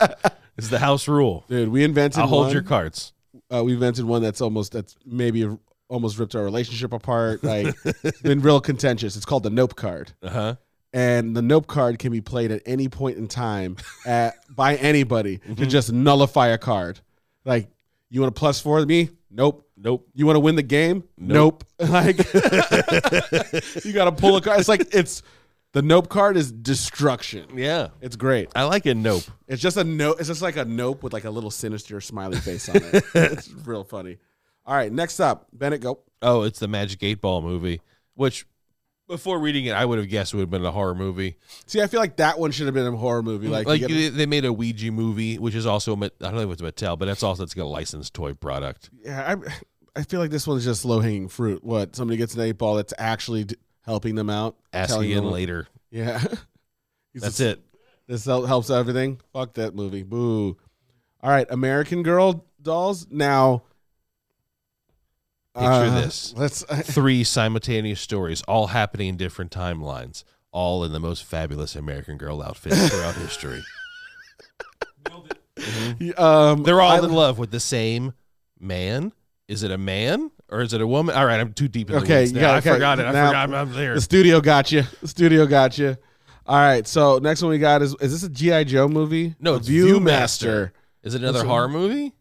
It's 0.58 0.70
the 0.70 0.80
house 0.80 1.08
rule. 1.08 1.46
Dude, 1.50 1.70
we 1.70 1.84
invented. 1.84 2.20
I'll 2.22 2.28
hold 2.28 2.46
one. 2.48 2.54
your 2.54 2.62
cards. 2.64 3.14
uh, 3.54 3.64
we 3.64 3.74
invented 3.74 4.06
one 4.06 4.22
that's 4.22 4.42
almost 4.42 4.72
that's 4.74 4.96
maybe 5.06 5.48
almost 5.90 6.18
ripped 6.20 6.36
our 6.36 6.44
relationship 6.44 6.94
apart. 6.94 7.44
Like 7.44 7.76
been 8.24 8.42
real 8.42 8.60
contentious. 8.62 9.16
It's 9.16 9.26
called 9.26 9.44
the 9.44 9.50
Nope 9.50 9.76
card, 9.76 10.12
Uh 10.22 10.30
huh. 10.30 10.56
and 10.94 11.36
the 11.36 11.42
Nope 11.42 11.68
card 11.68 11.98
can 12.00 12.12
be 12.12 12.22
played 12.22 12.52
at 12.52 12.62
any 12.66 12.88
point 12.90 13.18
in 13.18 13.28
time 13.28 13.78
at, 14.06 14.36
by 14.54 14.76
anybody 14.76 15.38
Mm-hmm. 15.40 15.56
to 15.56 15.66
just 15.66 15.92
nullify 15.92 16.48
a 16.50 16.58
card. 16.58 17.00
Like 17.46 17.70
you 18.10 18.22
want 18.22 18.30
a 18.36 18.40
plus 18.40 18.60
four 18.60 18.76
with 18.78 18.88
me? 18.88 19.10
Nope. 19.32 19.68
Nope. 19.76 20.08
You 20.14 20.26
want 20.28 20.36
to 20.36 20.40
win 20.40 20.56
the 20.56 20.62
game? 20.64 21.04
Nope. 21.18 21.64
Nope. 21.80 21.90
Like 21.90 22.18
you 23.84 23.92
got 23.94 24.06
to 24.06 24.12
pull 24.16 24.38
a 24.38 24.42
card. 24.42 24.60
It's 24.60 24.70
like 24.70 24.88
it's 24.94 25.24
the 25.74 25.82
Nope 25.82 26.08
card 26.10 26.38
is 26.38 26.52
destruction. 26.52 27.58
Yeah. 27.58 27.90
It's 28.02 28.16
great. 28.16 28.50
I 28.56 28.64
like 28.64 28.86
it. 28.86 28.96
Nope. 28.96 29.24
It's 29.48 29.62
just 29.62 29.76
a 29.78 29.84
nope. 29.84 30.18
It's 30.20 30.28
just 30.30 30.42
like 30.42 30.56
a 30.58 30.66
nope 30.66 31.04
with 31.04 31.14
like 31.14 31.26
a 31.26 31.30
little 31.30 31.52
sinister 31.52 32.00
smiley 32.02 32.38
face 32.38 32.70
on 32.70 32.78
it. 32.78 33.04
it's 33.16 33.50
real 33.66 33.84
funny. 33.84 34.18
All 34.66 34.76
right, 34.76 34.92
next 34.92 35.20
up, 35.20 35.48
Bennett, 35.52 35.82
go. 35.82 36.00
Oh, 36.22 36.44
it's 36.44 36.60
the 36.60 36.70
Magic 36.70 37.04
Eight 37.04 37.20
Ball 37.20 37.42
movie, 37.42 37.82
which 38.16 38.46
Before 39.10 39.38
reading 39.38 39.66
it, 39.66 39.72
I 39.74 39.84
would 39.84 40.00
have 40.00 40.08
guessed 40.08 40.34
it 40.34 40.38
would 40.38 40.44
have 40.44 40.50
been 40.52 40.64
a 40.64 40.72
horror 40.72 40.96
movie. 40.96 41.36
See, 41.66 41.82
I 41.82 41.88
feel 41.88 42.00
like 42.00 42.16
that 42.18 42.40
one 42.40 42.52
should 42.52 42.68
have 42.68 42.74
been 42.74 42.88
a 42.88 42.96
horror 42.96 43.22
movie. 43.24 43.50
Like, 43.50 43.68
Like 43.68 43.82
they, 43.82 44.26
made 44.26 44.46
a 44.46 44.54
Ouija 44.54 44.90
movie, 44.92 45.38
which 45.38 45.54
is 45.54 45.66
also 45.66 45.98
I 45.98 46.10
don't 46.20 46.36
know 46.36 46.50
if 46.50 46.52
it's 46.52 46.62
Mattel, 46.62 46.98
but 46.98 47.08
that's 47.08 47.24
also 47.24 47.44
it's 47.44 47.58
like 47.58 47.64
a 47.64 47.68
licensed 47.68 48.14
toy 48.14 48.34
product. 48.34 48.90
yeah, 49.04 49.36
I, 49.36 50.00
I 50.00 50.04
feel 50.04 50.22
like 50.22 50.32
this 50.32 50.48
one's 50.48 50.64
just 50.64 50.86
low 50.86 51.02
hanging 51.02 51.28
fruit. 51.28 51.62
What 51.62 51.96
somebody 51.96 52.18
gets 52.18 52.34
an 52.36 52.42
eight 52.42 52.58
ball 52.58 52.76
that's 52.76 52.94
actually 52.98 53.48
helping 53.86 54.16
them 54.16 54.30
out. 54.30 54.56
Ask 54.74 54.90
telling 54.90 55.12
again 55.12 55.26
later. 55.26 55.68
Yeah, 55.92 56.20
He's 57.14 57.22
That's 57.22 57.38
just- 57.38 57.42
it. 57.42 57.60
This 58.08 58.26
helps 58.26 58.70
everything. 58.70 59.22
Fuck 59.32 59.54
that 59.54 59.74
movie. 59.76 60.04
Boo. 60.04 60.58
All 61.22 61.30
right, 61.30 61.48
American 61.50 62.04
Girl 62.04 62.46
dolls. 62.62 63.08
Now, 63.10 63.64
Picture 65.56 65.70
uh, 65.70 66.02
this. 66.02 66.34
Let's. 66.38 66.64
Three 66.92 67.24
simultaneous 67.24 68.02
stories, 68.02 68.42
all 68.42 68.68
happening 68.68 69.08
in 69.10 69.16
different 69.18 69.52
timelines, 69.52 70.26
all 70.52 70.84
in 70.84 70.92
the 70.92 71.00
most 71.00 71.24
fabulous 71.24 71.78
American 71.78 72.18
Girl 72.18 72.42
outfits 72.42 72.90
throughout 72.90 73.16
history. 73.16 73.62
um, 76.18 76.64
They're 76.64 76.82
all 76.82 76.92
I- 76.92 77.00
in 77.06 77.14
love 77.14 77.38
with 77.38 77.52
the 77.52 77.60
same 77.60 78.14
man. 78.60 79.14
Is 79.48 79.64
it 79.64 79.72
a 79.72 79.78
man 79.78 80.32
or 80.54 80.62
is 80.62 80.74
it 80.74 80.82
a 80.82 80.88
woman? 80.88 81.16
All 81.16 81.26
right, 81.26 81.40
I'm 81.40 81.52
too 81.54 81.68
deep 81.68 81.90
in 81.90 81.96
the 81.96 82.02
Okay, 82.04 82.32
now. 82.32 82.40
got- 82.42 82.56
I 82.56 82.62
forgot 82.62 83.00
it. 83.00 83.06
I 83.06 83.12
now- 83.12 83.28
forgot 83.28 83.54
I'm 83.54 83.74
there. 83.74 83.96
The 83.96 84.02
studio 84.02 84.40
got 84.40 84.72
you. 84.72 84.84
The 85.02 85.08
studio 85.08 85.46
got 85.48 85.78
you. 85.78 85.98
All 86.46 86.58
right. 86.58 86.86
So 86.88 87.20
next 87.20 87.42
one 87.42 87.52
we 87.52 87.58
got 87.58 87.82
is 87.82 87.96
is 88.02 88.12
this 88.12 88.24
a 88.24 88.30
GI 88.30 88.66
Joe 88.66 88.88
movie? 88.88 89.36
No, 89.40 89.56
it's 89.56 89.68
Viewmaster. 89.68 90.72
Is 91.02 91.16
it 91.16 91.22
another 91.22 91.44
horror 91.46 91.68
movie? 91.70 92.14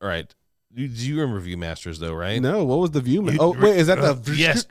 All 0.00 0.08
right. 0.08 0.32
Do 0.74 0.88
do 0.88 1.06
you 1.06 1.20
remember 1.20 1.40
Viewmasters 1.46 1.98
though, 1.98 2.14
right? 2.14 2.40
No, 2.40 2.64
what 2.64 2.78
was 2.78 2.90
the 2.92 3.00
view? 3.02 3.30
You- 3.30 3.38
oh 3.38 3.50
wait, 3.60 3.76
is 3.76 3.88
that 3.88 3.98
uh, 3.98 4.14
the 4.14 4.34
yes. 4.34 4.64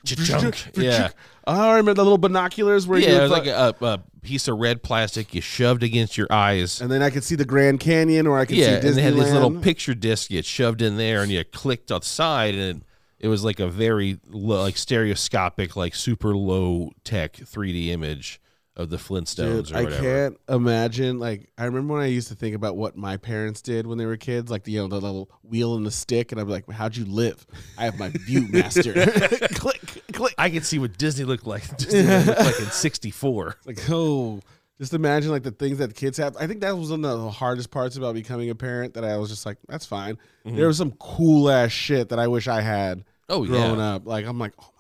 Yeah. 0.76 1.10
Oh, 1.45 1.54
I 1.70 1.72
remember 1.72 1.93
the 1.93 2.04
little 2.04 2.18
binoculars 2.18 2.88
where 2.88 2.99
you 2.99 3.08
Yeah, 3.08 3.20
it 3.20 3.22
was 3.22 3.32
like 3.32 3.45
a, 3.47 3.76
a 3.82 4.04
piece 4.22 4.47
of 4.47 4.58
red 4.58 4.82
plastic 4.82 5.34
you 5.36 5.41
shoved 5.41 5.84
against 5.84 6.18
your 6.18 6.28
eyes. 6.32 6.82
and 6.82 6.89
then 6.91 7.02
I 7.04 7.10
could 7.12 7.24
see 7.24 7.36
the 7.36 7.45
Grand 7.45 7.80
Canyon, 7.80 8.26
or 8.26 8.39
I 8.39 8.45
could 8.45 8.58
Yeah, 8.58 8.80
see 8.82 8.88
and 8.88 8.97
they 8.97 9.02
had 9.04 9.14
this 9.14 9.32
little 9.32 9.62
picture 9.62 9.93
disc 9.93 10.32
you 10.32 10.41
shoved 10.41 10.82
in 10.82 10.97
there, 10.97 11.22
and 11.22 11.32
you 11.32 11.43
clicked 11.43 11.91
outside, 11.91 12.56
and 12.56 12.82
it, 12.82 12.86
it 13.20 13.28
was 13.28 13.43
like 13.43 13.60
a 13.60 13.68
very 13.68 14.20
low, 14.28 14.62
like 14.64 14.78
stereoscopic, 14.78 15.76
like 15.76 15.93
super 15.93 16.36
low 16.36 16.91
tech 17.04 17.34
3D 17.34 17.89
image 17.89 18.40
of 18.76 18.89
the 18.89 18.97
Flintstones 18.97 19.67
Dude, 19.67 19.72
or 19.74 19.78
I 19.78 19.86
can't 19.86 20.38
imagine. 20.47 21.19
Like, 21.19 21.49
I 21.57 21.65
remember 21.65 21.95
when 21.95 22.03
I 22.03 22.07
used 22.07 22.30
to 22.30 22.36
think 22.36 22.55
about 22.55 22.78
what 22.78 22.95
my 22.95 23.17
parents 23.17 23.61
did 23.61 23.86
when 23.86 23.97
they 23.97 24.05
were 24.05 24.17
kids, 24.17 24.49
like 24.49 24.63
the 24.63 24.72
you 24.72 24.80
know 24.82 24.88
the 24.88 24.95
little 24.95 25.30
wheel 25.43 25.76
and 25.76 25.86
the 25.86 25.91
stick, 25.91 26.32
and 26.32 26.39
I'm 26.39 26.47
like, 26.47 26.69
"How'd 26.69 26.95
you 26.95 27.05
live?" 27.05 27.45
I 27.78 27.86
have 27.86 27.99
my 27.99 28.09
Viewmaster. 28.09 29.53
click, 29.55 30.03
click. 30.13 30.34
I 30.38 30.49
could 30.49 30.65
see 30.65 30.80
what 30.80 30.97
Disney 30.97 31.26
looked 31.26 31.47
like. 31.47 31.78
Disney 31.78 32.03
looked 32.03 32.39
like 32.39 32.59
in 32.59 32.65
'64. 32.67 33.57
Like, 33.65 33.80
oh, 33.89 34.39
just 34.80 34.93
imagine 34.93 35.32
like 35.32 35.43
the 35.43 35.51
things 35.51 35.80
that 35.80 35.93
kids 35.95 36.17
have. 36.17 36.38
I 36.38 36.47
think 36.47 36.61
that 36.61 36.78
was 36.78 36.91
one 36.91 37.03
of 37.03 37.22
the 37.22 37.30
hardest 37.30 37.72
parts 37.72 37.97
about 37.97 38.13
becoming 38.15 38.49
a 38.49 38.55
parent. 38.55 38.93
That 38.93 39.03
I 39.03 39.17
was 39.17 39.30
just 39.30 39.45
like, 39.45 39.57
that's 39.67 39.86
fine. 39.86 40.17
There 40.45 40.67
was 40.67 40.78
some 40.78 40.91
cool 40.93 41.49
ass 41.49 41.72
shit 41.72 42.09
that 42.09 42.19
I 42.19 42.28
wish 42.28 42.47
I 42.47 42.61
had 42.61 43.03
Mm-hmm. 43.32 43.41
Oh 43.43 43.45
growing 43.45 43.80
yeah. 43.80 43.95
up. 43.95 44.05
Like, 44.05 44.26
I'm 44.26 44.39
like, 44.39 44.53
oh. 44.59 44.70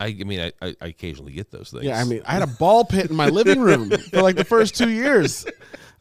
I, 0.00 0.06
I 0.06 0.24
mean, 0.24 0.40
I, 0.40 0.52
I, 0.62 0.74
I 0.80 0.86
occasionally 0.86 1.32
get 1.32 1.50
those 1.50 1.70
things. 1.70 1.84
Yeah, 1.84 2.00
I 2.00 2.04
mean, 2.04 2.22
I 2.24 2.32
had 2.32 2.42
a 2.42 2.46
ball 2.46 2.84
pit 2.86 3.10
in 3.10 3.16
my 3.16 3.28
living 3.28 3.60
room 3.60 3.90
for 4.10 4.22
like 4.22 4.36
the 4.36 4.44
first 4.44 4.74
two 4.74 4.88
years. 4.88 5.46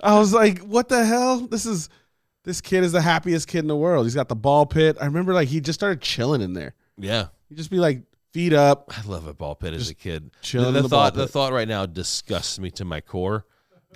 I 0.01 0.17
was 0.17 0.33
like, 0.33 0.59
what 0.59 0.87
the 0.87 1.05
hell? 1.05 1.41
This 1.41 1.65
is 1.65 1.89
this 2.45 2.61
kid 2.61 2.85
is 2.85 2.93
the 2.93 3.01
happiest 3.01 3.47
kid 3.49 3.59
in 3.59 3.67
the 3.67 3.75
world. 3.75 4.05
He's 4.05 4.15
got 4.15 4.29
the 4.29 4.35
ball 4.35 4.65
pit. 4.65 4.97
I 5.01 5.05
remember 5.05 5.33
like 5.33 5.49
he 5.49 5.59
just 5.59 5.77
started 5.77 6.01
chilling 6.01 6.41
in 6.41 6.53
there. 6.53 6.73
yeah. 6.97 7.27
He'd 7.49 7.57
just 7.57 7.71
be 7.71 7.79
like 7.79 8.03
feet 8.31 8.53
up. 8.53 8.91
I 8.95 9.07
love 9.07 9.27
a 9.27 9.33
ball 9.33 9.55
pit 9.55 9.73
as 9.73 9.89
a 9.89 9.95
kid. 9.95 10.31
chilling 10.41 10.73
the, 10.73 10.79
in 10.79 10.83
the 10.83 10.89
thought, 10.89 11.15
the 11.15 11.27
thought 11.27 11.51
right 11.51 11.67
now 11.67 11.85
disgusts 11.85 12.59
me 12.59 12.71
to 12.71 12.85
my 12.85 13.01
core. 13.01 13.45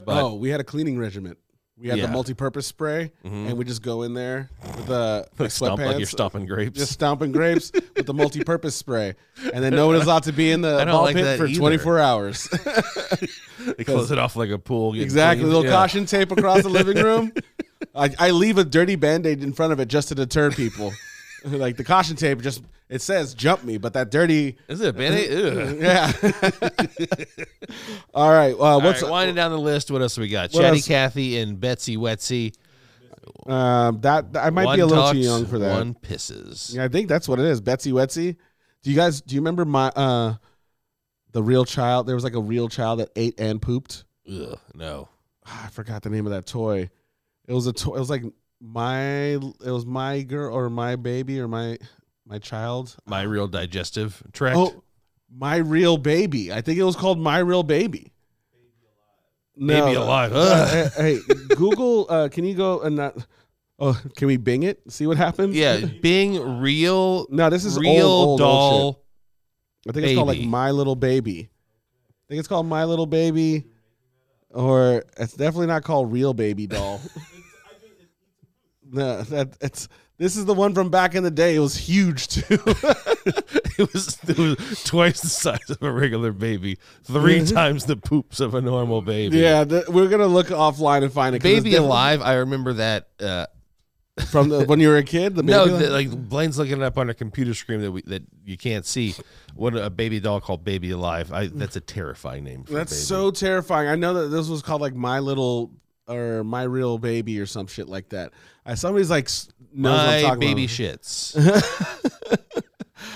But 0.06 0.22
oh, 0.22 0.34
we 0.34 0.50
had 0.50 0.60
a 0.60 0.64
cleaning 0.64 0.98
regiment. 0.98 1.38
We 1.76 1.90
had 1.90 1.98
Yeah. 1.98 2.06
the 2.06 2.12
multi-purpose 2.12 2.68
spray, 2.68 3.12
Mhm. 3.26 3.50
and 3.50 3.58
we 3.58 3.66
just 3.66 3.82
go 3.82 4.04
in 4.04 4.14
there 4.14 4.50
with 4.78 4.86
the 4.86 5.28
like, 5.40 5.50
stomp, 5.52 5.82
like 5.82 5.98
you're 5.98 6.06
stomping 6.06 6.46
grapes. 6.46 6.78
just 6.78 6.92
stomping 6.92 7.32
grapes 7.32 7.72
with 7.96 8.06
the 8.06 8.14
multi-purpose 8.24 8.76
spray, 8.76 9.16
and 9.52 9.64
then 9.64 9.74
no 9.76 9.88
one 9.88 9.96
is 9.96 10.04
allowed 10.04 10.24
to 10.24 10.32
be 10.34 10.52
in 10.52 10.62
the 10.62 10.76
I 10.80 10.86
don't 10.86 10.94
ball 10.94 11.02
like 11.04 11.16
pit 11.16 11.26
that 11.26 11.38
for 11.40 11.48
either. 11.48 11.58
24 11.60 12.00
hours. 12.00 12.48
they 13.78 13.84
close 13.84 14.12
it 14.12 14.20
off 14.20 14.36
like 14.36 14.52
a 14.52 14.60
pool. 14.60 14.92
getting 14.92 15.04
exactly, 15.04 15.42
cleaned. 15.42 15.54
little 15.56 15.66
Yeah. 15.66 15.72
caution 15.78 16.06
tape 16.06 16.32
across 16.32 16.62
the 16.62 16.70
living 16.70 16.98
room. 17.04 17.34
I, 17.96 18.12
I 18.20 18.30
leave 18.32 18.58
a 18.60 18.64
dirty 18.64 18.96
band-aid 18.96 19.44
in 19.44 19.52
front 19.52 19.74
of 19.74 19.80
it 19.80 19.88
just 19.88 20.10
to 20.10 20.16
deter 20.16 20.52
people. 20.52 20.94
like 21.46 21.78
the 21.78 21.84
caution 21.84 22.16
tape, 22.16 22.42
just 22.42 22.64
it 22.90 23.02
says 23.02 23.34
"jump 23.34 23.64
me," 23.64 23.78
but 23.78 23.94
that 23.94 24.12
dirty, 24.12 24.58
Is 24.68 24.82
it 24.82 24.90
a 24.90 24.94
band-aid? 24.94 25.78
Yeah. 25.82 26.12
All 28.14 28.32
right, 28.32 28.54
uh, 28.54 28.80
what's 28.80 29.02
right, 29.02 29.12
winding 29.12 29.36
down 29.36 29.52
the 29.52 29.60
list, 29.60 29.92
what 29.92 30.02
else 30.02 30.18
we 30.18 30.30
got? 30.30 30.52
What 30.52 30.62
Chatty 30.62 30.78
else? 30.78 30.88
Cathy 30.88 31.38
and 31.40 31.60
Betsy 31.60 31.98
Wetsy. 31.98 32.54
um, 33.48 34.00
that 34.02 34.26
I 34.36 34.50
might 34.50 34.66
one 34.66 34.78
be 34.78 34.82
a 34.82 34.86
little 34.86 35.04
talks, 35.04 35.18
too 35.18 35.24
young 35.24 35.46
for 35.46 35.60
that. 35.60 35.78
One 35.78 35.94
pisses. 35.96 36.76
Yeah, 36.76 36.84
I 36.84 36.88
think 36.88 37.08
that's 37.08 37.28
what 37.28 37.40
it 37.40 37.46
is. 37.46 37.62
Betsy 37.62 37.92
Wetsy. 37.92 38.36
Do 38.84 38.90
you 38.90 38.96
guys 38.96 39.22
do 39.22 39.36
you 39.36 39.42
remember 39.42 39.66
my 39.66 39.88
uh 39.96 40.36
the 41.32 41.42
real 41.42 41.66
child? 41.66 42.06
There 42.06 42.16
was 42.16 42.24
like 42.24 42.36
a 42.36 42.42
real 42.42 42.70
child 42.70 43.00
that 43.00 43.10
ate 43.16 43.40
and 43.40 43.62
pooped. 43.62 44.04
Ugh, 44.32 44.58
no. 44.74 45.10
Ah, 45.46 45.66
I 45.66 45.70
forgot 45.70 46.04
the 46.04 46.10
name 46.10 46.26
of 46.26 46.32
that 46.32 46.46
toy. 46.46 46.90
It 47.48 47.54
was 47.54 47.68
a 47.68 47.74
toy. 47.74 47.96
It 47.96 48.00
was 48.00 48.10
like 48.10 48.24
my. 48.64 49.00
It 49.36 49.42
was 49.72 49.86
my 49.86 50.22
girl 50.22 50.56
or 50.56 50.70
my 50.70 50.96
baby 50.96 51.40
or 51.40 51.48
my 51.48 51.78
my 52.26 52.40
child. 52.40 52.96
My 53.06 53.24
real 53.24 53.48
digestive 53.48 54.24
tract. 54.32 54.56
Oh, 54.58 54.84
my 55.36 55.58
real 55.58 55.98
baby. 55.98 56.54
I 56.54 56.62
think 56.62 56.80
it 56.80 56.84
was 56.84 56.96
called 56.96 57.20
my 57.20 57.40
real 57.40 57.64
baby. 57.64 58.12
No, 59.56 59.86
Baby 59.86 59.96
alive. 59.98 60.32
uh, 60.34 60.66
hey, 60.68 60.90
hey, 60.98 61.20
Google. 61.56 62.08
Uh, 62.10 62.28
can 62.30 62.44
you 62.44 62.56
go 62.56 62.82
and 62.82 62.96
not? 62.96 63.16
Oh, 63.78 64.00
can 64.16 64.28
we 64.28 64.38
Bing 64.38 64.64
it? 64.64 64.80
See 64.92 65.06
what 65.06 65.18
happens? 65.18 65.56
yeah, 65.56 65.78
being 66.02 66.60
real, 66.60 67.28
No, 67.30 67.50
this 67.52 67.64
is 67.66 67.78
real 67.78 68.06
old, 68.08 68.42
old, 68.42 68.42
old 68.42 68.74
shit. 68.74 68.80
doll. 68.96 69.04
I 69.90 69.92
think 69.92 70.06
it's 70.08 70.16
called 70.16 70.28
like 70.28 70.42
My 70.42 70.72
Little 70.72 70.96
Baby. 70.96 71.50
I 71.52 72.24
think 72.30 72.40
it's 72.40 72.48
called 72.48 72.66
My 72.66 72.86
Little 72.86 73.06
Baby, 73.06 73.66
or 74.52 75.04
it's 75.20 75.34
definitely 75.34 75.68
not 75.68 75.84
called 75.84 76.12
Real 76.12 76.34
Baby 76.34 76.66
Doll. 76.68 77.00
no, 78.94 79.22
that 79.24 79.58
it's 79.62 79.88
this 80.18 80.38
is 80.38 80.46
the 80.46 80.54
one 80.54 80.74
from 80.74 80.90
back 80.90 81.16
in 81.16 81.24
the 81.24 81.32
day. 81.32 81.56
It 81.56 81.60
was 81.60 81.76
huge 81.76 82.28
too. 82.28 82.44
it 82.66 83.94
was 83.94 84.18
it 84.28 84.38
was 84.38 84.84
twice 84.84 85.22
the 85.22 85.28
size 85.30 85.70
of 85.70 85.82
a 85.82 85.92
regular 85.92 86.32
baby, 86.32 86.78
three 87.04 87.44
times 87.46 87.86
the 87.86 87.98
poops 87.98 88.40
of 88.40 88.54
a 88.56 88.62
normal 88.62 89.02
baby. 89.02 89.38
yeah, 89.40 89.64
th- 89.66 89.88
we're 89.88 90.08
gonna 90.10 90.28
look 90.28 90.48
offline 90.48 91.04
and 91.04 91.12
find 91.12 91.36
it. 91.36 91.42
'cause 91.42 91.52
it's 91.52 91.64
Baby 91.64 91.76
alive. 91.76 92.22
I 92.22 92.36
remember 92.36 92.74
that. 92.74 93.08
Uh, 93.20 93.48
from 94.30 94.50
the, 94.50 94.64
when 94.66 94.80
you 94.80 94.90
were 94.90 94.98
a 94.98 95.04
kid. 95.04 95.34
The 95.34 95.42
baby 95.44 95.52
no, 95.54 95.78
the, 95.78 95.90
like 95.90 96.12
Blaine's 96.12 96.60
looking 96.60 96.74
it 96.78 96.84
up 96.84 97.00
on 97.00 97.10
a 97.10 97.16
computer 97.16 97.56
screen 97.56 97.82
that 97.82 97.92
we 97.92 98.04
that 98.04 98.22
you 98.46 98.58
can't 98.58 98.86
see. 98.86 99.16
What 99.56 99.76
a 99.76 99.90
baby 99.90 100.20
doll 100.20 100.40
called 100.40 100.64
Baby 100.64 100.92
Alive. 100.92 101.34
I, 101.34 101.48
that's 101.48 101.76
a 101.76 101.82
terrifying 101.82 102.44
name. 102.44 102.64
For 102.64 102.74
a 102.74 102.76
That's 102.76 102.92
baby. 102.92 103.02
so 103.02 103.32
terrifying. 103.32 103.90
I 103.90 103.96
know 103.96 104.14
that 104.14 104.28
this 104.28 104.48
was 104.50 104.62
called 104.62 104.82
like 104.82 104.94
My 104.94 105.18
Little 105.20 105.72
or 106.08 106.44
My 106.44 106.62
Real 106.64 107.00
Baby 107.00 107.40
or 107.40 107.48
some 107.48 107.66
shit 107.66 107.90
like 107.90 108.10
that. 108.10 108.34
Uh, 108.66 108.76
somebody's 108.76 109.10
like 109.10 109.30
knows 109.74 110.24
My 110.24 110.36
baby 110.36 110.64
about. 110.66 110.70
shits. 110.76 111.36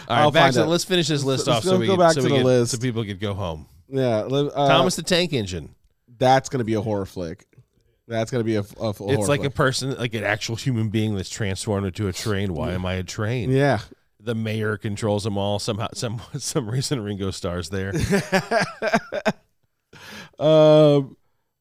All 0.09 0.15
right, 0.15 0.21
I'll 0.21 0.31
back 0.31 0.53
to, 0.53 0.63
out. 0.63 0.69
let's 0.69 0.83
finish 0.85 1.07
this 1.07 1.23
list 1.23 1.47
Let's 1.47 1.57
off 1.59 1.63
go- 1.63 1.69
so 1.71 1.77
we 1.79 1.87
go 1.87 1.97
back 1.97 2.13
so 2.13 2.21
to 2.21 2.25
we 2.27 2.29
the 2.31 2.35
can- 2.37 2.45
list. 2.45 2.71
so 2.71 2.77
people 2.77 3.03
could 3.03 3.19
go 3.19 3.33
home. 3.33 3.65
Yeah, 3.89 4.19
uh, 4.19 4.67
Thomas 4.67 4.95
the 4.95 5.01
Tank 5.03 5.33
Engine. 5.33 5.73
That's 6.17 6.49
gonna 6.49 6.63
be 6.63 6.73
a 6.75 6.81
horror 6.81 7.05
flick. 7.05 7.45
That's 8.07 8.31
gonna 8.31 8.43
be 8.43 8.55
a, 8.55 8.61
a, 8.61 8.89
a 8.89 8.93
horror 8.93 9.13
It's 9.13 9.27
like 9.27 9.43
a 9.43 9.49
person, 9.49 9.95
like 9.97 10.13
an 10.13 10.23
actual 10.23 10.55
human 10.55 10.89
being 10.89 11.15
that's 11.15 11.29
transformed 11.29 11.85
into 11.87 12.07
a 12.07 12.13
train. 12.13 12.53
Why 12.53 12.71
am 12.71 12.85
I 12.85 12.93
a 12.95 13.03
train? 13.03 13.51
yeah. 13.51 13.79
The 14.19 14.33
mayor 14.35 14.75
controls 14.77 15.23
them 15.23 15.37
all. 15.37 15.59
Somehow, 15.59 15.87
some 15.93 16.21
some 16.37 16.69
reason 16.69 17.01
Ringo 17.01 17.31
Starr's 17.31 17.69
there. 17.69 17.93
Um, 20.39 21.17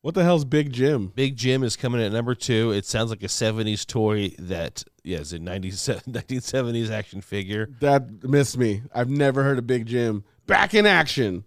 what 0.06 0.14
the 0.14 0.22
hell's 0.22 0.44
Big 0.44 0.72
Jim? 0.72 1.08
Big 1.16 1.34
Jim 1.34 1.64
is 1.64 1.74
coming 1.74 2.00
at 2.00 2.12
number 2.12 2.36
two. 2.36 2.70
It 2.70 2.86
sounds 2.86 3.10
like 3.10 3.24
a 3.24 3.26
'70s 3.26 3.84
toy 3.84 4.28
that, 4.38 4.84
yeah, 5.02 5.18
is 5.18 5.32
a 5.32 5.40
1970s 5.40 6.90
action 6.92 7.20
figure. 7.20 7.70
That 7.80 8.22
missed 8.22 8.56
me. 8.56 8.82
I've 8.94 9.10
never 9.10 9.42
heard 9.42 9.58
of 9.58 9.66
Big 9.66 9.86
Jim. 9.86 10.22
Back 10.46 10.74
in 10.74 10.86
action 10.86 11.42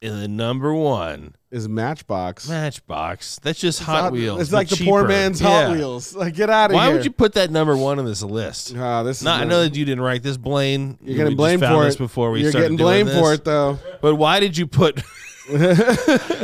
And 0.00 0.22
the 0.22 0.28
number 0.28 0.72
one 0.72 1.34
is 1.50 1.68
Matchbox. 1.68 2.48
Matchbox. 2.48 3.40
That's 3.42 3.58
just 3.58 3.80
It's 3.80 3.86
Hot 3.86 4.12
Wheels. 4.12 4.40
It's 4.40 4.52
like 4.52 4.68
the 4.68 4.84
poor 4.84 5.04
man's 5.04 5.40
Yeah. 5.40 5.66
Hot 5.66 5.76
Wheels. 5.76 6.14
Like, 6.14 6.34
get 6.36 6.48
out 6.48 6.70
of 6.70 6.76
Why 6.76 6.82
here. 6.84 6.90
Why 6.90 6.94
would 6.94 7.04
you 7.04 7.10
put 7.10 7.32
that 7.32 7.50
number 7.50 7.76
one 7.76 7.98
on 7.98 8.04
this 8.04 8.22
list? 8.22 8.72
Ah, 8.76 9.02
this 9.02 9.16
is 9.16 9.24
Not, 9.24 9.40
I 9.40 9.44
know 9.46 9.62
that 9.62 9.74
you 9.74 9.84
didn't 9.84 10.04
write 10.04 10.22
this, 10.22 10.36
Blaine. 10.36 10.96
You're 11.02 11.16
getting 11.16 11.36
blamed 11.36 11.62
for 11.64 11.82
this 11.86 11.96
it. 11.96 11.98
before 11.98 12.30
we 12.30 12.42
You're 12.42 12.52
getting 12.52 12.76
blamed 12.76 13.10
for 13.10 13.34
it 13.34 13.44
though. 13.44 13.80
But 14.00 14.14
why 14.14 14.38
did 14.38 14.56
you 14.56 14.68
put? 14.68 15.02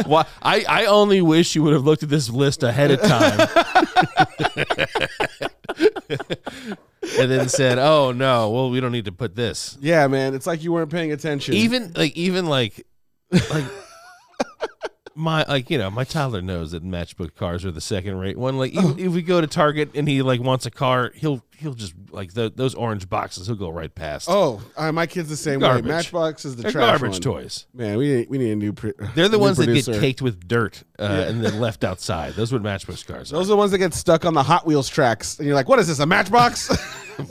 Why? 0.06 0.26
I 0.42 0.64
I 0.68 0.84
only 0.86 1.20
wish 1.20 1.54
you 1.54 1.62
would 1.62 1.72
have 1.72 1.84
looked 1.84 2.02
at 2.02 2.08
this 2.08 2.30
list 2.30 2.62
ahead 2.62 2.90
of 2.90 3.00
time. 3.00 3.38
and 7.18 7.30
then 7.30 7.48
said, 7.48 7.78
"Oh 7.78 8.12
no, 8.12 8.50
well 8.50 8.70
we 8.70 8.80
don't 8.80 8.92
need 8.92 9.06
to 9.06 9.12
put 9.12 9.36
this." 9.36 9.76
Yeah, 9.80 10.06
man. 10.08 10.34
It's 10.34 10.46
like 10.46 10.62
you 10.62 10.72
weren't 10.72 10.90
paying 10.90 11.12
attention. 11.12 11.54
Even 11.54 11.92
like 11.94 12.16
even 12.16 12.46
like 12.46 12.86
like 13.50 13.64
my 15.14 15.44
like 15.48 15.70
you 15.70 15.78
know 15.78 15.90
my 15.90 16.04
toddler 16.04 16.42
knows 16.42 16.72
that 16.72 16.84
matchbook 16.84 17.34
cars 17.34 17.64
are 17.64 17.70
the 17.70 17.80
second 17.80 18.18
rate 18.18 18.36
one. 18.36 18.58
Like 18.58 18.72
even 18.72 18.92
oh. 18.92 18.96
if 18.98 19.12
we 19.12 19.22
go 19.22 19.40
to 19.40 19.46
Target 19.46 19.90
and 19.94 20.08
he 20.08 20.22
like 20.22 20.40
wants 20.40 20.66
a 20.66 20.70
car, 20.70 21.12
he'll 21.14 21.44
he'll 21.58 21.74
just 21.74 21.94
like 22.10 22.32
the, 22.32 22.52
those 22.54 22.74
orange 22.74 23.08
boxes. 23.08 23.46
He'll 23.46 23.56
go 23.56 23.70
right 23.70 23.92
past. 23.94 24.28
oh, 24.30 24.60
uh, 24.76 24.92
my 24.92 25.06
kid's 25.06 25.28
the 25.28 25.36
same 25.36 25.60
Garbage. 25.60 25.84
way. 25.84 25.90
Matchbox 25.90 26.44
is 26.44 26.56
the 26.56 26.62
They're 26.62 26.72
trash 26.72 27.00
garbage 27.00 27.12
one. 27.12 27.20
toys. 27.20 27.66
Man, 27.74 27.96
we 27.98 28.08
need, 28.14 28.30
we 28.30 28.38
need 28.38 28.52
a 28.52 28.56
new. 28.56 28.72
Pre- 28.72 28.92
They're 29.14 29.28
the 29.28 29.38
ones 29.38 29.56
that 29.58 29.66
get 29.66 29.84
caked 30.00 30.22
with 30.22 30.46
dirt 30.46 30.82
uh, 30.98 31.24
and 31.28 31.44
then 31.44 31.60
left 31.60 31.84
outside. 31.84 32.34
Those 32.34 32.52
are 32.52 32.58
what 32.58 32.62
matchbook 32.62 33.04
cars. 33.06 33.30
Those 33.30 33.46
are 33.46 33.50
the 33.50 33.56
ones 33.56 33.70
that 33.72 33.78
get 33.78 33.94
stuck 33.94 34.24
on 34.24 34.34
the 34.34 34.42
Hot 34.42 34.66
Wheels 34.66 34.88
tracks, 34.88 35.38
and 35.38 35.46
you're 35.46 35.56
like, 35.56 35.68
"What 35.68 35.78
is 35.78 35.88
this? 35.88 35.98
A 35.98 36.06
Matchbox?" 36.06 36.70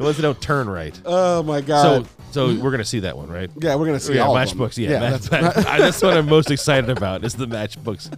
The 0.00 0.04
ones 0.04 0.16
that 0.16 0.22
don't 0.22 0.40
turn 0.40 0.66
right. 0.66 0.98
oh 1.04 1.42
my 1.42 1.60
god! 1.60 2.06
so 2.06 2.10
so 2.30 2.60
we're 2.62 2.70
gonna 2.70 2.86
see 2.86 3.00
that 3.00 3.16
one, 3.18 3.28
right? 3.28 3.50
yeah, 3.58 3.74
we're 3.74 3.84
gonna 3.84 4.00
see 4.00 4.14
yeah, 4.14 4.22
all 4.26 4.34
matchbooks. 4.34 4.78
Yeah, 4.78 4.98
match- 4.98 5.22
that's- 5.24 5.56
match- 5.56 5.66
that's 5.78 6.02
what 6.02 6.16
I'm 6.16 6.26
most 6.26 6.50
excited 6.50 6.88
about. 6.88 7.22
Is 7.22 7.34
the 7.34 7.46
matchbooks. 7.46 8.10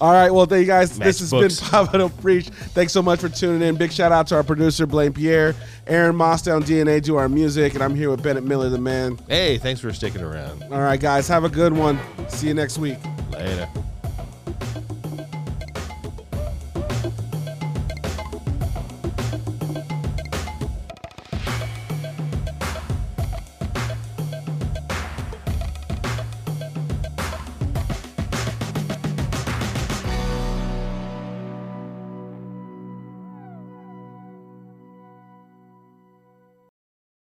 All 0.00 0.12
right. 0.12 0.30
Well, 0.30 0.46
thank 0.46 0.60
you 0.62 0.66
guys. 0.66 0.98
This 0.98 1.18
has 1.20 1.30
been 1.30 1.40
Matchbooks. 1.42 1.70
Papa 1.70 1.98
Don't 1.98 2.20
Preach. 2.22 2.48
Thanks 2.48 2.94
so 2.94 3.02
much 3.02 3.20
for 3.20 3.28
tuning 3.28 3.60
in. 3.68 3.76
Big 3.76 3.92
shout 3.98 4.12
out 4.12 4.28
to 4.28 4.36
our 4.36 4.44
producer, 4.44 4.86
Blaine 4.86 5.12
Pierre. 5.12 5.56
Aaron 5.88 6.14
Moss 6.14 6.42
down 6.42 6.62
DNA 6.62 7.02
do 7.02 7.16
our 7.16 7.28
music. 7.28 7.74
And 7.74 7.82
I'm 7.82 7.96
here 7.96 8.10
with 8.10 8.22
Bennett 8.22 8.44
Miller, 8.44 8.68
the 8.68 8.78
man. 8.78 9.18
Hey, 9.26 9.58
thanks 9.58 9.80
for 9.80 9.92
sticking 9.92 10.22
around. 10.22 10.62
All 10.70 10.80
right, 10.80 11.00
guys. 11.00 11.26
Have 11.26 11.42
a 11.42 11.48
good 11.48 11.72
one. 11.72 11.98
See 12.28 12.46
you 12.46 12.54
next 12.54 12.78
week. 12.78 12.98
Later. 13.32 13.68